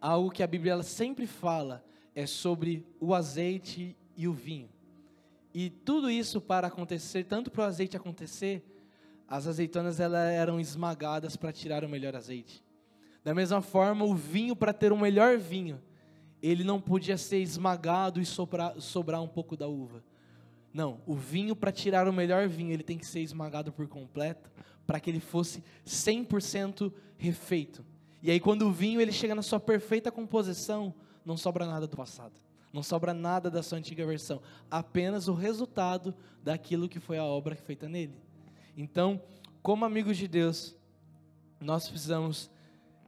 algo 0.01 0.31
que 0.31 0.43
a 0.43 0.47
Bíblia 0.47 0.83
sempre 0.83 1.27
fala 1.27 1.85
é 2.15 2.27
sobre 2.27 2.87
o 3.01 3.15
azeite 3.15 3.97
e 4.17 4.29
o 4.29 4.33
vinho. 4.33 4.69
E 5.53 5.71
tudo 5.71 6.11
isso 6.11 6.41
para 6.41 6.67
acontecer, 6.67 7.25
tanto 7.25 7.51
para 7.51 7.63
o 7.63 7.67
azeite 7.67 7.97
acontecer, 7.97 8.65
as 9.29 9.47
azeitonas 9.47 10.01
elas 10.01 10.31
eram 10.31 10.61
esmagadas 10.61 11.37
para 11.37 11.53
tirar 11.53 11.85
o 11.85 11.89
melhor 11.89 12.15
azeite. 12.15 12.65
Da 13.23 13.35
mesma 13.35 13.63
forma, 13.63 14.05
o 14.05 14.15
vinho 14.15 14.55
para 14.55 14.73
ter 14.73 14.93
o 14.93 14.99
melhor 14.99 15.39
vinho, 15.39 15.81
ele 16.47 16.63
não 16.63 16.79
podia 16.79 17.17
ser 17.17 17.39
esmagado 17.39 18.21
e 18.21 18.27
sobrar, 18.27 18.79
sobrar 18.79 19.23
um 19.23 19.29
pouco 19.29 19.57
da 19.57 19.67
uva. 19.67 20.05
Não, 20.75 21.01
o 21.07 21.15
vinho 21.15 21.57
para 21.57 21.73
tirar 21.73 22.07
o 22.07 22.13
melhor 22.13 22.47
vinho, 22.49 22.71
ele 22.71 22.83
tem 22.83 22.99
que 22.99 23.07
ser 23.07 23.21
esmagado 23.21 23.73
por 23.73 23.89
completo, 23.89 24.51
para 24.87 25.01
que 25.01 25.09
ele 25.09 25.21
fosse 25.21 25.65
100% 25.87 26.93
refeito. 27.17 27.83
E 28.23 28.31
aí 28.31 28.39
quando 28.39 28.67
o 28.67 28.71
vinho 28.71 29.01
ele 29.01 29.11
chega 29.11 29.35
na 29.35 29.41
sua 29.41 29.59
perfeita 29.59 30.13
composição, 30.13 30.93
não 31.25 31.37
sobra 31.37 31.65
nada 31.65 31.87
do 31.87 31.97
passado. 31.97 32.35
Não 32.71 32.83
sobra 32.83 33.15
nada 33.15 33.51
da 33.51 33.63
sua 33.63 33.79
antiga 33.79 34.05
versão, 34.05 34.43
apenas 34.71 35.29
o 35.29 35.33
resultado 35.33 36.15
daquilo 36.43 36.89
que 36.89 37.01
foi 37.01 37.17
a 37.17 37.25
obra 37.25 37.55
feita 37.55 37.89
nele. 37.89 38.19
Então, 38.77 39.23
como 39.63 39.85
amigos 39.85 40.19
de 40.19 40.29
Deus, 40.29 40.77
nós 41.59 41.89
precisamos 41.89 42.51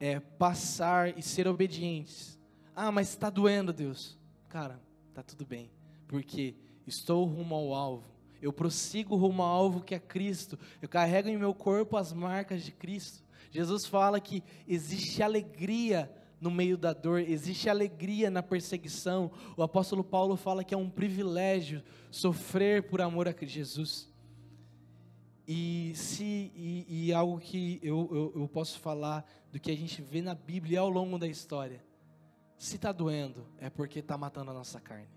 é, 0.00 0.20
passar 0.20 1.18
e 1.18 1.20
ser 1.20 1.46
obedientes. 1.48 2.35
Ah, 2.78 2.92
mas 2.92 3.08
está 3.08 3.30
doendo, 3.30 3.72
Deus. 3.72 4.18
Cara, 4.50 4.78
está 5.08 5.22
tudo 5.22 5.46
bem, 5.46 5.70
porque 6.06 6.54
estou 6.86 7.24
rumo 7.24 7.54
ao 7.54 7.74
alvo. 7.74 8.04
Eu 8.42 8.52
prossigo 8.52 9.16
rumo 9.16 9.42
ao 9.42 9.48
alvo 9.48 9.80
que 9.80 9.94
é 9.94 9.98
Cristo. 9.98 10.58
Eu 10.82 10.88
carrego 10.88 11.30
em 11.30 11.38
meu 11.38 11.54
corpo 11.54 11.96
as 11.96 12.12
marcas 12.12 12.62
de 12.62 12.72
Cristo. 12.72 13.24
Jesus 13.50 13.86
fala 13.86 14.20
que 14.20 14.44
existe 14.68 15.22
alegria 15.22 16.12
no 16.38 16.50
meio 16.50 16.76
da 16.76 16.92
dor, 16.92 17.20
existe 17.20 17.70
alegria 17.70 18.30
na 18.30 18.42
perseguição. 18.42 19.30
O 19.56 19.62
apóstolo 19.62 20.04
Paulo 20.04 20.36
fala 20.36 20.62
que 20.62 20.74
é 20.74 20.76
um 20.76 20.90
privilégio 20.90 21.82
sofrer 22.10 22.82
por 22.82 23.00
amor 23.00 23.26
a 23.26 23.34
Jesus. 23.40 24.06
E, 25.48 25.92
se, 25.94 26.52
e, 26.54 27.06
e 27.06 27.12
algo 27.14 27.38
que 27.38 27.80
eu, 27.82 28.06
eu, 28.12 28.42
eu, 28.42 28.48
posso 28.48 28.78
falar 28.80 29.24
do 29.50 29.58
que 29.58 29.70
a 29.70 29.76
gente 29.76 30.02
vê 30.02 30.20
na 30.20 30.34
Bíblia 30.34 30.80
ao 30.80 30.90
longo 30.90 31.18
da 31.18 31.26
história. 31.26 31.85
Se 32.58 32.76
está 32.76 32.92
doendo, 32.92 33.46
é 33.58 33.68
porque 33.68 33.98
está 33.98 34.16
matando 34.16 34.50
a 34.50 34.54
nossa 34.54 34.80
carne. 34.80 35.08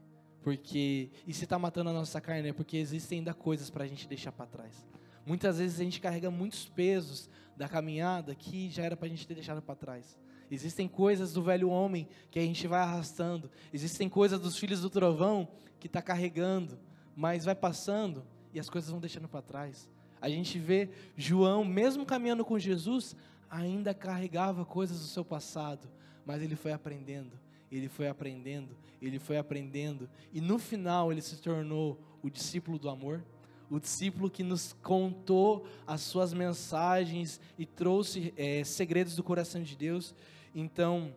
Porque, 0.41 1.09
e 1.27 1.33
se 1.33 1.43
está 1.43 1.59
matando 1.59 1.89
a 1.89 1.93
nossa 1.93 2.19
carne, 2.19 2.49
é 2.49 2.53
porque 2.53 2.77
existem 2.77 3.19
ainda 3.19 3.33
coisas 3.33 3.69
para 3.69 3.83
a 3.83 3.87
gente 3.87 4.07
deixar 4.07 4.31
para 4.31 4.45
trás. 4.45 4.85
Muitas 5.25 5.57
vezes 5.57 5.79
a 5.79 5.83
gente 5.83 5.99
carrega 5.99 6.31
muitos 6.31 6.65
pesos 6.65 7.29
da 7.55 7.67
caminhada 7.67 8.33
que 8.33 8.69
já 8.69 8.83
era 8.83 8.95
para 8.95 9.05
a 9.05 9.09
gente 9.09 9.27
ter 9.27 9.35
deixado 9.35 9.61
para 9.61 9.75
trás. 9.75 10.17
Existem 10.49 10.87
coisas 10.87 11.33
do 11.33 11.43
velho 11.43 11.69
homem 11.69 12.07
que 12.31 12.39
a 12.39 12.41
gente 12.41 12.67
vai 12.67 12.81
arrastando. 12.81 13.51
Existem 13.71 14.09
coisas 14.09 14.39
dos 14.39 14.57
filhos 14.57 14.81
do 14.81 14.89
trovão 14.89 15.47
que 15.79 15.87
está 15.87 16.01
carregando, 16.01 16.79
mas 17.15 17.45
vai 17.45 17.55
passando 17.55 18.25
e 18.53 18.59
as 18.59 18.69
coisas 18.69 18.89
vão 18.89 18.99
deixando 18.99 19.27
para 19.27 19.41
trás. 19.41 19.87
A 20.21 20.29
gente 20.29 20.57
vê 20.57 20.89
João, 21.15 21.63
mesmo 21.63 22.05
caminhando 22.05 22.43
com 22.43 22.57
Jesus, 22.57 23.15
ainda 23.49 23.93
carregava 23.93 24.65
coisas 24.65 24.99
do 24.99 25.05
seu 25.05 25.23
passado, 25.23 25.87
mas 26.25 26.41
ele 26.41 26.55
foi 26.55 26.71
aprendendo, 26.71 27.39
ele 27.71 27.87
foi 27.87 28.07
aprendendo, 28.07 28.75
ele 29.01 29.19
foi 29.19 29.37
aprendendo, 29.37 30.09
e 30.33 30.41
no 30.41 30.59
final 30.59 31.11
ele 31.11 31.21
se 31.21 31.37
tornou 31.37 31.99
o 32.21 32.29
discípulo 32.29 32.77
do 32.77 32.89
amor, 32.89 33.23
o 33.69 33.79
discípulo 33.79 34.29
que 34.29 34.43
nos 34.43 34.73
contou 34.81 35.67
as 35.85 36.01
suas 36.01 36.33
mensagens 36.33 37.39
e 37.57 37.65
trouxe 37.65 38.33
é, 38.35 38.63
segredos 38.63 39.15
do 39.15 39.23
coração 39.23 39.61
de 39.61 39.75
Deus. 39.75 40.15
Então, 40.55 41.13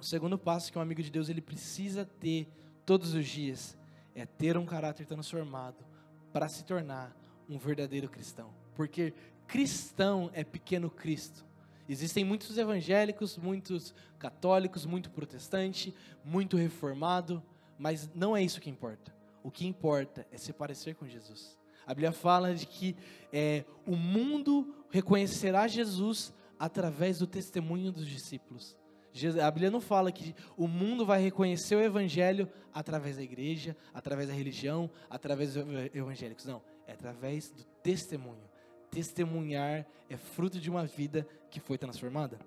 o 0.00 0.04
segundo 0.04 0.38
passo 0.38 0.70
que 0.70 0.78
um 0.78 0.82
amigo 0.82 1.02
de 1.02 1.10
Deus 1.10 1.28
ele 1.28 1.40
precisa 1.40 2.04
ter 2.04 2.48
todos 2.86 3.14
os 3.14 3.26
dias 3.26 3.76
é 4.14 4.26
ter 4.26 4.56
um 4.56 4.64
caráter 4.64 5.06
transformado 5.06 5.84
para 6.32 6.48
se 6.48 6.64
tornar 6.64 7.16
um 7.48 7.58
verdadeiro 7.58 8.08
cristão. 8.08 8.50
Porque 8.74 9.12
cristão 9.46 10.30
é 10.32 10.44
pequeno 10.44 10.90
Cristo. 10.90 11.44
Existem 11.92 12.24
muitos 12.24 12.56
evangélicos, 12.56 13.36
muitos 13.36 13.94
católicos, 14.18 14.86
muito 14.86 15.10
protestante, 15.10 15.94
muito 16.24 16.56
reformado, 16.56 17.42
mas 17.78 18.10
não 18.14 18.34
é 18.34 18.42
isso 18.42 18.62
que 18.62 18.70
importa. 18.70 19.14
O 19.42 19.50
que 19.50 19.66
importa 19.66 20.26
é 20.32 20.38
se 20.38 20.54
parecer 20.54 20.94
com 20.94 21.06
Jesus. 21.06 21.58
A 21.86 21.92
Bíblia 21.92 22.10
fala 22.10 22.54
de 22.54 22.66
que 22.66 22.96
é, 23.30 23.66
o 23.86 23.94
mundo 23.94 24.74
reconhecerá 24.90 25.68
Jesus 25.68 26.32
através 26.58 27.18
do 27.18 27.26
testemunho 27.26 27.92
dos 27.92 28.06
discípulos. 28.06 28.74
A 29.44 29.50
Bíblia 29.50 29.70
não 29.70 29.80
fala 29.80 30.10
que 30.10 30.34
o 30.56 30.66
mundo 30.66 31.04
vai 31.04 31.20
reconhecer 31.20 31.76
o 31.76 31.82
Evangelho 31.82 32.48
através 32.72 33.16
da 33.16 33.22
igreja, 33.22 33.76
através 33.92 34.28
da 34.28 34.34
religião, 34.34 34.90
através 35.10 35.52
dos 35.52 35.64
evangélicos. 35.92 36.46
Não, 36.46 36.62
é 36.86 36.92
através 36.92 37.50
do 37.50 37.64
testemunho. 37.82 38.50
Testemunhar 38.90 39.86
é 40.08 40.16
fruto 40.16 40.58
de 40.58 40.70
uma 40.70 40.86
vida 40.86 41.28
que 41.52 41.60
foi 41.60 41.76
transformada. 41.76 42.38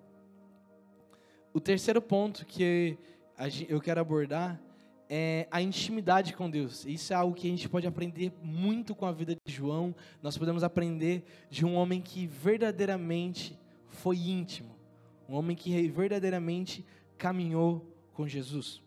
O 1.53 1.61
terceiro 1.61 2.01
ponto 2.01 2.43
que 2.45 2.97
eu 3.69 3.79
quero 3.79 4.01
abordar 4.01 4.59
é 5.07 5.47
a 5.51 5.61
intimidade 5.61 6.33
com 6.33 6.49
Deus. 6.49 6.85
Isso 6.85 7.13
é 7.13 7.15
algo 7.15 7.35
que 7.35 7.47
a 7.47 7.49
gente 7.51 7.69
pode 7.69 7.85
aprender 7.85 8.33
muito 8.41 8.95
com 8.95 9.05
a 9.05 9.11
vida 9.11 9.35
de 9.45 9.53
João. 9.53 9.95
Nós 10.23 10.37
podemos 10.37 10.63
aprender 10.63 11.23
de 11.49 11.63
um 11.63 11.75
homem 11.75 12.01
que 12.01 12.25
verdadeiramente 12.25 13.57
foi 13.87 14.17
íntimo, 14.17 14.75
um 15.29 15.35
homem 15.35 15.55
que 15.55 15.87
verdadeiramente 15.87 16.83
caminhou 17.15 17.85
com 18.11 18.27
Jesus. 18.27 18.81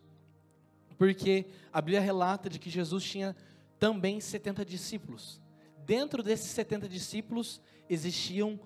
Porque 0.97 1.45
a 1.71 1.81
Bíblia 1.81 2.01
relata 2.01 2.49
de 2.49 2.59
que 2.59 2.69
Jesus 2.69 3.05
tinha 3.05 3.33
também 3.79 4.19
70 4.19 4.65
discípulos. 4.65 5.41
Dentro 5.85 6.21
desses 6.21 6.51
70 6.51 6.89
discípulos 6.89 7.61
existiam 7.89 8.59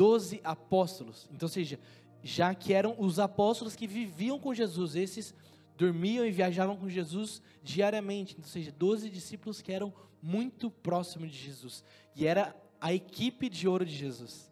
12 0.00 0.40
apóstolos. 0.42 1.28
Então, 1.30 1.48
seja, 1.48 1.78
já 2.22 2.54
que 2.54 2.72
eram 2.72 2.94
os 2.98 3.18
apóstolos 3.18 3.76
que 3.76 3.86
viviam 3.86 4.38
com 4.38 4.54
Jesus, 4.54 4.96
esses 4.96 5.34
dormiam 5.76 6.24
e 6.24 6.30
viajavam 6.30 6.76
com 6.76 6.88
Jesus 6.88 7.42
diariamente, 7.62 8.32
então, 8.32 8.44
ou 8.44 8.50
seja, 8.50 8.72
12 8.72 9.10
discípulos 9.10 9.60
que 9.60 9.72
eram 9.72 9.92
muito 10.22 10.70
próximos 10.70 11.30
de 11.30 11.38
Jesus. 11.38 11.84
E 12.16 12.26
era 12.26 12.56
a 12.80 12.94
equipe 12.94 13.48
de 13.50 13.68
ouro 13.68 13.84
de 13.84 13.94
Jesus 13.94 14.50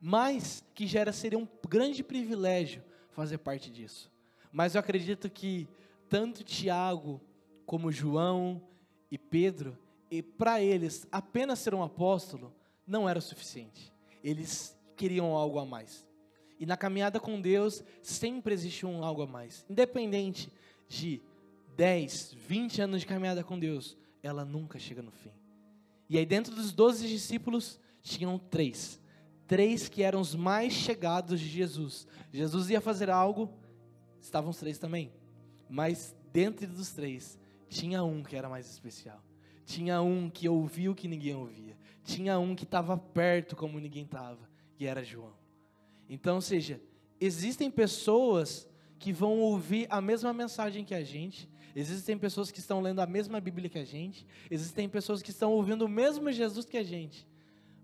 mas 0.00 0.64
que 0.74 0.86
já 0.86 1.00
era, 1.00 1.12
seria 1.12 1.38
um 1.38 1.46
grande 1.68 2.02
privilégio 2.02 2.82
fazer 3.10 3.38
parte 3.38 3.70
disso. 3.70 4.10
Mas 4.50 4.74
eu 4.74 4.80
acredito 4.80 5.28
que 5.28 5.68
tanto 6.08 6.42
Tiago 6.42 7.20
como 7.66 7.92
João 7.92 8.62
e 9.10 9.18
Pedro, 9.18 9.76
e 10.10 10.22
para 10.22 10.60
eles 10.62 11.06
apenas 11.12 11.58
ser 11.58 11.74
um 11.74 11.82
apóstolo 11.82 12.52
não 12.86 13.08
era 13.08 13.18
o 13.18 13.22
suficiente. 13.22 13.92
Eles 14.24 14.76
queriam 15.00 15.34
algo 15.34 15.58
a 15.58 15.64
mais. 15.64 16.06
E 16.58 16.66
na 16.66 16.76
caminhada 16.76 17.18
com 17.18 17.40
Deus 17.40 17.82
sempre 18.02 18.52
existe 18.52 18.84
um 18.84 19.02
algo 19.02 19.22
a 19.22 19.26
mais. 19.26 19.64
Independente 19.68 20.52
de 20.88 21.22
10, 21.76 22.34
20 22.34 22.82
anos 22.82 23.00
de 23.00 23.06
caminhada 23.06 23.42
com 23.42 23.58
Deus, 23.58 23.96
ela 24.22 24.44
nunca 24.44 24.78
chega 24.78 25.02
no 25.02 25.10
fim. 25.10 25.32
E 26.08 26.18
aí 26.18 26.26
dentro 26.26 26.54
dos 26.54 26.72
12 26.72 27.08
discípulos 27.08 27.80
tinham 28.02 28.38
três 28.38 29.00
três 29.50 29.88
que 29.88 30.04
eram 30.04 30.20
os 30.20 30.32
mais 30.32 30.72
chegados 30.72 31.40
de 31.40 31.48
Jesus. 31.48 32.06
Jesus 32.32 32.70
ia 32.70 32.80
fazer 32.80 33.10
algo, 33.10 33.52
estavam 34.20 34.50
os 34.50 34.58
três 34.58 34.78
também. 34.78 35.12
Mas 35.68 36.14
dentre 36.32 36.68
dos 36.68 36.92
três, 36.92 37.36
tinha 37.68 38.04
um 38.04 38.22
que 38.22 38.36
era 38.36 38.48
mais 38.48 38.70
especial. 38.70 39.20
Tinha 39.64 40.00
um 40.02 40.30
que 40.30 40.48
ouvia 40.48 40.88
o 40.88 40.94
que 40.94 41.08
ninguém 41.08 41.34
ouvia. 41.34 41.76
Tinha 42.04 42.38
um 42.38 42.54
que 42.54 42.62
estava 42.62 42.96
perto 42.96 43.56
como 43.56 43.80
ninguém 43.80 44.04
estava, 44.04 44.48
e 44.80 44.86
era 44.86 45.04
João. 45.04 45.32
Então, 46.08 46.36
ou 46.36 46.40
seja, 46.40 46.80
existem 47.20 47.70
pessoas 47.70 48.68
que 48.98 49.12
vão 49.12 49.38
ouvir 49.38 49.86
a 49.88 50.00
mesma 50.00 50.32
mensagem 50.32 50.84
que 50.84 50.94
a 50.94 51.04
gente, 51.04 51.48
existem 51.76 52.18
pessoas 52.18 52.50
que 52.50 52.58
estão 52.58 52.80
lendo 52.80 53.00
a 53.00 53.06
mesma 53.06 53.40
Bíblia 53.40 53.68
que 53.68 53.78
a 53.78 53.84
gente, 53.84 54.26
existem 54.50 54.88
pessoas 54.88 55.22
que 55.22 55.30
estão 55.30 55.52
ouvindo 55.52 55.84
o 55.84 55.88
mesmo 55.88 56.32
Jesus 56.32 56.66
que 56.66 56.76
a 56.76 56.82
gente, 56.82 57.28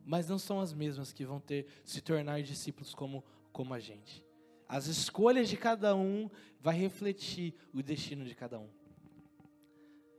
mas 0.05 0.29
não 0.29 0.39
são 0.39 0.61
as 0.61 0.73
mesmas 0.73 1.13
que 1.13 1.25
vão 1.25 1.39
ter 1.39 1.67
se 1.85 2.01
tornar 2.01 2.43
discípulos 2.43 2.95
como 2.95 3.23
como 3.57 3.73
a 3.73 3.81
gente. 3.81 4.23
As 4.69 4.87
escolhas 4.87 5.49
de 5.49 5.57
cada 5.57 5.97
um 5.97 6.29
vai 6.61 6.77
refletir 6.77 7.55
o 7.73 7.83
destino 7.83 8.23
de 8.23 8.35
cada 8.35 8.59
um. 8.59 8.69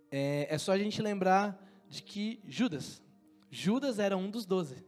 É, 0.09 0.47
é 0.49 0.57
só 0.57 0.71
a 0.71 0.77
gente 0.79 0.99
lembrar 1.03 1.63
de 1.87 2.01
que 2.01 2.39
Judas, 2.47 3.03
Judas 3.51 3.99
era 3.99 4.17
um 4.17 4.27
dos 4.31 4.43
doze. 4.43 4.83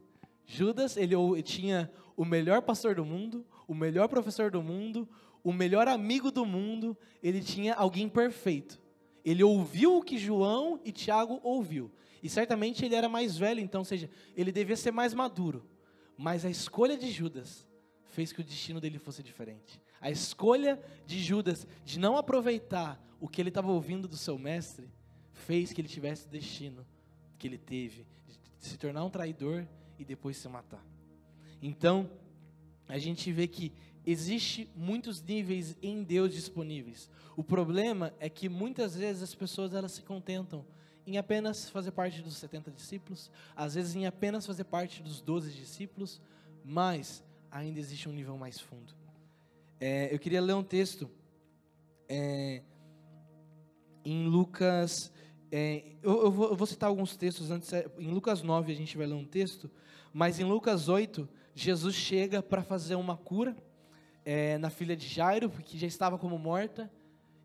Judas, 0.50 0.96
ele 0.96 1.14
tinha 1.44 1.88
o 2.16 2.24
melhor 2.24 2.60
pastor 2.60 2.96
do 2.96 3.04
mundo, 3.04 3.46
o 3.68 3.74
melhor 3.74 4.08
professor 4.08 4.50
do 4.50 4.60
mundo, 4.60 5.08
o 5.44 5.52
melhor 5.52 5.86
amigo 5.86 6.32
do 6.32 6.44
mundo, 6.44 6.98
ele 7.22 7.40
tinha 7.40 7.72
alguém 7.74 8.08
perfeito. 8.08 8.82
Ele 9.24 9.44
ouviu 9.44 9.98
o 9.98 10.02
que 10.02 10.18
João 10.18 10.80
e 10.84 10.90
Tiago 10.90 11.38
ouviu. 11.44 11.88
E 12.20 12.28
certamente 12.28 12.84
ele 12.84 12.96
era 12.96 13.08
mais 13.08 13.38
velho, 13.38 13.60
então, 13.60 13.82
ou 13.82 13.84
seja, 13.84 14.10
ele 14.36 14.50
devia 14.50 14.76
ser 14.76 14.90
mais 14.90 15.14
maduro. 15.14 15.64
Mas 16.18 16.44
a 16.44 16.50
escolha 16.50 16.98
de 16.98 17.12
Judas 17.12 17.64
fez 18.06 18.32
que 18.32 18.40
o 18.40 18.44
destino 18.44 18.80
dele 18.80 18.98
fosse 18.98 19.22
diferente. 19.22 19.80
A 20.00 20.10
escolha 20.10 20.82
de 21.06 21.20
Judas 21.20 21.64
de 21.84 21.96
não 22.00 22.16
aproveitar 22.16 23.00
o 23.20 23.28
que 23.28 23.40
ele 23.40 23.50
estava 23.50 23.70
ouvindo 23.70 24.08
do 24.08 24.16
seu 24.16 24.36
mestre 24.36 24.90
fez 25.32 25.72
que 25.72 25.80
ele 25.80 25.88
tivesse 25.88 26.26
o 26.26 26.30
destino 26.30 26.84
que 27.38 27.46
ele 27.46 27.56
teve 27.56 28.04
de 28.58 28.66
se 28.66 28.76
tornar 28.76 29.04
um 29.04 29.10
traidor 29.10 29.64
e 30.00 30.04
depois 30.04 30.36
se 30.36 30.48
matar. 30.48 30.84
Então, 31.62 32.10
a 32.88 32.98
gente 32.98 33.30
vê 33.30 33.46
que 33.46 33.72
existe 34.04 34.68
muitos 34.74 35.22
níveis 35.22 35.76
em 35.82 36.02
Deus 36.02 36.32
disponíveis. 36.32 37.08
O 37.36 37.44
problema 37.44 38.12
é 38.18 38.28
que 38.28 38.48
muitas 38.48 38.96
vezes 38.96 39.22
as 39.22 39.34
pessoas 39.34 39.74
elas 39.74 39.92
se 39.92 40.02
contentam 40.02 40.64
em 41.06 41.18
apenas 41.18 41.68
fazer 41.68 41.92
parte 41.92 42.22
dos 42.22 42.36
70 42.36 42.70
discípulos, 42.70 43.30
às 43.54 43.74
vezes 43.74 43.94
em 43.94 44.06
apenas 44.06 44.46
fazer 44.46 44.64
parte 44.64 45.02
dos 45.02 45.20
12 45.20 45.52
discípulos, 45.52 46.20
mas 46.64 47.22
ainda 47.50 47.78
existe 47.78 48.08
um 48.08 48.12
nível 48.12 48.36
mais 48.36 48.58
fundo. 48.58 48.94
É, 49.78 50.12
eu 50.12 50.18
queria 50.18 50.40
ler 50.40 50.54
um 50.54 50.62
texto 50.62 51.10
é, 52.08 52.62
em 54.04 54.26
Lucas. 54.26 55.12
É, 55.50 55.82
eu, 56.02 56.24
eu, 56.24 56.30
vou, 56.30 56.50
eu, 56.50 56.56
vou, 56.56 56.66
citar 56.66 56.88
alguns 56.88 57.16
textos 57.16 57.50
antes. 57.50 57.72
É, 57.72 57.90
em 57.98 58.10
Lucas 58.10 58.42
9 58.42 58.72
a 58.72 58.74
gente 58.74 58.96
vai 58.96 59.06
ler 59.06 59.14
um 59.14 59.24
texto, 59.24 59.70
mas 60.12 60.40
em 60.40 60.44
Lucas 60.44 60.88
8, 60.88 61.28
Jesus 61.54 61.94
chega 61.94 62.42
para 62.42 62.62
fazer 62.62 62.94
uma 62.94 63.16
cura 63.16 63.56
é, 64.24 64.58
na 64.58 64.70
filha 64.70 64.96
de 64.96 65.06
Jairo, 65.06 65.50
que 65.50 65.78
já 65.78 65.86
estava 65.86 66.18
como 66.18 66.38
morta, 66.38 66.90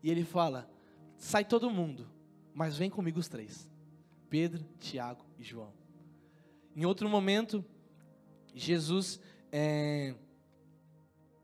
e 0.02 0.10
ele 0.10 0.24
fala: 0.24 0.68
sai 1.16 1.44
todo 1.44 1.70
mundo, 1.70 2.08
mas 2.54 2.76
vem 2.76 2.90
comigo 2.90 3.18
os 3.18 3.28
três: 3.28 3.68
Pedro, 4.28 4.64
Tiago 4.78 5.24
e 5.38 5.44
João. 5.44 5.72
Em 6.74 6.84
outro 6.84 7.08
momento, 7.08 7.64
Jesus 8.54 9.20
é, 9.50 10.14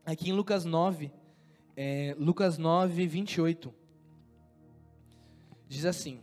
aqui 0.05 0.29
em 0.29 0.33
Lucas 0.33 0.65
9, 0.65 1.11
é, 1.75 2.15
Lucas 2.19 2.57
9, 2.57 3.07
28, 3.07 3.73
diz 5.67 5.85
assim: 5.85 6.21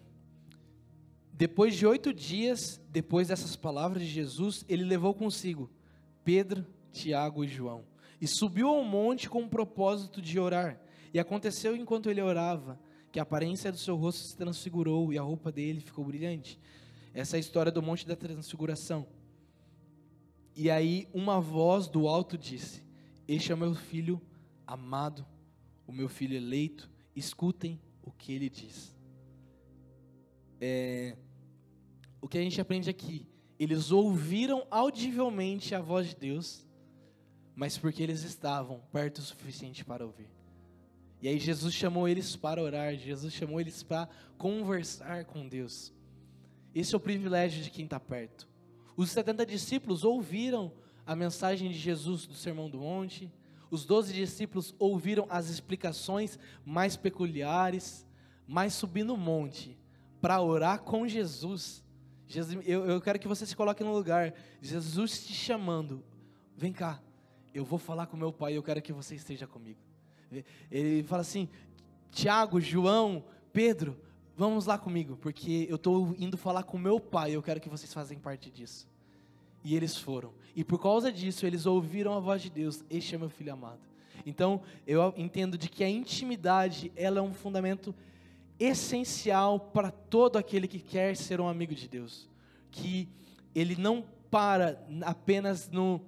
Depois 1.41 1.75
de 1.75 1.87
oito 1.87 2.13
dias, 2.13 2.79
depois 2.91 3.29
dessas 3.29 3.57
palavras 3.57 4.03
de 4.03 4.09
Jesus, 4.11 4.63
ele 4.69 4.85
levou 4.85 5.15
consigo 5.15 5.71
Pedro, 6.23 6.67
Tiago 6.93 7.43
e 7.43 7.49
João, 7.49 7.83
e 8.21 8.27
subiu 8.27 8.69
ao 8.69 8.85
monte 8.85 9.27
com 9.27 9.43
o 9.45 9.49
propósito 9.49 10.21
de 10.21 10.39
orar. 10.39 10.79
E 11.15 11.19
aconteceu 11.19 11.75
enquanto 11.75 12.11
ele 12.11 12.21
orava, 12.21 12.79
que 13.11 13.19
a 13.19 13.23
aparência 13.23 13.73
do 13.73 13.79
seu 13.79 13.97
rosto 13.97 14.21
se 14.21 14.37
transfigurou 14.37 15.15
e 15.15 15.19
a 15.19 15.23
roupa 15.23 15.51
dele 15.51 15.81
ficou 15.81 16.05
brilhante. 16.05 16.61
Essa 17.15 17.37
é 17.37 17.39
a 17.39 17.41
história 17.41 17.73
do 17.73 17.81
Monte 17.81 18.07
da 18.07 18.15
Transfiguração. 18.15 19.07
E 20.55 20.71
aí 20.71 21.09
uma 21.11 21.41
voz 21.41 21.89
do 21.89 22.07
alto 22.07 22.37
disse: 22.37 22.85
Este 23.27 23.51
é 23.51 23.55
o 23.55 23.59
meu 23.59 23.75
filho 23.75 24.21
amado, 24.67 25.25
o 25.87 25.93
meu 25.93 26.07
filho 26.07 26.37
eleito, 26.37 26.91
escutem 27.17 27.81
o 28.03 28.13
que 28.13 28.31
ele 28.31 28.51
diz. 28.51 28.95
É, 30.61 31.17
o 32.21 32.29
que 32.29 32.39
a 32.39 32.43
gente 32.43 32.61
aprende 32.61 32.91
aqui, 32.91 33.27
eles 33.59 33.91
ouviram 33.91 34.67
audivelmente 34.71 35.75
a 35.75 35.81
voz 35.81 36.09
de 36.09 36.17
Deus, 36.17 36.67
mas 37.55 37.77
porque 37.77 38.03
eles 38.03 38.23
estavam 38.23 38.81
perto 38.93 39.19
o 39.19 39.23
suficiente 39.23 39.85
para 39.85 40.05
ouvir. 40.05 40.31
E 41.21 41.29
aí 41.29 41.39
Jesus 41.39 41.75
chamou 41.75 42.09
eles 42.09 42.35
para 42.37 42.63
orar, 42.63 42.97
Jesus 42.97 43.33
chamou 43.33 43.61
eles 43.61 43.83
para 43.83 44.09
conversar 44.39 45.27
com 45.27 45.47
Deus. 45.47 45.93
Esse 46.75 46.95
é 46.95 46.97
o 46.97 47.01
privilégio 47.01 47.63
de 47.63 47.71
quem 47.71 47.85
está 47.85 48.01
perto. 48.01 48.49
Os 48.97 49.11
70 49.11 49.45
discípulos 49.45 50.05
ouviram 50.05 50.73
a 51.07 51.15
mensagem 51.15 51.71
de 51.71 51.79
Jesus 51.79 52.27
do 52.27 52.35
Sermão 52.35 52.71
do 52.71 52.79
Monte, 52.79 53.31
os 53.71 53.85
12 53.85 54.13
discípulos 54.13 54.75
ouviram 54.79 55.27
as 55.29 55.49
explicações 55.49 56.39
mais 56.65 56.97
peculiares, 56.97 58.07
mas 58.47 58.75
subir 58.75 59.05
no 59.05 59.17
monte 59.17 59.79
para 60.21 60.41
orar 60.41 60.81
com 60.83 61.07
Jesus. 61.07 61.85
Jesus 62.31 62.63
eu, 62.65 62.87
eu 62.87 63.01
quero 63.01 63.19
que 63.19 63.27
você 63.27 63.45
se 63.45 63.57
coloque 63.57 63.83
no 63.83 63.93
lugar, 63.93 64.33
Jesus 64.63 65.27
te 65.27 65.35
chamando, 65.35 66.01
vem 66.57 66.73
cá, 66.73 67.03
eu 67.53 67.65
vou 67.65 67.77
falar 67.77 68.07
com 68.07 68.17
meu 68.17 68.33
pai, 68.33 68.57
eu 68.57 68.63
quero 68.63 68.81
que 68.81 68.93
você 68.93 69.17
esteja 69.17 69.49
comigo. 69.49 69.81
Ele 70.71 71.03
fala 71.03 71.23
assim: 71.23 71.49
Tiago, 72.13 72.61
João, 72.61 73.25
Pedro, 73.53 73.99
vamos 74.37 74.65
lá 74.65 74.79
comigo, 74.79 75.17
porque 75.17 75.67
eu 75.69 75.75
estou 75.75 76.15
indo 76.21 76.37
falar 76.37 76.63
com 76.63 76.79
meu 76.79 77.01
pai, 77.01 77.33
eu 77.33 77.43
quero 77.43 77.61
que 77.61 77.69
vocês 77.69 77.93
façam 77.93 78.17
parte 78.21 78.49
disso. 78.49 78.89
E 79.65 79.75
eles 79.75 79.97
foram. 79.97 80.33
E 80.55 80.63
por 80.63 80.81
causa 80.81 81.11
disso, 81.11 81.45
eles 81.45 81.67
ouviram 81.67 82.15
a 82.15 82.21
voz 82.21 82.41
de 82.41 82.49
Deus: 82.49 82.85
Este 82.89 83.17
é 83.17 83.19
meu 83.19 83.29
filho 83.29 83.53
amado. 83.53 83.81
Então, 84.25 84.63
eu 84.87 85.13
entendo 85.17 85.59
de 85.59 85.69
que 85.69 85.83
a 85.83 85.91
intimidade, 85.91 86.93
ela 86.95 87.19
é 87.19 87.23
um 87.23 87.35
fundamento 87.35 87.93
essencial 88.61 89.59
para 89.59 89.91
todo 89.91 90.37
aquele 90.37 90.69
que 90.69 90.79
quer 90.79 91.17
ser 91.17 91.41
um 91.41 91.49
amigo 91.49 91.75
de 91.75 91.89
Deus. 91.89 92.29
Que 92.71 93.09
ele 93.55 93.75
não 93.75 94.05
para 94.31 94.87
apenas 95.03 95.69
no, 95.71 96.01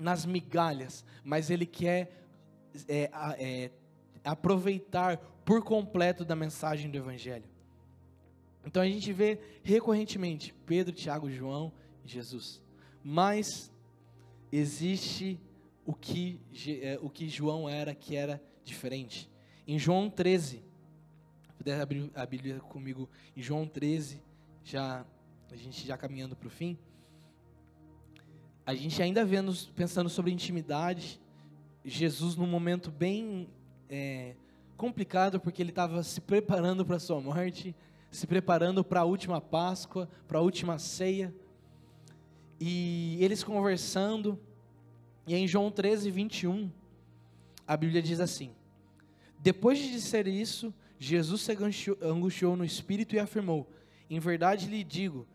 nas 0.00 0.24
migalhas, 0.24 1.04
mas 1.22 1.50
ele 1.50 1.66
quer 1.66 2.26
é, 2.88 3.10
é, 3.38 3.70
aproveitar 4.24 5.18
por 5.44 5.62
completo 5.62 6.24
da 6.24 6.34
mensagem 6.34 6.90
do 6.90 6.96
Evangelho. 6.96 7.44
Então 8.66 8.82
a 8.82 8.86
gente 8.86 9.12
vê 9.12 9.38
recorrentemente 9.62 10.54
Pedro, 10.64 10.94
Tiago, 10.94 11.30
João 11.30 11.70
e 12.02 12.08
Jesus. 12.08 12.62
Mas 13.02 13.70
existe 14.50 15.38
o 15.84 15.92
que, 15.92 16.40
é, 16.80 16.98
o 17.02 17.10
que 17.10 17.28
João 17.28 17.68
era 17.68 17.94
que 17.94 18.16
era 18.16 18.42
diferente. 18.64 19.30
Em 19.66 19.78
João 19.78 20.08
13, 20.08 20.62
puder 21.64 21.80
abrir 21.80 22.10
a 22.14 22.26
Bíblia 22.26 22.60
comigo, 22.60 23.08
em 23.34 23.40
João 23.40 23.66
13, 23.66 24.20
já, 24.62 25.02
a 25.50 25.56
gente 25.56 25.86
já 25.86 25.96
caminhando 25.96 26.36
para 26.36 26.46
o 26.46 26.50
fim, 26.50 26.76
a 28.66 28.74
gente 28.74 29.02
ainda 29.02 29.24
vendo, 29.24 29.50
pensando 29.74 30.10
sobre 30.10 30.30
intimidade, 30.30 31.18
Jesus 31.82 32.36
num 32.36 32.46
momento 32.46 32.90
bem 32.90 33.48
é, 33.88 34.34
complicado, 34.76 35.40
porque 35.40 35.62
ele 35.62 35.70
estava 35.70 36.02
se 36.02 36.20
preparando 36.20 36.84
para 36.84 36.96
a 36.96 37.00
sua 37.00 37.18
morte, 37.18 37.74
se 38.10 38.26
preparando 38.26 38.84
para 38.84 39.00
a 39.00 39.04
última 39.04 39.40
Páscoa, 39.40 40.06
para 40.28 40.40
a 40.40 40.42
última 40.42 40.78
ceia. 40.78 41.34
E 42.60 43.16
eles 43.22 43.42
conversando, 43.42 44.38
e 45.26 45.34
em 45.34 45.48
João 45.48 45.70
13, 45.70 46.10
21, 46.10 46.70
a 47.66 47.74
Bíblia 47.74 48.02
diz 48.02 48.20
assim: 48.20 48.50
Depois 49.40 49.78
de 49.78 49.90
dizer 49.90 50.26
isso, 50.26 50.70
Jesus 51.04 51.42
se 51.42 51.52
angustiou 52.02 52.56
no 52.56 52.64
espírito 52.64 53.14
e 53.14 53.18
afirmou: 53.18 53.68
Em 54.08 54.18
verdade 54.18 54.66
lhe 54.66 54.82
digo 54.82 55.26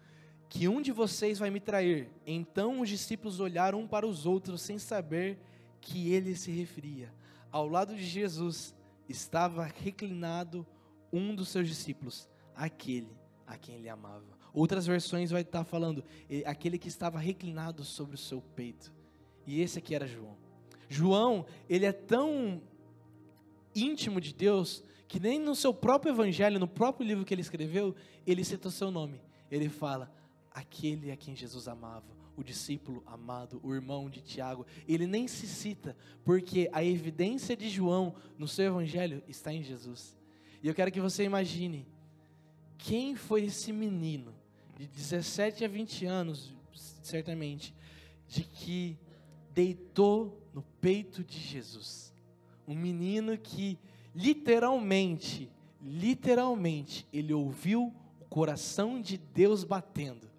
que 0.49 0.67
um 0.67 0.81
de 0.81 0.91
vocês 0.91 1.37
vai 1.37 1.49
me 1.49 1.59
trair. 1.59 2.09
Então 2.25 2.81
os 2.81 2.89
discípulos 2.89 3.39
olharam 3.39 3.81
um 3.81 3.87
para 3.87 4.07
os 4.07 4.25
outros 4.25 4.61
sem 4.61 4.79
saber 4.79 5.37
que 5.79 6.11
ele 6.11 6.35
se 6.35 6.51
referia. 6.51 7.13
Ao 7.51 7.67
lado 7.67 7.95
de 7.95 8.03
Jesus 8.03 8.75
estava 9.07 9.63
reclinado 9.63 10.65
um 11.13 11.35
dos 11.35 11.49
seus 11.49 11.67
discípulos, 11.67 12.27
aquele 12.55 13.15
a 13.45 13.57
quem 13.57 13.75
ele 13.75 13.89
amava. 13.89 14.37
Outras 14.53 14.87
versões 14.87 15.29
vai 15.29 15.41
estar 15.41 15.63
falando 15.63 16.03
aquele 16.45 16.77
que 16.77 16.87
estava 16.87 17.19
reclinado 17.19 17.83
sobre 17.83 18.15
o 18.15 18.17
seu 18.17 18.41
peito. 18.41 18.91
E 19.45 19.61
esse 19.61 19.77
aqui 19.77 19.93
era 19.93 20.07
João. 20.07 20.35
João, 20.87 21.45
ele 21.67 21.85
é 21.85 21.91
tão 21.91 22.61
íntimo 23.75 24.19
de 24.19 24.33
Deus 24.33 24.83
que 25.09 25.19
nem 25.19 25.39
no 25.39 25.55
seu 25.55 25.73
próprio 25.73 26.13
evangelho, 26.13 26.59
no 26.59 26.67
próprio 26.67 27.05
livro 27.05 27.25
que 27.25 27.33
ele 27.33 27.41
escreveu, 27.41 27.95
ele 28.27 28.43
cita 28.43 28.67
o 28.67 28.71
seu 28.71 28.91
nome. 28.91 29.19
Ele 29.49 29.67
fala: 29.67 30.13
aquele 30.51 31.11
a 31.11 31.17
quem 31.17 31.35
Jesus 31.35 31.67
amava, 31.67 32.15
o 32.37 32.43
discípulo 32.43 33.01
amado, 33.07 33.59
o 33.63 33.73
irmão 33.73 34.07
de 34.07 34.21
Tiago. 34.21 34.67
Ele 34.87 35.07
nem 35.07 35.27
se 35.27 35.47
cita, 35.47 35.97
porque 36.23 36.69
a 36.71 36.83
evidência 36.83 37.57
de 37.57 37.69
João 37.69 38.13
no 38.37 38.47
seu 38.47 38.65
evangelho 38.67 39.23
está 39.27 39.51
em 39.51 39.63
Jesus. 39.63 40.15
E 40.61 40.67
eu 40.67 40.75
quero 40.75 40.91
que 40.91 41.01
você 41.01 41.23
imagine 41.23 41.87
quem 42.77 43.15
foi 43.15 43.45
esse 43.45 43.73
menino 43.73 44.31
de 44.77 44.85
17 44.85 45.65
a 45.65 45.67
20 45.67 46.05
anos, 46.05 46.53
certamente, 47.01 47.73
de 48.27 48.43
que 48.43 48.95
deitou 49.55 50.39
no 50.53 50.61
peito 50.79 51.23
de 51.23 51.39
Jesus. 51.39 52.13
Um 52.67 52.75
menino 52.75 53.35
que 53.35 53.79
literalmente, 54.19 55.49
literalmente, 55.81 57.07
ele 57.11 57.33
ouviu 57.33 57.93
o 58.19 58.25
coração 58.25 59.01
de 59.01 59.17
Deus 59.17 59.63
batendo. 59.63 60.29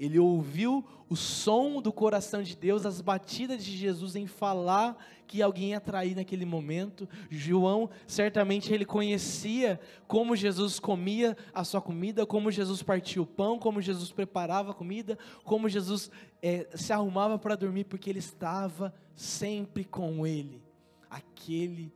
Ele 0.00 0.18
ouviu 0.18 0.84
o 1.08 1.14
som 1.14 1.80
do 1.82 1.92
coração 1.92 2.42
de 2.42 2.56
Deus, 2.56 2.86
as 2.86 3.02
batidas 3.02 3.62
de 3.62 3.76
Jesus 3.76 4.16
em 4.16 4.26
falar 4.26 4.96
que 5.26 5.42
alguém 5.42 5.70
ia 5.70 5.80
trair 5.80 6.16
naquele 6.16 6.46
momento. 6.46 7.06
João, 7.30 7.90
certamente, 8.06 8.72
ele 8.72 8.86
conhecia 8.86 9.78
como 10.08 10.34
Jesus 10.34 10.80
comia 10.80 11.36
a 11.52 11.62
sua 11.64 11.82
comida, 11.82 12.24
como 12.24 12.50
Jesus 12.50 12.82
partia 12.82 13.20
o 13.20 13.26
pão, 13.26 13.58
como 13.58 13.82
Jesus 13.82 14.10
preparava 14.10 14.70
a 14.70 14.74
comida, 14.74 15.18
como 15.44 15.68
Jesus 15.68 16.10
é, 16.42 16.66
se 16.74 16.92
arrumava 16.92 17.38
para 17.38 17.56
dormir, 17.56 17.84
porque 17.84 18.08
ele 18.08 18.18
estava 18.18 18.92
sempre 19.14 19.84
com 19.84 20.26
ele, 20.26 20.62
aquele 21.08 21.92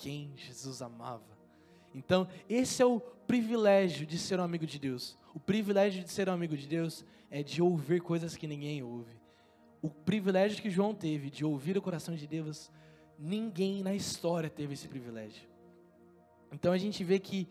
quem 0.00 0.32
Jesus 0.34 0.80
amava. 0.80 1.38
Então, 1.94 2.26
esse 2.48 2.80
é 2.80 2.86
o 2.86 2.98
privilégio 2.98 4.06
de 4.06 4.18
ser 4.18 4.40
um 4.40 4.42
amigo 4.42 4.66
de 4.66 4.78
Deus. 4.78 5.18
O 5.34 5.38
privilégio 5.38 6.02
de 6.02 6.10
ser 6.10 6.26
um 6.30 6.32
amigo 6.32 6.56
de 6.56 6.66
Deus 6.66 7.04
é 7.30 7.42
de 7.42 7.60
ouvir 7.60 8.00
coisas 8.00 8.34
que 8.34 8.46
ninguém 8.46 8.82
ouve. 8.82 9.20
O 9.82 9.90
privilégio 9.90 10.62
que 10.62 10.70
João 10.70 10.94
teve 10.94 11.28
de 11.28 11.44
ouvir 11.44 11.76
o 11.76 11.82
coração 11.82 12.16
de 12.16 12.26
Deus, 12.26 12.70
ninguém 13.18 13.82
na 13.82 13.94
história 13.94 14.48
teve 14.48 14.72
esse 14.72 14.88
privilégio. 14.88 15.46
Então 16.50 16.72
a 16.72 16.78
gente 16.78 17.04
vê 17.04 17.18
que 17.18 17.46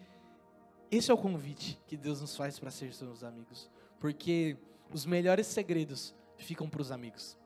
esse 0.89 1.11
é 1.11 1.13
o 1.13 1.17
convite 1.17 1.79
que 1.87 1.95
Deus 1.95 2.19
nos 2.19 2.35
faz 2.35 2.57
para 2.57 2.71
ser 2.71 2.93
seus 2.95 3.23
amigos, 3.23 3.69
porque 3.99 4.57
os 4.91 5.05
melhores 5.05 5.45
segredos 5.45 6.15
ficam 6.35 6.67
para 6.67 6.81
os 6.81 6.91
amigos. 6.91 7.37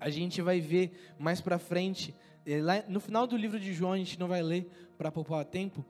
A 0.00 0.08
gente 0.08 0.40
vai 0.40 0.60
ver 0.60 1.14
mais 1.18 1.40
para 1.42 1.58
frente, 1.58 2.14
lá 2.62 2.82
no 2.88 3.00
final 3.00 3.26
do 3.26 3.36
livro 3.36 3.58
de 3.58 3.72
João, 3.72 3.92
a 3.92 3.98
gente 3.98 4.18
não 4.18 4.28
vai 4.28 4.42
ler 4.42 4.70
para 4.96 5.12
poupar 5.12 5.44
tempo, 5.44 5.84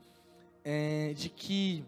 é, 0.64 1.12
de 1.14 1.28
que 1.28 1.84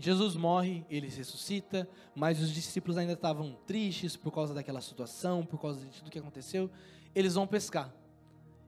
Jesus 0.00 0.34
morre, 0.34 0.84
ele 0.88 1.08
ressuscita, 1.08 1.88
mas 2.14 2.40
os 2.40 2.50
discípulos 2.50 2.96
ainda 2.96 3.12
estavam 3.12 3.56
tristes 3.66 4.16
por 4.16 4.32
causa 4.32 4.54
daquela 4.54 4.80
situação, 4.80 5.44
por 5.44 5.60
causa 5.60 5.80
de 5.80 5.98
tudo 5.98 6.10
que 6.10 6.18
aconteceu. 6.18 6.70
Eles 7.14 7.34
vão 7.34 7.46
pescar. 7.46 7.92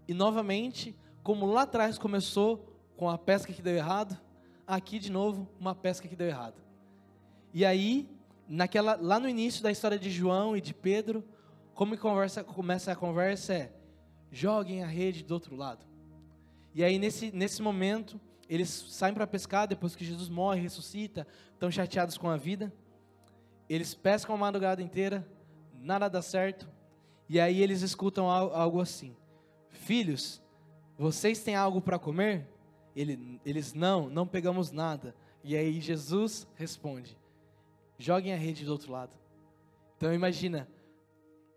E 0.07 0.13
novamente, 0.13 0.95
como 1.23 1.47
lá 1.47 1.63
atrás 1.63 1.99
começou 1.99 2.79
com 2.97 3.09
a 3.09 3.17
pesca 3.17 3.53
que 3.53 3.63
deu 3.63 3.75
errado, 3.75 4.19
aqui 4.67 4.99
de 4.99 5.11
novo 5.11 5.49
uma 5.59 5.75
pesca 5.75 6.07
que 6.07 6.15
deu 6.15 6.29
errado. 6.29 6.63
E 7.53 7.65
aí, 7.65 8.09
naquela, 8.49 8.99
lá 9.01 9.19
no 9.19 9.29
início 9.29 9.63
da 9.63 9.71
história 9.71 9.99
de 9.99 10.11
João 10.11 10.57
e 10.57 10.61
de 10.61 10.75
Pedro, 10.75 11.25
como 11.75 11.97
conversa, 11.97 12.45
começa 12.45 12.93
a 12.93 12.97
conversa 12.97 13.55
é: 13.55 13.73
joguem 14.35 14.83
a 14.83 14.87
rede 14.87 15.23
do 15.23 15.33
outro 15.33 15.55
lado. 15.55 15.87
E 16.75 16.83
aí 16.83 16.99
nesse, 16.99 17.31
nesse 17.31 17.63
momento 17.63 18.21
eles 18.49 18.69
saem 18.69 19.15
para 19.15 19.27
pescar 19.27 19.69
depois 19.69 19.95
que 19.95 20.05
Jesus 20.05 20.29
morre, 20.29 20.61
ressuscita, 20.61 21.27
estão 21.53 21.71
chateados 21.71 22.19
com 22.19 22.29
a 22.29 22.37
vida. 22.37 22.73
Eles 23.69 23.95
pescam 23.95 24.35
a 24.35 24.39
madrugada 24.39 24.83
inteira, 24.83 25.27
nada 25.81 26.09
dá 26.09 26.21
certo. 26.21 26.69
E 27.29 27.41
aí 27.41 27.63
eles 27.63 27.81
escutam 27.81 28.29
algo 28.29 28.81
assim: 28.81 29.17
Filhos, 29.71 30.43
vocês 30.99 31.43
têm 31.43 31.55
algo 31.55 31.81
para 31.81 31.99
comer? 31.99 32.47
Ele, 32.95 33.41
eles 33.47 33.73
não, 33.73 34.11
não 34.11 34.27
pegamos 34.27 34.71
nada. 34.71 35.15
E 35.43 35.57
aí 35.57 35.81
Jesus 35.81 36.47
responde: 36.57 37.17
Joguem 37.99 38.35
a 38.35 38.37
rede 38.37 38.65
do 38.65 38.73
outro 38.73 38.93
lado. 38.93 39.17
Então 39.97 40.13
imagina 40.13 40.69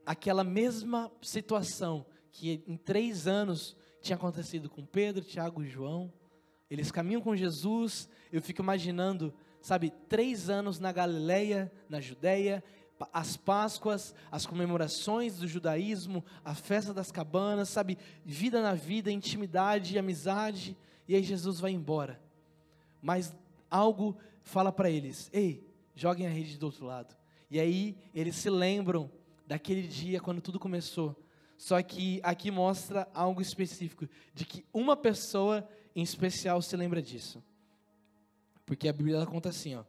aquela 0.06 0.44
mesma 0.44 1.12
situação 1.22 2.06
que 2.38 2.64
em 2.68 2.78
três 2.78 3.28
anos 3.28 3.76
tinha 4.02 4.16
acontecido 4.16 4.70
com 4.70 4.86
Pedro, 4.86 5.24
Tiago 5.24 5.64
e 5.64 5.68
João 5.68 6.14
eles 6.70 6.92
caminham 6.92 7.22
com 7.22 7.36
Jesus. 7.36 8.10
Eu 8.32 8.42
fico 8.42 8.62
imaginando, 8.62 9.34
sabe, 9.62 9.92
três 10.10 10.50
anos 10.50 10.80
na 10.80 10.92
Galileia, 10.92 11.72
na 11.90 12.00
Judéia, 12.00 12.64
as 13.14 13.38
Páscoas, 13.38 14.14
as 14.32 14.46
comemorações 14.46 15.38
do 15.38 15.48
judaísmo, 15.48 16.24
a 16.44 16.56
festa 16.56 16.94
das 16.94 17.12
cabanas, 17.12 17.70
sabe, 17.70 17.98
vida 18.26 18.62
na 18.62 18.74
vida, 18.74 19.12
intimidade, 19.12 19.98
amizade. 19.98 20.76
E 21.08 21.16
aí 21.16 21.24
Jesus 21.24 21.60
vai 21.60 21.72
embora. 21.72 22.20
Mas 23.02 23.34
algo 23.70 24.18
fala 24.44 24.72
para 24.72 24.90
eles: 24.90 25.30
ei, 25.32 25.66
joguem 25.96 26.28
a 26.28 26.32
rede 26.32 26.58
do 26.58 26.66
outro 26.66 26.86
lado. 26.86 27.16
E 27.50 27.60
aí 27.60 27.96
eles 28.14 28.36
se 28.36 28.50
lembram 28.50 29.10
daquele 29.46 29.84
dia 29.88 30.20
quando 30.20 30.42
tudo 30.42 30.60
começou. 30.60 31.16
Só 31.58 31.82
que 31.82 32.20
aqui 32.24 32.52
mostra 32.52 33.10
algo 33.14 33.42
específico, 33.42 34.08
de 34.34 34.46
que 34.46 34.64
uma 34.72 34.96
pessoa 34.96 35.68
em 35.96 36.04
especial 36.04 36.62
se 36.62 36.78
lembra 36.78 37.02
disso. 37.02 37.44
Porque 38.66 38.88
a 38.88 38.94
Bíblia 38.94 39.26
conta 39.26 39.50
assim, 39.50 39.76
ó. 39.76 39.84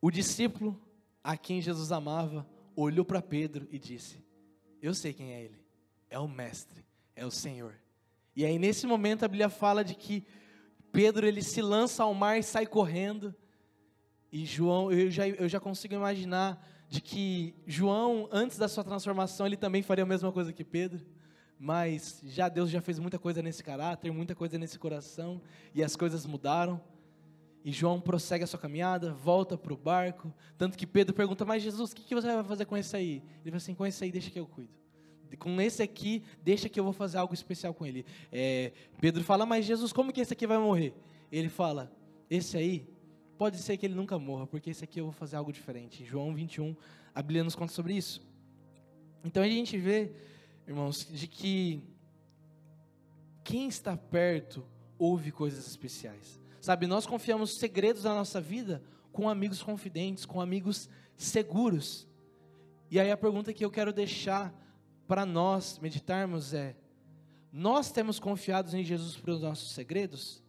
O 0.00 0.10
discípulo 0.10 0.78
a 1.24 1.36
quem 1.36 1.62
Jesus 1.62 1.92
amava 1.92 2.46
olhou 2.76 3.04
para 3.04 3.22
Pedro 3.22 3.66
e 3.70 3.78
disse: 3.78 4.22
Eu 4.82 4.94
sei 4.94 5.12
quem 5.12 5.32
é 5.32 5.44
ele. 5.44 5.58
É 6.10 6.18
o 6.18 6.28
mestre, 6.28 6.84
é 7.16 7.24
o 7.24 7.30
Senhor. 7.30 7.74
E 8.34 8.44
aí 8.44 8.58
nesse 8.58 8.86
momento 8.86 9.24
a 9.24 9.28
Bíblia 9.28 9.48
fala 9.48 9.84
de 9.84 9.94
que 9.94 10.26
Pedro 10.90 11.26
ele 11.26 11.42
se 11.42 11.62
lança 11.62 12.02
ao 12.02 12.12
mar 12.12 12.38
e 12.38 12.42
sai 12.42 12.66
correndo. 12.66 13.34
E 14.30 14.44
João, 14.44 14.90
eu 14.90 15.10
já, 15.10 15.28
eu 15.28 15.48
já 15.48 15.60
consigo 15.60 15.94
imaginar 15.94 16.62
de 16.92 17.00
que 17.00 17.54
João, 17.66 18.28
antes 18.30 18.58
da 18.58 18.68
sua 18.68 18.84
transformação, 18.84 19.46
ele 19.46 19.56
também 19.56 19.82
faria 19.82 20.04
a 20.04 20.06
mesma 20.06 20.30
coisa 20.30 20.52
que 20.52 20.62
Pedro 20.62 21.00
mas 21.64 22.20
já 22.24 22.48
Deus 22.48 22.68
já 22.70 22.80
fez 22.80 22.98
muita 22.98 23.20
coisa 23.20 23.40
nesse 23.40 23.62
caráter, 23.62 24.10
muita 24.10 24.34
coisa 24.34 24.58
nesse 24.58 24.76
coração, 24.80 25.40
e 25.72 25.80
as 25.80 25.94
coisas 25.94 26.26
mudaram. 26.26 26.80
E 27.64 27.70
João 27.70 28.00
prossegue 28.00 28.42
a 28.42 28.48
sua 28.48 28.58
caminhada, 28.58 29.12
volta 29.12 29.56
para 29.56 29.72
o 29.72 29.76
barco, 29.76 30.34
tanto 30.58 30.76
que 30.76 30.84
Pedro 30.84 31.14
pergunta, 31.14 31.44
mas 31.44 31.62
Jesus, 31.62 31.92
o 31.92 31.94
que, 31.94 32.02
que 32.02 32.16
você 32.16 32.26
vai 32.26 32.42
fazer 32.42 32.64
com 32.64 32.76
esse 32.76 32.96
aí? 32.96 33.22
Ele 33.44 33.52
fala 33.52 33.56
assim, 33.58 33.74
com 33.76 33.86
esse 33.86 34.02
aí 34.02 34.10
deixa 34.10 34.28
que 34.28 34.40
eu 34.40 34.46
cuido. 34.46 34.72
Com 35.38 35.60
esse 35.60 35.84
aqui, 35.84 36.24
deixa 36.42 36.68
que 36.68 36.80
eu 36.80 36.82
vou 36.82 36.92
fazer 36.92 37.18
algo 37.18 37.32
especial 37.32 37.72
com 37.72 37.86
ele. 37.86 38.04
É, 38.32 38.72
Pedro 39.00 39.22
fala, 39.22 39.46
mas 39.46 39.64
Jesus, 39.64 39.92
como 39.92 40.12
que 40.12 40.20
esse 40.20 40.32
aqui 40.32 40.48
vai 40.48 40.58
morrer? 40.58 40.92
Ele 41.30 41.48
fala, 41.48 41.92
esse 42.28 42.56
aí, 42.56 42.91
pode 43.42 43.58
ser 43.58 43.76
que 43.76 43.84
ele 43.84 43.96
nunca 43.96 44.20
morra, 44.20 44.46
porque 44.46 44.70
esse 44.70 44.84
aqui 44.84 45.00
eu 45.00 45.06
vou 45.06 45.12
fazer 45.12 45.34
algo 45.34 45.52
diferente. 45.52 46.04
João 46.04 46.32
21, 46.32 46.76
a 47.12 47.20
Bíblia 47.20 47.42
nos 47.42 47.56
conta 47.56 47.72
sobre 47.72 47.92
isso. 47.92 48.22
Então 49.24 49.42
a 49.42 49.48
gente 49.48 49.76
vê 49.76 50.12
irmãos, 50.64 51.08
de 51.10 51.26
que 51.26 51.82
quem 53.42 53.66
está 53.66 53.96
perto 53.96 54.64
ouve 54.96 55.32
coisas 55.32 55.66
especiais. 55.66 56.40
Sabe, 56.60 56.86
nós 56.86 57.04
confiamos 57.04 57.58
segredos 57.58 58.04
da 58.04 58.14
nossa 58.14 58.40
vida 58.40 58.80
com 59.10 59.28
amigos 59.28 59.60
confidentes, 59.60 60.24
com 60.24 60.40
amigos 60.40 60.88
seguros. 61.16 62.06
E 62.92 63.00
aí 63.00 63.10
a 63.10 63.16
pergunta 63.16 63.52
que 63.52 63.64
eu 63.64 63.72
quero 63.72 63.92
deixar 63.92 64.54
para 65.08 65.26
nós 65.26 65.80
meditarmos 65.80 66.54
é: 66.54 66.76
nós 67.52 67.90
temos 67.90 68.20
confiados 68.20 68.72
em 68.72 68.84
Jesus 68.84 69.16
para 69.16 69.32
os 69.32 69.40
nossos 69.42 69.72
segredos? 69.72 70.40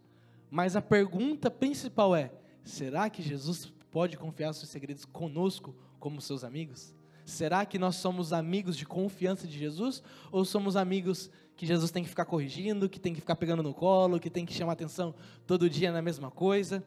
Mas 0.47 0.76
a 0.76 0.82
pergunta 0.84 1.49
principal 1.49 2.15
é: 2.15 2.32
será 2.64 3.09
que 3.09 3.22
Jesus 3.22 3.72
pode 3.91 4.18
confiar 4.18 4.53
seus 4.53 4.70
segredos 4.70 5.05
conosco 5.05 5.76
como 5.99 6.20
seus 6.22 6.43
amigos? 6.43 6.93
Será 7.26 7.66
que 7.66 7.80
nós 7.80 7.95
somos 7.95 8.34
amigos 8.34 8.76
de 8.76 8.86
confiança 8.86 9.47
de 9.47 9.57
Jesus? 9.57 10.03
Ou 10.32 10.43
somos 10.43 10.76
amigos 10.76 11.30
que 11.55 11.66
Jesus 11.66 11.91
tem 11.91 12.03
que 12.03 12.09
ficar 12.09 12.26
corrigindo, 12.26 12.89
que 12.89 12.99
tem 12.99 13.14
que 13.14 13.22
ficar 13.22 13.36
pegando 13.36 13.64
no 13.64 13.74
colo, 13.74 14.20
que 14.20 14.30
tem 14.30 14.45
que 14.45 14.53
chamar 14.53 14.74
atenção 14.74 15.14
todo 15.47 15.70
dia 15.70 15.91
na 15.91 16.01
mesma 16.01 16.30
coisa? 16.30 16.84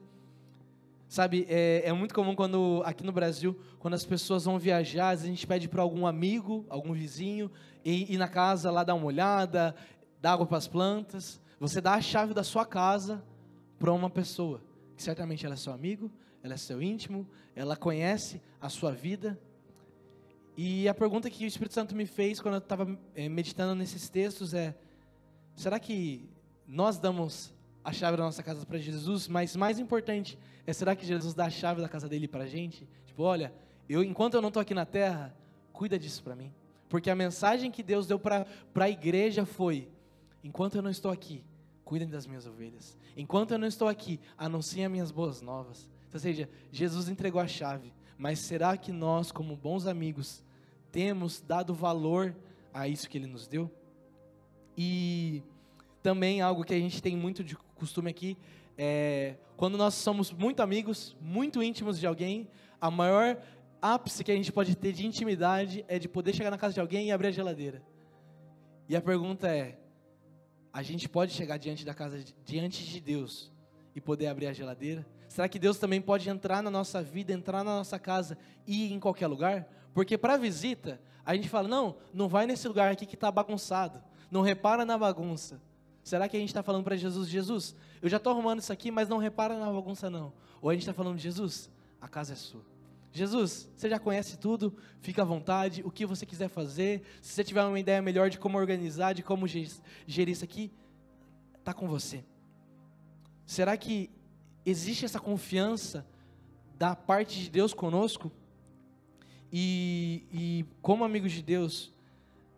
Sabe, 1.08 1.46
é, 1.48 1.82
é 1.84 1.92
muito 1.92 2.12
comum 2.12 2.34
quando, 2.34 2.82
aqui 2.84 3.04
no 3.04 3.12
Brasil, 3.12 3.56
quando 3.78 3.94
as 3.94 4.04
pessoas 4.04 4.44
vão 4.44 4.58
viajar, 4.58 5.10
a 5.10 5.16
gente 5.16 5.46
pede 5.46 5.68
para 5.68 5.80
algum 5.80 6.04
amigo, 6.04 6.66
algum 6.68 6.92
vizinho, 6.92 7.50
ir, 7.84 8.12
ir 8.12 8.18
na 8.18 8.26
casa 8.26 8.72
lá 8.72 8.82
dar 8.82 8.94
uma 8.94 9.06
olhada, 9.06 9.74
dar 10.20 10.32
água 10.32 10.46
para 10.46 10.58
as 10.58 10.66
plantas. 10.66 11.40
Você 11.60 11.80
dá 11.80 11.94
a 11.94 12.00
chave 12.00 12.34
da 12.34 12.42
sua 12.42 12.66
casa 12.66 13.22
para 13.78 13.92
uma 13.92 14.10
pessoa, 14.10 14.60
que 14.96 15.02
certamente 15.02 15.44
ela 15.44 15.54
é 15.54 15.58
seu 15.58 15.72
amigo, 15.72 16.10
ela 16.42 16.54
é 16.54 16.56
seu 16.56 16.82
íntimo, 16.82 17.28
ela 17.54 17.76
conhece 17.76 18.40
a 18.60 18.68
sua 18.68 18.92
vida, 18.92 19.38
e 20.56 20.88
a 20.88 20.94
pergunta 20.94 21.28
que 21.28 21.44
o 21.44 21.46
Espírito 21.46 21.74
Santo 21.74 21.94
me 21.94 22.06
fez 22.06 22.40
quando 22.40 22.54
eu 22.54 22.58
estava 22.58 22.98
é, 23.14 23.28
meditando 23.28 23.74
nesses 23.74 24.08
textos 24.08 24.54
é: 24.54 24.74
será 25.54 25.78
que 25.78 26.26
nós 26.66 26.98
damos 26.98 27.52
a 27.84 27.92
chave 27.92 28.16
da 28.16 28.24
nossa 28.24 28.42
casa 28.42 28.64
para 28.64 28.78
Jesus, 28.78 29.28
mas 29.28 29.54
mais 29.54 29.78
importante 29.78 30.38
é 30.66 30.72
será 30.72 30.96
que 30.96 31.06
Jesus 31.06 31.34
dá 31.34 31.44
a 31.44 31.50
chave 31.50 31.82
da 31.82 31.88
casa 31.88 32.08
dele 32.08 32.26
para 32.26 32.44
a 32.44 32.46
gente? 32.46 32.88
Tipo, 33.04 33.22
olha, 33.22 33.52
eu 33.86 34.02
enquanto 34.02 34.34
eu 34.34 34.40
não 34.40 34.48
estou 34.48 34.62
aqui 34.62 34.72
na 34.72 34.86
terra, 34.86 35.36
cuida 35.74 35.98
disso 35.98 36.22
para 36.24 36.34
mim. 36.34 36.50
Porque 36.88 37.10
a 37.10 37.14
mensagem 37.14 37.70
que 37.70 37.82
Deus 37.82 38.06
deu 38.06 38.18
para 38.18 38.46
a 38.74 38.88
igreja 38.88 39.44
foi: 39.44 39.90
enquanto 40.42 40.76
eu 40.76 40.82
não 40.82 40.90
estou 40.90 41.10
aqui, 41.10 41.44
cuidem 41.86 42.08
das 42.08 42.26
minhas 42.26 42.48
ovelhas. 42.48 42.98
Enquanto 43.16 43.52
eu 43.52 43.58
não 43.58 43.68
estou 43.68 43.86
aqui, 43.86 44.18
anunciem 44.36 44.84
as 44.84 44.90
minhas 44.90 45.10
boas 45.12 45.40
novas. 45.40 45.88
Ou 46.12 46.18
seja, 46.18 46.48
Jesus 46.72 47.08
entregou 47.08 47.40
a 47.40 47.46
chave, 47.46 47.94
mas 48.18 48.40
será 48.40 48.76
que 48.76 48.90
nós, 48.90 49.30
como 49.30 49.56
bons 49.56 49.86
amigos, 49.86 50.44
temos 50.90 51.40
dado 51.40 51.72
valor 51.72 52.34
a 52.74 52.88
isso 52.88 53.08
que 53.08 53.16
ele 53.16 53.28
nos 53.28 53.46
deu? 53.46 53.70
E 54.76 55.44
também 56.02 56.40
algo 56.40 56.64
que 56.64 56.74
a 56.74 56.78
gente 56.78 57.00
tem 57.00 57.16
muito 57.16 57.44
de 57.44 57.56
costume 57.76 58.10
aqui 58.10 58.36
é 58.76 59.36
quando 59.56 59.78
nós 59.78 59.94
somos 59.94 60.32
muito 60.32 60.62
amigos, 60.62 61.16
muito 61.20 61.62
íntimos 61.62 62.00
de 62.00 62.06
alguém, 62.06 62.48
a 62.80 62.90
maior 62.90 63.40
ápice 63.80 64.24
que 64.24 64.32
a 64.32 64.36
gente 64.36 64.52
pode 64.52 64.74
ter 64.74 64.92
de 64.92 65.06
intimidade 65.06 65.84
é 65.86 66.00
de 66.00 66.08
poder 66.08 66.34
chegar 66.34 66.50
na 66.50 66.58
casa 66.58 66.74
de 66.74 66.80
alguém 66.80 67.06
e 67.06 67.12
abrir 67.12 67.28
a 67.28 67.30
geladeira. 67.30 67.80
E 68.88 68.96
a 68.96 69.00
pergunta 69.00 69.48
é: 69.48 69.78
a 70.76 70.82
gente 70.82 71.08
pode 71.08 71.32
chegar 71.32 71.56
diante 71.56 71.86
da 71.86 71.94
casa, 71.94 72.22
diante 72.44 72.84
de 72.84 73.00
Deus 73.00 73.50
e 73.94 74.00
poder 74.00 74.26
abrir 74.26 74.46
a 74.46 74.52
geladeira? 74.52 75.06
Será 75.26 75.48
que 75.48 75.58
Deus 75.58 75.78
também 75.78 76.02
pode 76.02 76.28
entrar 76.28 76.62
na 76.62 76.70
nossa 76.70 77.02
vida, 77.02 77.32
entrar 77.32 77.64
na 77.64 77.78
nossa 77.78 77.98
casa 77.98 78.36
e 78.66 78.84
ir 78.84 78.92
em 78.92 79.00
qualquer 79.00 79.26
lugar? 79.26 79.66
Porque 79.94 80.18
para 80.18 80.36
visita, 80.36 81.00
a 81.24 81.34
gente 81.34 81.48
fala: 81.48 81.66
não, 81.66 81.96
não 82.12 82.28
vai 82.28 82.44
nesse 82.44 82.68
lugar 82.68 82.92
aqui 82.92 83.06
que 83.06 83.14
está 83.14 83.32
bagunçado, 83.32 84.04
não 84.30 84.42
repara 84.42 84.84
na 84.84 84.98
bagunça. 84.98 85.62
Será 86.04 86.28
que 86.28 86.36
a 86.36 86.40
gente 86.40 86.50
está 86.50 86.62
falando 86.62 86.84
para 86.84 86.94
Jesus: 86.94 87.26
Jesus, 87.26 87.74
eu 88.02 88.10
já 88.10 88.18
estou 88.18 88.34
arrumando 88.34 88.58
isso 88.58 88.70
aqui, 88.70 88.90
mas 88.90 89.08
não 89.08 89.16
repara 89.16 89.58
na 89.58 89.72
bagunça, 89.72 90.10
não? 90.10 90.30
Ou 90.60 90.68
a 90.68 90.74
gente 90.74 90.82
está 90.82 90.92
falando: 90.92 91.16
Jesus, 91.16 91.70
a 91.98 92.06
casa 92.06 92.34
é 92.34 92.36
sua. 92.36 92.75
Jesus, 93.16 93.70
você 93.74 93.88
já 93.88 93.98
conhece 93.98 94.36
tudo, 94.38 94.76
fica 95.00 95.22
à 95.22 95.24
vontade, 95.24 95.82
o 95.84 95.90
que 95.90 96.04
você 96.04 96.26
quiser 96.26 96.48
fazer. 96.48 97.02
Se 97.22 97.32
você 97.32 97.42
tiver 97.42 97.64
uma 97.64 97.80
ideia 97.80 98.02
melhor 98.02 98.28
de 98.28 98.38
como 98.38 98.58
organizar, 98.58 99.14
de 99.14 99.22
como 99.22 99.46
gerir 99.46 100.28
isso 100.28 100.44
aqui, 100.44 100.70
está 101.58 101.72
com 101.72 101.88
você. 101.88 102.22
Será 103.46 103.76
que 103.76 104.10
existe 104.64 105.04
essa 105.04 105.18
confiança 105.18 106.06
da 106.78 106.94
parte 106.94 107.40
de 107.40 107.48
Deus 107.48 107.72
conosco? 107.72 108.30
E, 109.50 110.26
e 110.30 110.64
como 110.82 111.04
amigos 111.04 111.32
de 111.32 111.42
Deus, 111.42 111.94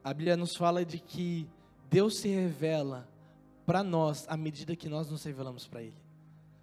a 0.03 0.13
Bíblia 0.13 0.37
nos 0.37 0.57
fala 0.57 0.85
de 0.85 0.99
que 0.99 1.49
Deus 1.89 2.17
se 2.17 2.29
revela 2.29 3.09
para 3.65 3.85
nós 3.85 4.27
à 4.29 4.37
medida 4.37 4.75
que 4.75 4.89
nós 4.89 5.09
nos 5.09 5.23
revelamos 5.23 5.69
para 5.69 5.83
Ele. 5.83 5.97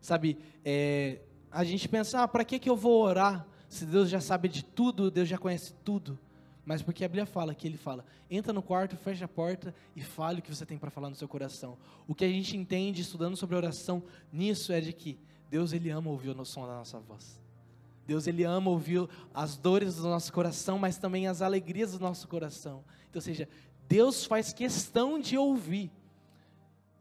Sabe, 0.01 0.37
é, 0.63 1.21
a 1.51 1.63
gente 1.63 1.87
pensa, 1.87 2.23
ah, 2.23 2.27
para 2.27 2.43
que, 2.43 2.59
que 2.59 2.69
eu 2.69 2.75
vou 2.75 3.01
orar? 3.01 3.47
Se 3.67 3.85
Deus 3.85 4.09
já 4.09 4.19
sabe 4.19 4.47
de 4.47 4.63
tudo, 4.63 5.11
Deus 5.11 5.27
já 5.27 5.37
conhece 5.37 5.73
tudo. 5.83 6.17
Mas 6.65 6.81
porque 6.81 7.05
a 7.05 7.07
Bíblia 7.07 7.25
fala 7.25 7.53
que 7.53 7.67
ele 7.67 7.77
fala: 7.77 8.03
entra 8.29 8.51
no 8.51 8.61
quarto, 8.61 8.97
fecha 8.97 9.25
a 9.25 9.27
porta 9.27 9.73
e 9.95 10.01
fale 10.01 10.39
o 10.39 10.41
que 10.41 10.53
você 10.53 10.65
tem 10.65 10.77
para 10.77 10.89
falar 10.89 11.09
no 11.09 11.15
seu 11.15 11.27
coração. 11.27 11.77
O 12.07 12.15
que 12.15 12.25
a 12.25 12.29
gente 12.29 12.57
entende 12.57 13.01
estudando 13.01 13.37
sobre 13.37 13.55
oração 13.55 14.03
nisso 14.31 14.73
é 14.73 14.81
de 14.81 14.91
que 14.91 15.19
Deus 15.49 15.73
ele 15.73 15.89
ama 15.89 16.09
ouvir 16.09 16.29
o 16.29 16.45
som 16.45 16.65
da 16.65 16.73
nossa 16.73 16.99
voz. 16.99 17.39
Deus 18.07 18.27
ele 18.27 18.43
ama 18.43 18.69
ouvir 18.69 19.07
as 19.33 19.57
dores 19.57 19.95
do 19.95 20.03
nosso 20.03 20.31
coração, 20.31 20.77
mas 20.77 20.97
também 20.97 21.27
as 21.27 21.41
alegrias 21.41 21.93
do 21.93 21.99
nosso 21.99 22.27
coração. 22.27 22.83
Então, 23.09 23.19
ou 23.19 23.21
seja, 23.21 23.47
Deus 23.87 24.25
faz 24.25 24.53
questão 24.53 25.19
de 25.19 25.37
ouvir. 25.37 25.91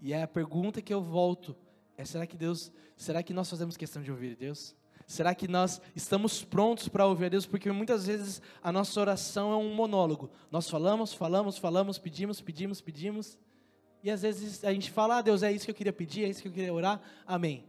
E 0.00 0.12
é 0.12 0.22
a 0.22 0.28
pergunta 0.28 0.82
que 0.82 0.92
eu 0.92 1.02
volto 1.02 1.56
é: 1.96 2.04
será 2.04 2.26
que 2.26 2.36
Deus, 2.36 2.70
será 2.96 3.22
que 3.22 3.32
nós 3.32 3.48
fazemos 3.48 3.76
questão 3.76 4.02
de 4.02 4.10
ouvir 4.10 4.36
Deus? 4.36 4.74
Será 5.06 5.34
que 5.34 5.46
nós 5.46 5.80
estamos 5.94 6.42
prontos 6.42 6.88
para 6.88 7.06
ouvir 7.06 7.26
a 7.26 7.28
Deus? 7.28 7.46
Porque 7.46 7.70
muitas 7.70 8.06
vezes 8.06 8.40
a 8.62 8.72
nossa 8.72 8.98
oração 9.00 9.52
é 9.52 9.56
um 9.56 9.74
monólogo. 9.74 10.30
Nós 10.50 10.68
falamos, 10.68 11.12
falamos, 11.12 11.58
falamos, 11.58 11.98
pedimos, 11.98 12.40
pedimos, 12.40 12.80
pedimos. 12.80 13.38
E 14.02 14.10
às 14.10 14.22
vezes 14.22 14.64
a 14.64 14.72
gente 14.72 14.90
fala, 14.90 15.18
ah, 15.18 15.22
Deus, 15.22 15.42
é 15.42 15.52
isso 15.52 15.64
que 15.64 15.70
eu 15.70 15.74
queria 15.74 15.92
pedir, 15.92 16.24
é 16.24 16.28
isso 16.28 16.42
que 16.42 16.48
eu 16.48 16.52
queria 16.52 16.72
orar, 16.72 17.00
amém. 17.26 17.64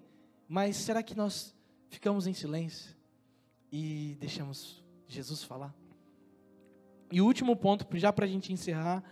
Mas 0.48 0.76
será 0.78 1.02
que 1.02 1.16
nós 1.16 1.56
ficamos 1.90 2.28
em 2.28 2.34
silêncio 2.34 2.96
e 3.72 4.18
deixamos 4.20 4.84
Jesus 5.08 5.44
falar? 5.44 5.74
E 7.12 7.22
o 7.22 7.26
último 7.26 7.56
ponto, 7.56 7.86
já 7.98 8.12
para 8.12 8.26
a 8.26 8.28
gente 8.28 8.52
encerrar, 8.52 9.04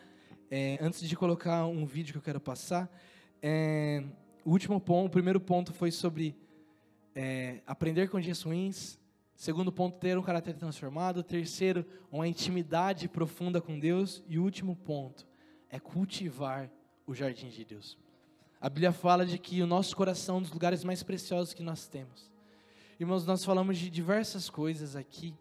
é, 0.49 0.77
antes 0.81 1.07
de 1.07 1.15
colocar 1.15 1.65
um 1.65 1.85
vídeo 1.85 2.11
que 2.11 2.17
eu 2.17 2.21
quero 2.21 2.39
passar, 2.39 2.89
é, 3.41 4.03
o 4.43 4.51
último 4.51 4.79
ponto, 4.79 5.07
o 5.07 5.09
primeiro 5.09 5.39
ponto 5.39 5.73
foi 5.73 5.91
sobre 5.91 6.35
é, 7.15 7.61
aprender 7.65 8.09
com 8.09 8.19
dias 8.19 8.41
ruins. 8.41 8.99
Segundo 9.35 9.71
ponto, 9.71 9.97
ter 9.97 10.17
um 10.17 10.21
caráter 10.21 10.55
transformado. 10.55 11.23
Terceiro, 11.23 11.85
uma 12.11 12.27
intimidade 12.27 13.07
profunda 13.07 13.61
com 13.61 13.79
Deus. 13.79 14.23
E 14.27 14.39
último 14.39 14.75
ponto 14.75 15.27
é 15.69 15.79
cultivar 15.79 16.69
o 17.05 17.13
jardim 17.13 17.49
de 17.49 17.65
Deus. 17.65 17.97
A 18.61 18.69
Bíblia 18.69 18.93
fala 18.93 19.25
de 19.25 19.37
que 19.37 19.61
o 19.61 19.67
nosso 19.67 19.95
coração 19.95 20.35
é 20.35 20.37
um 20.39 20.41
dos 20.41 20.51
lugares 20.51 20.83
mais 20.83 21.03
preciosos 21.03 21.53
que 21.53 21.63
nós 21.63 21.87
temos. 21.87 22.31
Irmãos, 22.99 23.25
nós 23.25 23.43
falamos 23.43 23.77
de 23.77 23.89
diversas 23.89 24.49
coisas 24.49 24.95
aqui. 24.95 25.35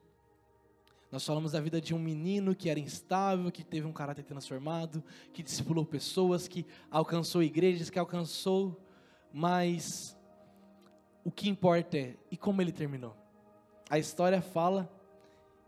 Nós 1.12 1.24
falamos 1.24 1.52
da 1.52 1.60
vida 1.60 1.80
de 1.80 1.94
um 1.94 1.98
menino 1.98 2.54
que 2.54 2.70
era 2.70 2.80
instável, 2.80 3.52
que 3.52 3.62
teve 3.62 3.86
um 3.86 3.92
caráter 3.92 4.24
transformado, 4.24 5.04
que 5.32 5.42
discipulou 5.42 5.84
pessoas, 5.84 6.48
que 6.48 6.66
alcançou 6.90 7.42
igrejas, 7.42 7.90
que 7.90 7.98
alcançou, 7.98 8.80
mas 9.30 10.16
o 11.24 11.30
que 11.30 11.48
importa 11.48 11.96
é 11.96 12.16
e 12.30 12.36
como 12.36 12.60
ele 12.60 12.72
terminou. 12.72 13.16
A 13.88 13.98
história 13.98 14.40
fala, 14.40 14.90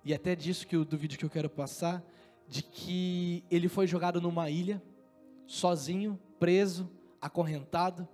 e 0.05 0.13
até 0.15 0.35
disso 0.35 0.67
que 0.67 0.77
do 0.77 0.97
vídeo 0.97 1.19
que 1.19 1.25
eu 1.25 1.31
quero 1.31 1.49
passar, 1.49 2.03
de 2.49 2.63
que 2.63 3.45
ele 3.51 3.69
foi 3.69 3.87
jogado 3.87 4.21
numa 4.21 4.51
ilha, 4.51 4.83
sozinho, 5.47 6.19
preso, 6.39 6.91
acorrentado, 7.21 8.09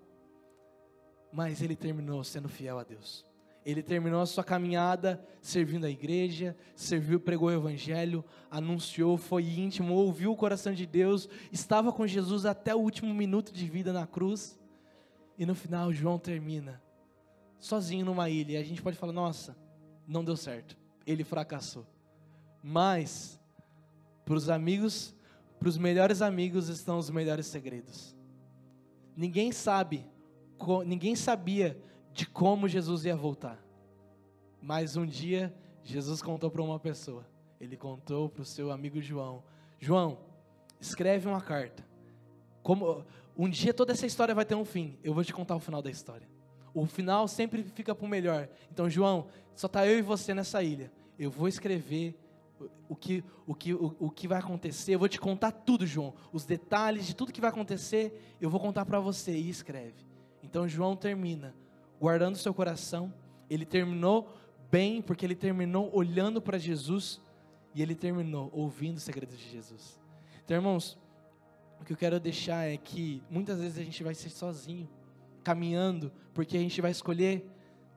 mas 1.32 1.62
ele 1.62 1.76
terminou 1.76 2.22
sendo 2.24 2.48
fiel 2.48 2.78
a 2.78 2.84
Deus. 2.84 3.24
Ele 3.64 3.82
terminou 3.82 4.20
a 4.20 4.26
sua 4.26 4.42
caminhada 4.42 5.22
servindo 5.40 5.84
a 5.84 5.90
igreja, 5.90 6.56
serviu, 6.74 7.20
pregou 7.20 7.48
o 7.48 7.52
evangelho, 7.52 8.24
anunciou, 8.50 9.16
foi 9.16 9.44
íntimo, 9.44 9.94
ouviu 9.94 10.32
o 10.32 10.36
coração 10.36 10.72
de 10.72 10.86
Deus, 10.86 11.28
estava 11.52 11.92
com 11.92 12.06
Jesus 12.06 12.46
até 12.46 12.74
o 12.74 12.78
último 12.78 13.12
minuto 13.12 13.52
de 13.52 13.68
vida 13.68 13.92
na 13.92 14.06
cruz. 14.06 14.58
E 15.38 15.44
no 15.44 15.54
final, 15.54 15.92
João 15.92 16.18
termina 16.18 16.80
sozinho 17.60 18.06
numa 18.06 18.28
ilha. 18.28 18.52
E 18.52 18.56
a 18.56 18.64
gente 18.64 18.82
pode 18.82 18.96
falar: 18.96 19.12
nossa, 19.12 19.56
não 20.08 20.24
deu 20.24 20.36
certo, 20.36 20.76
ele 21.06 21.22
fracassou. 21.22 21.86
Mas, 22.62 23.40
para 24.24 24.34
os 24.34 24.50
amigos, 24.50 25.14
para 25.58 25.68
os 25.68 25.78
melhores 25.78 26.22
amigos 26.22 26.68
estão 26.68 26.98
os 26.98 27.10
melhores 27.10 27.46
segredos. 27.46 28.16
Ninguém 29.16 29.52
sabe, 29.52 30.04
ninguém 30.86 31.14
sabia 31.14 31.80
de 32.12 32.26
como 32.26 32.66
Jesus 32.66 33.04
ia 33.04 33.14
voltar. 33.14 33.62
Mas 34.60 34.96
um 34.96 35.06
dia, 35.06 35.54
Jesus 35.84 36.20
contou 36.20 36.50
para 36.50 36.62
uma 36.62 36.78
pessoa. 36.78 37.26
Ele 37.60 37.76
contou 37.76 38.28
para 38.28 38.42
o 38.42 38.44
seu 38.44 38.70
amigo 38.70 39.00
João: 39.00 39.42
João, 39.78 40.18
escreve 40.80 41.28
uma 41.28 41.40
carta. 41.40 41.86
Como 42.62 43.04
um 43.36 43.48
dia 43.48 43.72
toda 43.72 43.92
essa 43.92 44.06
história 44.06 44.34
vai 44.34 44.44
ter 44.44 44.54
um 44.54 44.64
fim. 44.64 44.98
Eu 45.02 45.14
vou 45.14 45.24
te 45.24 45.32
contar 45.32 45.56
o 45.56 45.60
final 45.60 45.80
da 45.80 45.90
história. 45.90 46.28
O 46.74 46.86
final 46.86 47.26
sempre 47.26 47.62
fica 47.62 47.94
para 47.94 48.04
o 48.04 48.08
melhor. 48.08 48.48
Então, 48.70 48.88
João, 48.88 49.26
só 49.54 49.66
está 49.66 49.86
eu 49.86 49.98
e 49.98 50.02
você 50.02 50.32
nessa 50.32 50.62
ilha. 50.62 50.90
Eu 51.18 51.30
vou 51.30 51.48
escrever 51.48 52.18
o 52.88 52.94
que, 52.94 53.24
o, 53.46 53.54
que, 53.54 53.74
o, 53.74 53.96
o 53.98 54.10
que 54.10 54.28
vai 54.28 54.38
acontecer. 54.38 54.94
Eu 54.94 54.98
vou 54.98 55.08
te 55.08 55.18
contar 55.18 55.50
tudo, 55.52 55.86
João. 55.86 56.14
Os 56.32 56.44
detalhes 56.44 57.06
de 57.06 57.14
tudo 57.14 57.32
que 57.32 57.40
vai 57.40 57.50
acontecer, 57.50 58.36
eu 58.40 58.48
vou 58.48 58.60
contar 58.60 58.84
para 58.84 59.00
você. 59.00 59.32
E 59.32 59.48
escreve. 59.48 60.06
Então, 60.42 60.68
João 60.68 60.96
termina 60.96 61.54
guardando 62.00 62.36
seu 62.36 62.54
coração. 62.54 63.12
Ele 63.48 63.64
terminou 63.64 64.32
bem, 64.70 65.02
porque 65.02 65.26
ele 65.26 65.34
terminou 65.34 65.90
olhando 65.92 66.40
para 66.40 66.58
Jesus. 66.58 67.20
E 67.74 67.82
ele 67.82 67.94
terminou 67.94 68.50
ouvindo 68.52 68.96
os 68.96 69.02
segredos 69.02 69.38
de 69.38 69.48
Jesus. 69.48 70.00
Então, 70.44 70.56
irmãos, 70.56 70.98
o 71.80 71.84
que 71.84 71.92
eu 71.92 71.96
quero 71.96 72.18
deixar 72.18 72.66
é 72.68 72.76
que 72.76 73.22
muitas 73.30 73.60
vezes 73.60 73.78
a 73.78 73.82
gente 73.82 74.02
vai 74.02 74.14
ser 74.14 74.30
sozinho 74.30 74.88
caminhando, 75.42 76.12
porque 76.34 76.56
a 76.56 76.60
gente 76.60 76.80
vai 76.80 76.90
escolher 76.90 77.48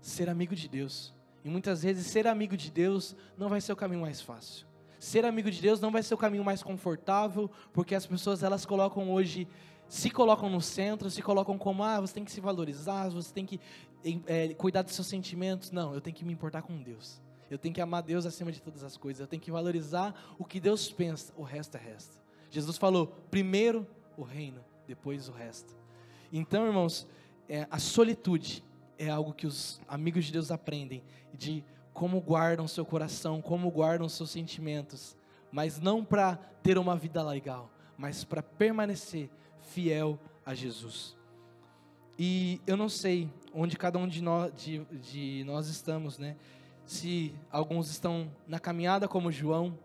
ser 0.01 0.29
amigo 0.29 0.55
de 0.55 0.67
Deus. 0.67 1.13
E 1.43 1.49
muitas 1.49 1.83
vezes 1.83 2.07
ser 2.07 2.27
amigo 2.27 2.55
de 2.55 2.71
Deus 2.71 3.15
não 3.37 3.49
vai 3.49 3.59
ser 3.59 3.73
o 3.73 3.75
caminho 3.75 4.01
mais 4.01 4.21
fácil. 4.21 4.65
Ser 4.99 5.25
amigo 5.25 5.51
de 5.51 5.61
Deus 5.61 5.81
não 5.81 5.91
vai 5.91 6.01
ser 6.01 6.13
o 6.13 6.17
caminho 6.17 6.43
mais 6.43 6.63
confortável, 6.63 7.51
porque 7.73 7.93
as 7.93 8.05
pessoas 8.05 8.41
elas 8.41 8.65
colocam 8.65 9.11
hoje, 9.11 9.47
se 9.87 10.09
colocam 10.09 10.49
no 10.49 10.61
centro, 10.61 11.09
se 11.09 11.21
colocam 11.21 11.57
como 11.57 11.83
ah, 11.83 11.99
você 11.99 12.13
tem 12.13 12.23
que 12.23 12.31
se 12.31 12.39
valorizar, 12.39 13.09
você 13.09 13.33
tem 13.33 13.45
que 13.45 13.59
é, 14.25 14.53
cuidar 14.53 14.81
dos 14.81 14.95
seus 14.95 15.07
sentimentos. 15.07 15.71
Não, 15.71 15.93
eu 15.93 15.99
tenho 15.99 16.15
que 16.15 16.23
me 16.23 16.31
importar 16.31 16.61
com 16.61 16.81
Deus. 16.81 17.21
Eu 17.51 17.57
tenho 17.57 17.75
que 17.75 17.81
amar 17.81 18.01
Deus 18.01 18.25
acima 18.25 18.51
de 18.51 18.61
todas 18.61 18.83
as 18.83 18.95
coisas. 18.95 19.19
Eu 19.19 19.27
tenho 19.27 19.41
que 19.41 19.51
valorizar 19.51 20.15
o 20.39 20.45
que 20.45 20.59
Deus 20.59 20.89
pensa. 20.89 21.33
O 21.35 21.43
resto 21.43 21.75
é 21.75 21.79
resto. 21.79 22.21
Jesus 22.49 22.77
falou: 22.77 23.07
primeiro 23.29 23.85
o 24.17 24.23
reino, 24.23 24.63
depois 24.87 25.27
o 25.27 25.31
resto. 25.31 25.75
Então, 26.31 26.65
irmãos, 26.65 27.05
é, 27.47 27.67
a 27.69 27.79
solitude 27.79 28.63
é 28.97 29.09
algo 29.09 29.33
que 29.33 29.47
os 29.47 29.81
amigos 29.87 30.25
de 30.25 30.31
Deus 30.31 30.51
aprendem 30.51 31.03
de 31.33 31.63
como 31.93 32.19
guardam 32.19 32.67
seu 32.67 32.85
coração, 32.85 33.41
como 33.41 33.69
guardam 33.69 34.09
seus 34.09 34.31
sentimentos, 34.31 35.15
mas 35.51 35.79
não 35.79 36.03
para 36.03 36.35
ter 36.63 36.77
uma 36.77 36.95
vida 36.95 37.21
legal, 37.21 37.69
mas 37.97 38.23
para 38.23 38.41
permanecer 38.41 39.29
fiel 39.61 40.19
a 40.45 40.53
Jesus. 40.53 41.15
E 42.17 42.61
eu 42.65 42.77
não 42.77 42.89
sei 42.89 43.29
onde 43.53 43.77
cada 43.77 43.97
um 43.97 44.07
de 44.07 44.21
nós, 44.21 44.51
de, 44.55 44.79
de 44.85 45.43
nós 45.45 45.67
estamos, 45.67 46.17
né? 46.17 46.35
Se 46.85 47.33
alguns 47.51 47.89
estão 47.89 48.31
na 48.47 48.59
caminhada 48.59 49.07
como 49.07 49.31
João, 49.31 49.77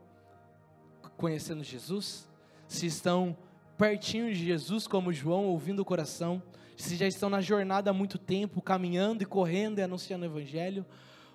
conhecendo 1.16 1.62
Jesus, 1.62 2.28
se 2.66 2.86
estão 2.86 3.36
pertinho 3.76 4.32
de 4.32 4.44
Jesus 4.44 4.86
como 4.86 5.12
João, 5.12 5.46
ouvindo 5.46 5.80
o 5.80 5.84
coração, 5.84 6.42
se 6.78 6.96
já 6.96 7.06
estão 7.06 7.28
na 7.28 7.40
jornada 7.40 7.90
há 7.90 7.92
muito 7.92 8.18
tempo, 8.18 8.62
caminhando 8.62 9.22
e 9.22 9.26
correndo 9.26 9.80
e 9.80 9.82
anunciando 9.82 10.24
o 10.24 10.28
Evangelho, 10.28 10.86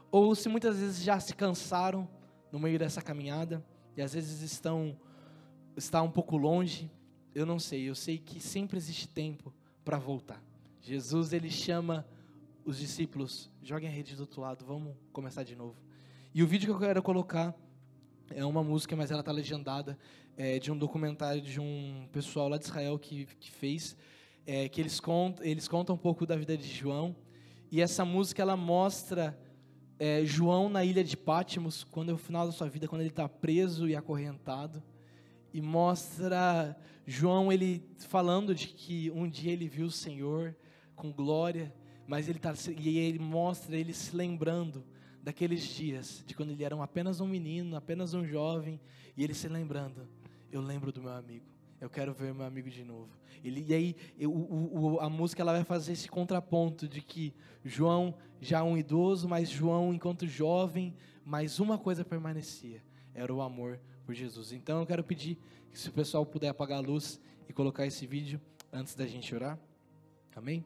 ou 0.10 0.34
se 0.34 0.48
muitas 0.48 0.80
vezes 0.80 1.04
já 1.04 1.20
se 1.20 1.36
cansaram 1.36 2.08
no 2.52 2.60
meio 2.60 2.80
dessa 2.80 3.02
caminhada 3.02 3.64
e 3.98 4.02
às 4.02 4.14
vezes 4.14 4.42
estão 4.42 4.98
está 5.76 6.02
um 6.02 6.10
pouco 6.10 6.38
longe, 6.38 6.90
eu 7.34 7.46
não 7.46 7.60
sei, 7.60 7.90
eu 7.90 7.96
sei 7.96 8.18
que 8.18 8.40
sempre 8.40 8.78
existe 8.78 9.08
tempo 9.08 9.54
para 9.84 9.98
voltar. 9.98 10.42
Jesus 10.82 11.34
ele 11.34 11.50
chama 11.50 12.06
os 12.64 12.78
discípulos, 12.78 13.50
joguem 13.62 13.90
a 13.90 13.92
rede 13.92 14.16
do 14.16 14.22
outro 14.22 14.40
lado, 14.40 14.64
vamos 14.64 14.96
começar 15.12 15.44
de 15.44 15.56
novo. 15.56 15.76
E 16.34 16.42
o 16.42 16.48
vídeo 16.48 16.68
que 16.68 16.74
eu 16.74 16.88
quero 16.88 17.02
colocar 17.02 17.54
é 18.30 18.46
uma 18.46 18.64
música, 18.64 18.96
mas 18.96 19.12
ela 19.12 19.20
está 19.20 19.32
legendada, 19.32 19.98
é, 20.38 20.58
de 20.58 20.72
um 20.72 20.78
documentário 20.78 21.42
de 21.42 21.60
um 21.60 22.08
pessoal 22.12 22.48
lá 22.48 22.58
de 22.58 22.66
Israel 22.66 22.98
que, 22.98 23.26
que 23.40 23.52
fez 23.52 23.98
é, 24.46 24.68
que 24.68 24.82
eles 24.82 25.00
contam, 25.00 25.46
eles 25.46 25.68
contam 25.68 25.96
um 25.96 25.98
pouco 25.98 26.26
da 26.26 26.36
vida 26.36 26.58
de 26.58 26.68
João. 26.68 27.16
E 27.72 27.82
essa 27.82 28.06
música 28.06 28.42
ela 28.42 28.56
mostra 28.56 29.38
é, 29.98 30.26
João 30.26 30.70
na 30.70 30.84
ilha 30.84 31.04
de 31.04 31.16
Pátimos, 31.16 31.84
quando 31.84 32.10
é 32.10 32.14
o 32.14 32.18
final 32.18 32.46
da 32.46 32.52
sua 32.52 32.70
vida, 32.70 32.88
quando 32.88 33.02
ele 33.02 33.10
está 33.10 33.28
preso 33.28 33.88
e 33.88 33.96
acorrentado. 33.96 34.84
E 35.54 35.62
mostra 35.62 36.76
João 37.06 37.52
ele 37.52 37.84
falando 38.08 38.54
de 38.54 38.68
que 38.68 39.12
um 39.12 39.30
dia 39.30 39.52
ele 39.52 39.68
viu 39.68 39.88
o 39.88 39.92
Senhor 39.92 40.56
com 40.96 41.12
glória, 41.12 41.74
mas 42.08 42.28
ele 42.28 42.40
tá, 42.40 42.54
e 42.78 42.98
ele 42.98 43.20
mostra 43.20 43.78
ele 43.78 43.94
se 43.94 44.16
lembrando 44.16 44.84
daqueles 45.22 45.64
dias, 45.64 46.24
de 46.26 46.36
quando 46.36 46.52
ele 46.52 46.64
era 46.64 46.82
apenas 46.84 47.22
um 47.22 47.28
menino, 47.28 47.78
apenas 47.78 48.14
um 48.14 48.26
jovem, 48.26 48.80
e 49.16 49.24
ele 49.24 49.34
se 49.34 49.48
lembrando, 49.48 50.08
eu 50.52 50.60
lembro 50.60 50.92
do 50.92 51.02
meu 51.02 51.14
amigo 51.14 51.53
eu 51.84 51.90
quero 51.90 52.14
ver 52.14 52.34
meu 52.34 52.46
amigo 52.46 52.70
de 52.70 52.82
novo. 52.82 53.10
Ele, 53.44 53.66
e 53.68 53.74
aí 53.74 53.96
eu, 54.18 54.32
o, 54.32 55.02
a 55.02 55.10
música 55.10 55.42
ela 55.42 55.52
vai 55.52 55.66
fazer 55.66 55.92
esse 55.92 56.08
contraponto 56.08 56.88
de 56.88 57.02
que 57.02 57.34
João 57.62 58.16
já 58.40 58.64
um 58.64 58.78
idoso, 58.78 59.28
mas 59.28 59.50
João 59.50 59.94
enquanto 59.94 60.26
jovem, 60.26 60.96
mas 61.26 61.60
uma 61.60 61.78
coisa 61.78 62.06
permanecia, 62.06 62.82
era 63.14 63.34
o 63.34 63.42
amor 63.42 63.82
por 64.06 64.16
Jesus. 64.16 64.54
Então 64.54 64.80
eu 64.80 64.86
quero 64.86 65.04
pedir 65.04 65.38
que 65.74 65.78
se 65.78 65.90
o 65.90 65.92
pessoal 65.92 66.26
puder 66.26 66.48
apagar 66.48 66.78
a 66.78 66.82
luz 66.82 67.20
e 67.50 67.52
colocar 67.52 67.86
esse 67.86 68.08
vídeo 68.08 68.40
antes 68.72 68.96
da 68.96 69.06
gente 69.06 69.36
orar. 69.36 69.60
Amém? 70.34 70.64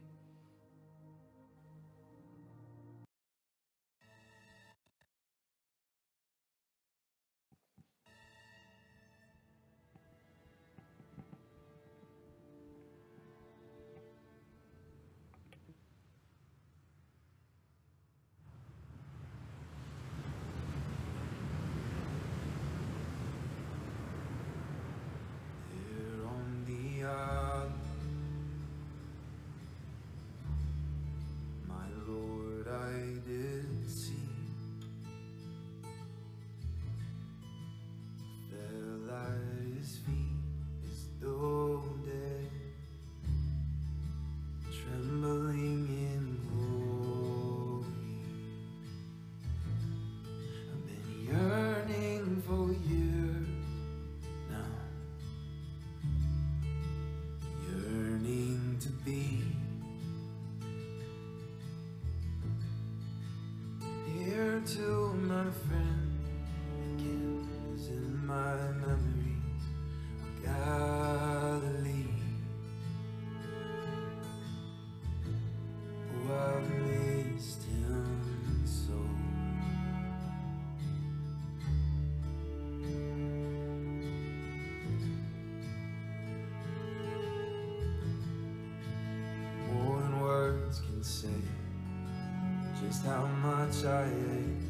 Much 93.67 93.83
I 93.85 94.05
hate 94.05 94.63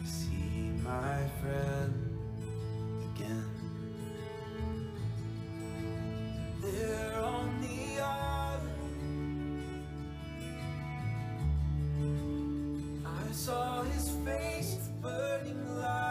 to 0.00 0.06
see 0.10 0.70
my 0.82 1.18
friend 1.40 1.94
again. 3.14 3.50
There 6.62 7.20
on 7.20 7.60
the 7.60 8.00
island, 8.00 8.86
I 13.04 13.32
saw 13.32 13.82
his 13.82 14.08
face 14.24 14.88
burning 15.02 15.76
like 15.76 16.03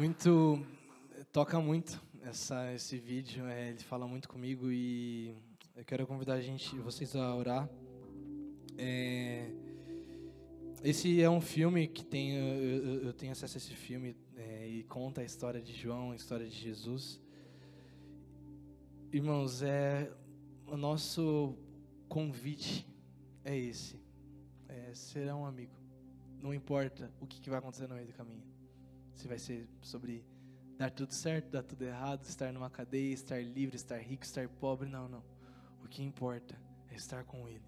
Muito. 0.00 0.64
Toca 1.30 1.60
muito 1.60 2.02
essa, 2.22 2.72
esse 2.72 2.96
vídeo, 2.96 3.44
é, 3.46 3.68
ele 3.68 3.80
fala 3.80 4.08
muito 4.08 4.30
comigo 4.30 4.72
e 4.72 5.36
eu 5.76 5.84
quero 5.84 6.06
convidar 6.06 6.36
a 6.36 6.40
gente, 6.40 6.74
vocês 6.78 7.14
a 7.14 7.36
orar. 7.36 7.68
É, 8.78 9.50
esse 10.82 11.20
é 11.20 11.28
um 11.28 11.42
filme 11.42 11.86
que 11.86 12.02
tem, 12.02 12.32
eu, 12.32 13.02
eu- 13.02 13.12
tenho 13.12 13.32
acesso 13.32 13.58
a 13.58 13.58
esse 13.58 13.74
filme 13.74 14.16
é, 14.38 14.66
e 14.66 14.84
conta 14.84 15.20
a 15.20 15.24
história 15.24 15.60
de 15.60 15.74
João, 15.74 16.12
a 16.12 16.16
história 16.16 16.48
de 16.48 16.56
Jesus. 16.56 17.20
Irmãos, 19.12 19.60
é 19.60 20.10
o 20.66 20.78
nosso 20.78 21.54
convite 22.08 22.88
é 23.44 23.54
esse, 23.54 24.00
é 24.66 24.94
ser 24.94 25.30
um 25.34 25.44
amigo. 25.44 25.76
Não 26.40 26.54
importa 26.54 27.12
o 27.20 27.26
que, 27.26 27.38
que 27.38 27.50
vai 27.50 27.58
acontecer 27.58 27.86
no 27.86 27.94
meio 27.94 28.06
do 28.06 28.14
caminho. 28.14 28.49
Se 29.14 29.28
vai 29.28 29.38
ser 29.38 29.68
sobre 29.82 30.24
dar 30.78 30.90
tudo 30.90 31.12
certo, 31.12 31.50
dar 31.50 31.62
tudo 31.62 31.82
errado, 31.84 32.24
estar 32.24 32.52
numa 32.52 32.70
cadeia, 32.70 33.12
estar 33.12 33.42
livre, 33.44 33.76
estar 33.76 33.98
rico, 33.98 34.24
estar 34.24 34.48
pobre, 34.48 34.88
não, 34.88 35.08
não. 35.08 35.22
O 35.84 35.88
que 35.88 36.02
importa 36.02 36.58
é 36.90 36.94
estar 36.94 37.24
com 37.24 37.48
Ele. 37.48 37.62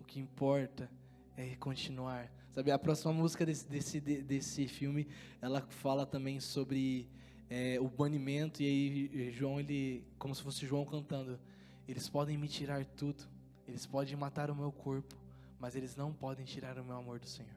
O 0.00 0.04
que 0.04 0.18
importa 0.18 0.90
é 1.36 1.54
continuar. 1.56 2.32
Sabe, 2.52 2.70
a 2.70 2.78
próxima 2.78 3.12
música 3.12 3.44
desse, 3.44 3.68
desse, 3.68 4.00
de- 4.00 4.22
desse 4.22 4.66
filme, 4.66 5.06
ela 5.40 5.60
fala 5.60 6.06
também 6.06 6.40
sobre 6.40 7.08
é, 7.50 7.78
o 7.80 7.88
banimento, 7.88 8.62
e 8.62 8.66
aí 8.66 9.28
eh, 9.28 9.30
João, 9.30 9.60
ele, 9.60 10.04
como 10.18 10.34
se 10.34 10.42
fosse 10.42 10.66
João 10.66 10.84
cantando, 10.84 11.38
eles 11.86 12.08
podem 12.08 12.36
me 12.36 12.48
tirar 12.48 12.84
tudo, 12.84 13.24
eles 13.66 13.86
podem 13.86 14.16
matar 14.16 14.50
o 14.50 14.56
meu 14.56 14.72
corpo, 14.72 15.14
mas 15.60 15.76
eles 15.76 15.94
não 15.94 16.12
podem 16.12 16.44
tirar 16.44 16.78
o 16.78 16.84
meu 16.84 16.96
amor 16.96 17.18
do 17.20 17.26
Senhor. 17.26 17.52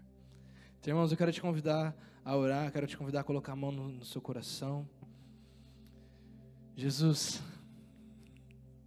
Então, 0.81 0.93
irmãos, 0.93 1.11
eu 1.11 1.17
quero 1.17 1.31
te 1.31 1.39
convidar 1.39 1.95
a 2.25 2.35
orar, 2.35 2.71
quero 2.71 2.87
te 2.87 2.97
convidar 2.97 3.19
a 3.19 3.23
colocar 3.23 3.51
a 3.51 3.55
mão 3.55 3.71
no, 3.71 3.87
no 3.87 4.03
seu 4.03 4.19
coração. 4.19 4.89
Jesus, 6.75 7.39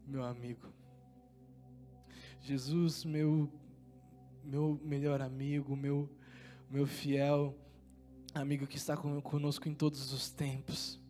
meu 0.04 0.24
amigo. 0.24 0.66
Jesus, 2.40 3.04
meu 3.04 3.48
meu 4.42 4.80
melhor 4.82 5.22
amigo, 5.22 5.76
meu 5.76 6.10
meu 6.68 6.84
fiel 6.84 7.56
amigo 8.34 8.66
que 8.66 8.76
está 8.76 8.96
con- 8.96 9.20
conosco 9.20 9.68
em 9.68 9.74
todos 9.74 10.12
os 10.12 10.28
tempos. 10.30 11.00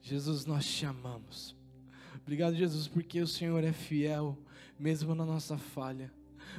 Jesus, 0.00 0.46
nós 0.46 0.64
te 0.64 0.86
amamos. 0.86 1.54
Obrigado, 2.22 2.56
Jesus, 2.56 2.88
porque 2.88 3.20
o 3.20 3.26
Senhor 3.26 3.62
é 3.62 3.72
fiel, 3.74 4.38
mesmo 4.78 5.14
na 5.14 5.26
nossa 5.26 5.58
falha. 5.58 6.10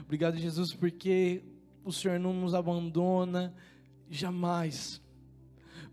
Obrigado, 0.03 0.37
Jesus, 0.37 0.75
porque 0.75 1.54
o 1.85 1.91
Senhor 1.91 2.19
não 2.19 2.33
nos 2.33 2.55
abandona 2.55 3.53
jamais. 4.09 4.99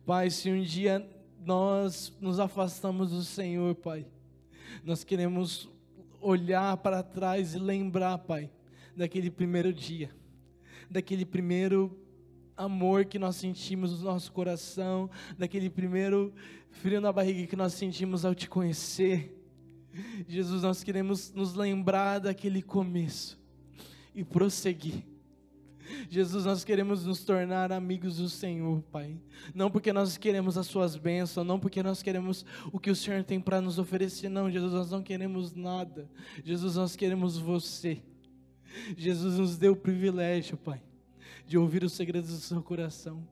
Pai, 0.07 0.31
se 0.31 0.51
um 0.51 0.63
dia 0.63 1.07
nós 1.45 2.17
nos 2.19 2.41
afastamos 2.41 3.11
do 3.11 3.23
Senhor, 3.23 3.75
Pai, 3.75 4.07
nós 4.83 5.05
queremos 5.05 5.69
olhar 6.19 6.79
para 6.79 7.03
trás 7.03 7.55
e 7.55 7.59
lembrar, 7.59 8.17
Pai, 8.19 8.51
daquele 8.97 9.31
primeiro 9.31 9.71
dia, 9.71 10.11
daquele 10.91 11.27
primeiro 11.27 11.95
amor 12.57 13.05
que 13.05 13.19
nós 13.19 13.37
sentimos 13.37 13.99
no 13.99 14.05
nosso 14.05 14.33
coração, 14.33 15.11
daquele 15.37 15.69
primeiro 15.69 16.33
frio 16.71 17.03
na 17.03 17.13
barriga 17.13 17.47
que 17.47 17.57
nós 17.57 17.75
sentimos 17.75 18.25
ao 18.25 18.35
te 18.35 18.49
conhecer. 18.49 19.39
Jesus, 20.27 20.63
nós 20.63 20.83
queremos 20.83 21.31
nos 21.33 21.53
lembrar 21.53 22.19
daquele 22.19 22.63
começo 22.63 23.39
e 24.15 24.25
prosseguir. 24.25 25.12
Jesus, 26.09 26.45
nós 26.45 26.65
queremos 26.65 27.05
nos 27.05 27.25
tornar 27.25 27.73
amigos 27.73 28.17
do 28.17 28.29
Senhor, 28.29 28.83
Pai. 28.91 29.17
Não 29.55 29.71
porque 29.71 29.93
nós 29.93 30.17
queremos 30.17 30.57
as 30.59 30.67
suas 30.67 30.97
bênçãos, 30.97 31.47
não 31.47 31.59
porque 31.59 31.83
nós 31.83 32.03
queremos 32.03 32.45
o 32.73 32.79
que 32.79 32.91
o 32.91 32.97
Senhor 32.97 33.23
tem 33.25 33.41
para 33.41 33.61
nos 33.61 33.79
oferecer, 33.79 34.29
não, 34.29 34.51
Jesus, 34.51 34.73
nós 34.73 34.91
não 34.91 35.03
queremos 35.03 35.55
nada. 35.55 36.09
Jesus, 36.45 36.77
nós 36.77 36.97
queremos 36.97 37.39
você. 37.39 38.03
Jesus 38.97 39.39
nos 39.39 39.59
deu 39.59 39.73
o 39.73 39.77
privilégio, 39.77 40.57
Pai, 40.57 40.83
de 41.47 41.59
ouvir 41.59 41.85
os 41.85 41.93
segredos 41.93 42.31
do 42.31 42.41
seu 42.41 42.63
coração. 42.63 43.27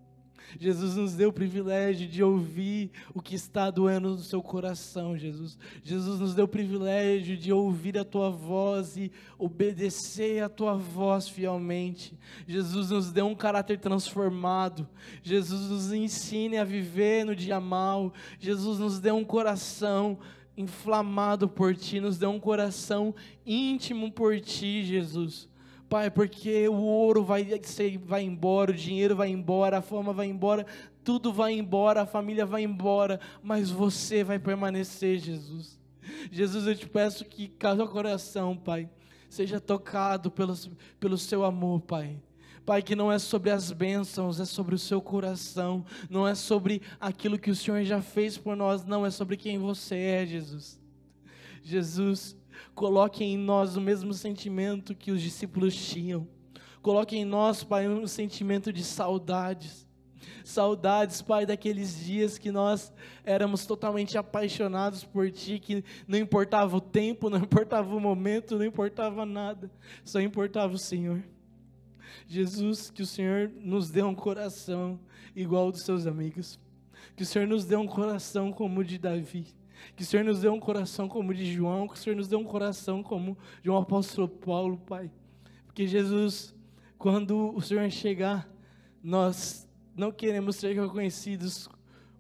Jesus 0.59 0.97
nos 0.97 1.15
deu 1.15 1.31
o 1.31 1.33
privilégio 1.33 2.09
de 2.09 2.23
ouvir 2.23 2.91
o 3.15 3.21
que 3.21 3.35
está 3.35 3.71
doendo 3.71 4.11
no 4.11 4.19
seu 4.19 4.43
coração, 4.43 5.17
Jesus. 5.17 5.59
Jesus 5.83 6.21
nos 6.21 6.35
deu 6.35 6.47
o 6.47 6.49
privilégio 6.49 7.37
de 7.37 7.53
ouvir 7.53 7.99
a 7.99 8.05
tua 8.05 8.31
voz 8.31 8.97
e 8.97 9.13
obedecer 9.39 10.43
a 10.43 10.49
tua 10.49 10.77
voz 10.77 11.29
fielmente. 11.29 12.19
Jesus 12.47 12.91
nos 12.91 13.13
deu 13.13 13.27
um 13.27 13.35
caráter 13.35 13.79
transformado. 13.79 14.89
Jesus 15.23 15.69
nos 15.69 15.93
ensine 15.93 16.57
a 16.57 16.65
viver 16.65 17.25
no 17.25 17.37
dia 17.37 17.61
mal. 17.61 18.13
Jesus 18.39 18.79
nos 18.79 18.99
deu 18.99 19.17
um 19.17 19.25
coração 19.25 20.19
inflamado 20.57 21.49
por 21.49 21.75
ti, 21.75 22.01
nos 22.01 22.19
deu 22.19 22.31
um 22.31 22.41
coração 22.41 23.15
íntimo 23.45 24.11
por 24.13 24.41
ti, 24.41 24.85
Jesus. 24.85 25.50
Pai, 25.91 26.09
porque 26.09 26.69
o 26.69 26.77
ouro 26.77 27.25
vai, 27.25 27.45
vai 28.05 28.23
embora, 28.23 28.71
o 28.71 28.75
dinheiro 28.75 29.17
vai 29.17 29.29
embora, 29.29 29.79
a 29.79 29.83
fama 29.83 30.13
vai 30.13 30.29
embora, 30.29 30.65
tudo 31.03 31.33
vai 31.33 31.53
embora, 31.53 32.03
a 32.03 32.07
família 32.07 32.47
vai 32.47 32.63
embora, 32.63 33.19
mas 33.43 33.71
você 33.71 34.23
vai 34.23 34.39
permanecer, 34.39 35.19
Jesus. 35.19 35.81
Jesus, 36.31 36.69
eu 36.69 36.77
te 36.77 36.89
peço 36.89 37.25
que 37.25 37.49
cada 37.49 37.85
coração, 37.89 38.57
Pai, 38.57 38.89
seja 39.29 39.59
tocado 39.59 40.31
pelo, 40.31 40.55
pelo 41.01 41.19
seu 41.19 41.45
amor, 41.45 41.81
Pai. 41.81 42.23
Pai, 42.65 42.83
que 42.83 42.95
não 42.95 43.11
é 43.11 43.19
sobre 43.19 43.51
as 43.51 43.73
bênçãos, 43.73 44.39
é 44.39 44.45
sobre 44.45 44.77
o 44.77 44.79
seu 44.79 45.03
coração, 45.03 45.85
não 46.09 46.25
é 46.25 46.37
sobre 46.37 46.83
aquilo 47.01 47.37
que 47.37 47.51
o 47.51 47.57
Senhor 47.57 47.83
já 47.83 48.01
fez 48.01 48.39
por 48.39 48.55
nós, 48.55 48.85
não, 48.85 49.05
é 49.05 49.11
sobre 49.11 49.37
quem 49.37 49.59
você 49.59 49.97
é, 49.97 50.25
Jesus. 50.25 50.79
Jesus, 51.65 52.37
coloque 52.75 53.25
em 53.25 53.37
nós 53.37 53.77
o 53.77 53.81
mesmo 53.81 54.13
sentimento 54.13 54.95
que 54.95 55.11
os 55.11 55.21
discípulos 55.21 55.75
tinham. 55.75 56.27
Coloque 56.83 57.17
em 57.17 57.25
nós, 57.25 57.63
Pai, 57.63 57.89
um 57.89 58.07
sentimento 58.07 58.73
de 58.73 58.83
saudades. 58.83 59.87
Saudades, 60.45 61.21
Pai, 61.21 61.45
daqueles 61.45 62.05
dias 62.05 62.39
que 62.39 62.51
nós 62.51 62.93
éramos 63.25 63.67
totalmente 63.67 64.17
apaixonados 64.17 65.05
por 65.05 65.31
Ti, 65.31 65.59
que 65.59 65.85
não 66.09 66.19
importava 66.19 66.77
o 66.77 66.81
tempo, 66.81 67.29
não 67.31 67.39
importava 67.39 67.95
o 67.95 68.01
momento, 68.01 68.57
não 68.57 68.65
importava 68.65 69.27
nada, 69.27 69.71
só 70.05 70.21
importava 70.21 70.75
o 70.75 70.79
Senhor. 70.79 71.23
Jesus, 72.27 72.91
que 72.91 73.03
o 73.03 73.07
Senhor 73.07 73.51
nos 73.61 73.91
dê 73.91 74.03
um 74.03 74.15
coração 74.15 74.99
igual 75.35 75.65
ao 75.65 75.73
dos 75.73 75.85
seus 75.85 76.07
amigos. 76.07 76.59
Que 77.17 77.23
o 77.23 77.27
Senhor 77.27 77.47
nos 77.47 77.65
dê 77.65 77.77
um 77.77 77.87
coração 77.87 78.53
como 78.53 78.81
o 78.81 78.85
de 78.85 78.99
Davi. 78.99 79.47
Que 79.97 80.03
o 80.03 80.07
Senhor 80.07 80.25
nos 80.25 80.41
dê 80.41 80.49
um 80.49 80.61
coração 80.61 81.09
como 81.09 81.31
o 81.31 81.35
de 81.35 81.53
João. 81.53 81.89
Que 81.89 81.95
o 81.95 81.97
Senhor 81.97 82.17
nos 82.17 82.29
dê 82.29 82.37
um 82.37 82.45
coração 82.45 83.03
como 83.03 83.37
de 83.63 83.71
um 83.71 83.77
apóstolo 83.77 84.29
Paulo, 84.29 84.77
Pai. 84.79 85.11
Porque 85.67 85.87
Jesus, 85.87 86.55
quando 86.99 87.55
o 87.55 87.61
Senhor 87.61 87.89
chegar, 87.91 88.49
nós 89.03 89.69
não 89.97 90.11
queremos 90.13 90.57
ser 90.57 90.75
reconhecidos 90.75 91.69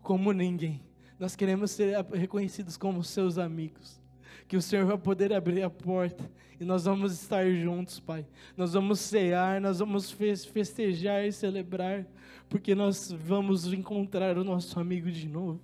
como 0.02 0.32
ninguém. 0.32 0.82
Nós 1.18 1.36
queremos 1.36 1.70
ser 1.70 1.96
reconhecidos 2.12 2.76
como 2.76 3.04
seus 3.04 3.38
amigos. 3.38 4.00
Que 4.48 4.56
o 4.56 4.62
Senhor 4.62 4.86
vai 4.86 4.98
poder 4.98 5.32
abrir 5.32 5.62
a 5.62 5.70
porta 5.70 6.30
e 6.58 6.64
nós 6.64 6.84
vamos 6.84 7.12
estar 7.12 7.48
juntos, 7.52 8.00
Pai. 8.00 8.26
Nós 8.56 8.72
vamos 8.72 9.00
cear, 9.00 9.60
nós 9.60 9.78
vamos 9.78 10.10
fes- 10.10 10.44
festejar 10.44 11.24
e 11.24 11.32
celebrar, 11.32 12.06
porque 12.48 12.74
nós 12.74 13.12
vamos 13.12 13.72
encontrar 13.72 14.36
o 14.36 14.44
nosso 14.44 14.78
amigo 14.80 15.10
de 15.10 15.28
novo. 15.28 15.60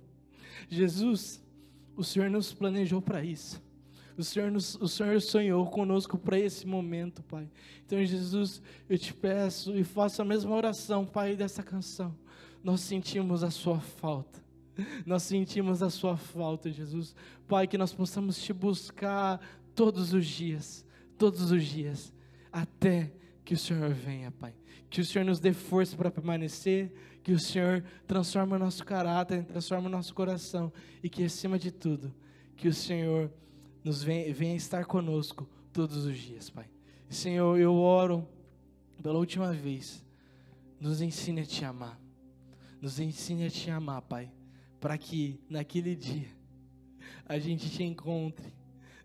Jesus, 0.69 1.43
o 1.97 2.03
Senhor 2.03 2.29
nos 2.29 2.53
planejou 2.53 3.01
para 3.01 3.23
isso. 3.23 3.61
O 4.15 4.23
Senhor, 4.23 4.49
nos, 4.49 4.75
o 4.75 4.87
Senhor 4.87 5.19
sonhou 5.21 5.65
conosco 5.67 6.17
para 6.17 6.39
esse 6.39 6.65
momento, 6.65 7.21
Pai. 7.23 7.49
Então, 7.85 8.03
Jesus, 8.03 8.61
eu 8.89 8.97
te 8.97 9.13
peço 9.13 9.77
e 9.77 9.83
faço 9.83 10.21
a 10.21 10.25
mesma 10.25 10.55
oração, 10.55 11.05
Pai, 11.05 11.35
dessa 11.35 11.61
canção. 11.61 12.15
Nós 12.63 12.81
sentimos 12.81 13.43
a 13.43 13.51
Sua 13.51 13.79
falta. 13.79 14.43
Nós 15.05 15.23
sentimos 15.23 15.83
a 15.83 15.89
Sua 15.89 16.17
falta, 16.17 16.71
Jesus. 16.71 17.15
Pai, 17.47 17.67
que 17.67 17.77
nós 17.77 17.93
possamos 17.93 18.41
te 18.41 18.53
buscar 18.53 19.39
todos 19.75 20.13
os 20.13 20.25
dias, 20.25 20.85
todos 21.17 21.51
os 21.51 21.63
dias, 21.63 22.13
até 22.51 23.11
que 23.45 23.53
o 23.53 23.57
Senhor 23.57 23.91
venha, 23.91 24.31
Pai. 24.31 24.53
Que 24.89 25.01
o 25.01 25.05
Senhor 25.05 25.25
nos 25.25 25.39
dê 25.39 25.53
força 25.53 25.95
para 25.95 26.09
permanecer, 26.09 26.91
que 27.27 27.33
o 27.33 27.39
Senhor 27.39 27.83
transforme 28.07 28.53
o 28.53 28.57
nosso 28.57 28.85
caráter, 28.85 29.43
transforme 29.43 29.87
o 29.87 29.89
nosso 29.89 30.15
coração 30.15 30.71
e 31.03 31.09
que, 31.09 31.25
acima 31.25 31.59
de 31.59 31.71
tudo, 31.71 32.15
que 32.55 32.69
o 32.69 32.73
Senhor 32.73 33.29
nos 33.83 34.01
venha, 34.01 34.33
venha 34.33 34.55
estar 34.55 34.85
conosco 34.85 35.45
todos 35.73 36.05
os 36.05 36.17
dias, 36.17 36.49
Pai. 36.49 36.69
Senhor, 37.09 37.59
eu 37.59 37.75
oro 37.75 38.25
pela 39.03 39.19
última 39.19 39.51
vez, 39.51 40.05
nos 40.79 41.01
ensine 41.01 41.41
a 41.41 41.45
te 41.45 41.65
amar, 41.65 41.99
nos 42.81 42.97
ensine 42.97 43.47
a 43.47 43.49
te 43.49 43.69
amar, 43.69 44.03
Pai, 44.03 44.31
para 44.79 44.97
que 44.97 45.37
naquele 45.49 45.97
dia 45.97 46.29
a 47.25 47.37
gente 47.37 47.69
te 47.69 47.83
encontre 47.83 48.53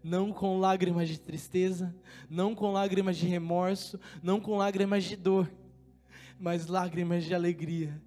não 0.01 0.33
com 0.33 0.61
lágrimas 0.61 1.09
de 1.09 1.19
tristeza, 1.19 1.93
não 2.31 2.55
com 2.55 2.71
lágrimas 2.71 3.17
de 3.17 3.27
remorso, 3.27 3.99
não 4.23 4.39
com 4.39 4.57
lágrimas 4.57 5.03
de 5.03 5.17
dor, 5.17 5.53
mas 6.39 6.69
lágrimas 6.69 7.25
de 7.25 7.35
alegria, 7.35 8.01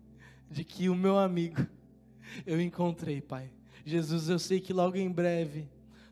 de 0.49 0.63
que 0.63 0.89
o 0.89 0.95
meu 0.95 1.17
amigo 1.17 1.65
eu 2.45 2.59
encontrei, 2.61 3.21
Pai. 3.21 3.51
Jesus, 3.85 4.29
eu 4.29 4.39
sei 4.39 4.59
que 4.59 4.73
logo 4.73 4.97
em 4.97 5.11
breve 5.11 5.67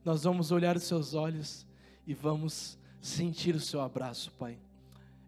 nós 0.06 0.24
vamos 0.24 0.52
olhar 0.52 0.76
os 0.76 0.84
seus 0.84 1.14
olhos 1.14 1.66
e 2.06 2.14
vamos 2.14 2.78
sentir 3.02 3.56
o 3.56 3.60
seu 3.60 3.82
abraço, 3.82 4.32
Pai. 4.34 4.58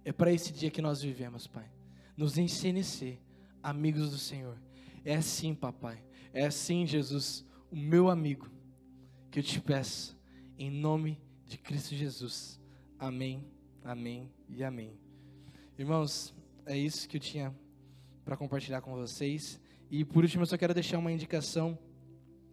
É 0.03 0.11
para 0.11 0.31
esse 0.31 0.53
dia 0.53 0.69
que 0.69 0.81
nós 0.81 1.01
vivemos, 1.01 1.47
Pai. 1.47 1.69
Nos 2.15 2.37
ensine 2.37 2.81
a 2.81 2.83
ser 2.83 3.19
amigos 3.63 4.11
do 4.11 4.17
Senhor. 4.17 4.57
É 5.03 5.15
assim, 5.15 5.53
papai. 5.55 6.03
É 6.33 6.45
assim, 6.45 6.85
Jesus, 6.85 7.45
o 7.71 7.75
meu 7.75 8.09
amigo, 8.09 8.49
que 9.31 9.39
eu 9.39 9.43
te 9.43 9.59
peço, 9.59 10.17
em 10.57 10.69
nome 10.69 11.19
de 11.45 11.57
Cristo 11.57 11.95
Jesus. 11.95 12.59
Amém, 12.99 13.43
amém 13.83 14.31
e 14.49 14.63
amém. 14.63 14.97
Irmãos, 15.77 16.33
é 16.65 16.77
isso 16.77 17.07
que 17.07 17.17
eu 17.17 17.21
tinha 17.21 17.55
para 18.25 18.35
compartilhar 18.35 18.81
com 18.81 18.95
vocês. 18.95 19.61
E 19.89 20.03
por 20.03 20.23
último, 20.23 20.41
eu 20.41 20.47
só 20.47 20.57
quero 20.57 20.73
deixar 20.73 20.97
uma 20.97 21.11
indicação 21.11 21.77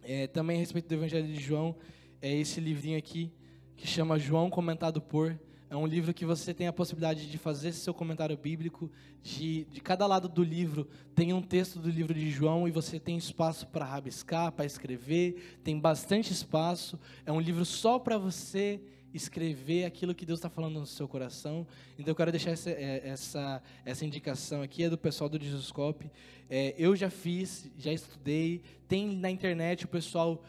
é, 0.02 0.26
também 0.26 0.58
a 0.58 0.60
respeito 0.60 0.86
do 0.86 0.94
Evangelho 0.94 1.26
de 1.26 1.40
João. 1.40 1.74
É 2.20 2.32
esse 2.32 2.60
livrinho 2.60 2.98
aqui 2.98 3.32
que 3.74 3.86
chama 3.86 4.18
João 4.18 4.50
Comentado 4.50 5.00
por. 5.00 5.36
É 5.70 5.76
um 5.76 5.86
livro 5.86 6.12
que 6.12 6.26
você 6.26 6.52
tem 6.52 6.66
a 6.66 6.72
possibilidade 6.72 7.30
de 7.30 7.38
fazer 7.38 7.72
seu 7.72 7.94
comentário 7.94 8.36
bíblico. 8.36 8.90
De, 9.22 9.64
de 9.64 9.80
cada 9.80 10.06
lado 10.06 10.28
do 10.28 10.44
livro 10.44 10.86
tem 11.14 11.32
um 11.32 11.40
texto 11.40 11.78
do 11.78 11.88
livro 11.88 12.12
de 12.12 12.30
João 12.30 12.68
e 12.68 12.70
você 12.70 13.00
tem 13.00 13.16
espaço 13.16 13.66
para 13.68 13.86
rabiscar, 13.86 14.52
para 14.52 14.66
escrever. 14.66 15.58
Tem 15.64 15.80
bastante 15.80 16.30
espaço. 16.30 17.00
É 17.24 17.32
um 17.32 17.40
livro 17.40 17.64
só 17.64 17.98
para 17.98 18.18
você 18.18 18.78
escrever 19.12 19.84
aquilo 19.84 20.14
que 20.14 20.24
Deus 20.24 20.38
está 20.38 20.48
falando 20.48 20.80
no 20.80 20.86
seu 20.86 21.06
coração. 21.06 21.66
Então 21.98 22.12
eu 22.12 22.14
quero 22.14 22.30
deixar 22.30 22.50
essa, 22.50 22.70
é, 22.70 23.02
essa, 23.04 23.62
essa 23.84 24.04
indicação 24.04 24.62
aqui, 24.62 24.84
é 24.84 24.90
do 24.90 24.98
pessoal 24.98 25.28
do 25.28 25.42
Jesuscope. 25.42 26.10
É, 26.48 26.74
eu 26.78 26.94
já 26.96 27.10
fiz, 27.10 27.70
já 27.78 27.92
estudei, 27.92 28.62
tem 28.88 29.16
na 29.16 29.30
internet 29.30 29.84
o 29.84 29.88
pessoal 29.88 30.42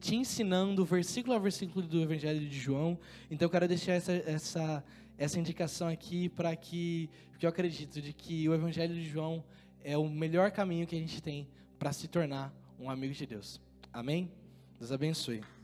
te 0.00 0.16
ensinando 0.16 0.84
versículo 0.84 1.34
a 1.34 1.38
versículo 1.38 1.86
do 1.86 2.02
Evangelho 2.02 2.40
de 2.40 2.58
João. 2.58 2.98
Então 3.30 3.46
eu 3.46 3.50
quero 3.50 3.68
deixar 3.68 3.92
essa, 3.92 4.12
essa, 4.12 4.84
essa 5.16 5.38
indicação 5.38 5.88
aqui 5.88 6.28
para 6.28 6.56
que, 6.56 7.08
porque 7.30 7.46
eu 7.46 7.50
acredito 7.50 8.00
de 8.00 8.12
que 8.12 8.48
o 8.48 8.54
Evangelho 8.54 8.94
de 8.94 9.08
João 9.08 9.44
é 9.84 9.96
o 9.96 10.08
melhor 10.08 10.50
caminho 10.50 10.86
que 10.86 10.96
a 10.96 10.98
gente 10.98 11.22
tem 11.22 11.46
para 11.78 11.92
se 11.92 12.08
tornar 12.08 12.52
um 12.80 12.90
amigo 12.90 13.14
de 13.14 13.26
Deus. 13.26 13.60
Amém? 13.92 14.30
Deus 14.78 14.90
abençoe. 14.90 15.55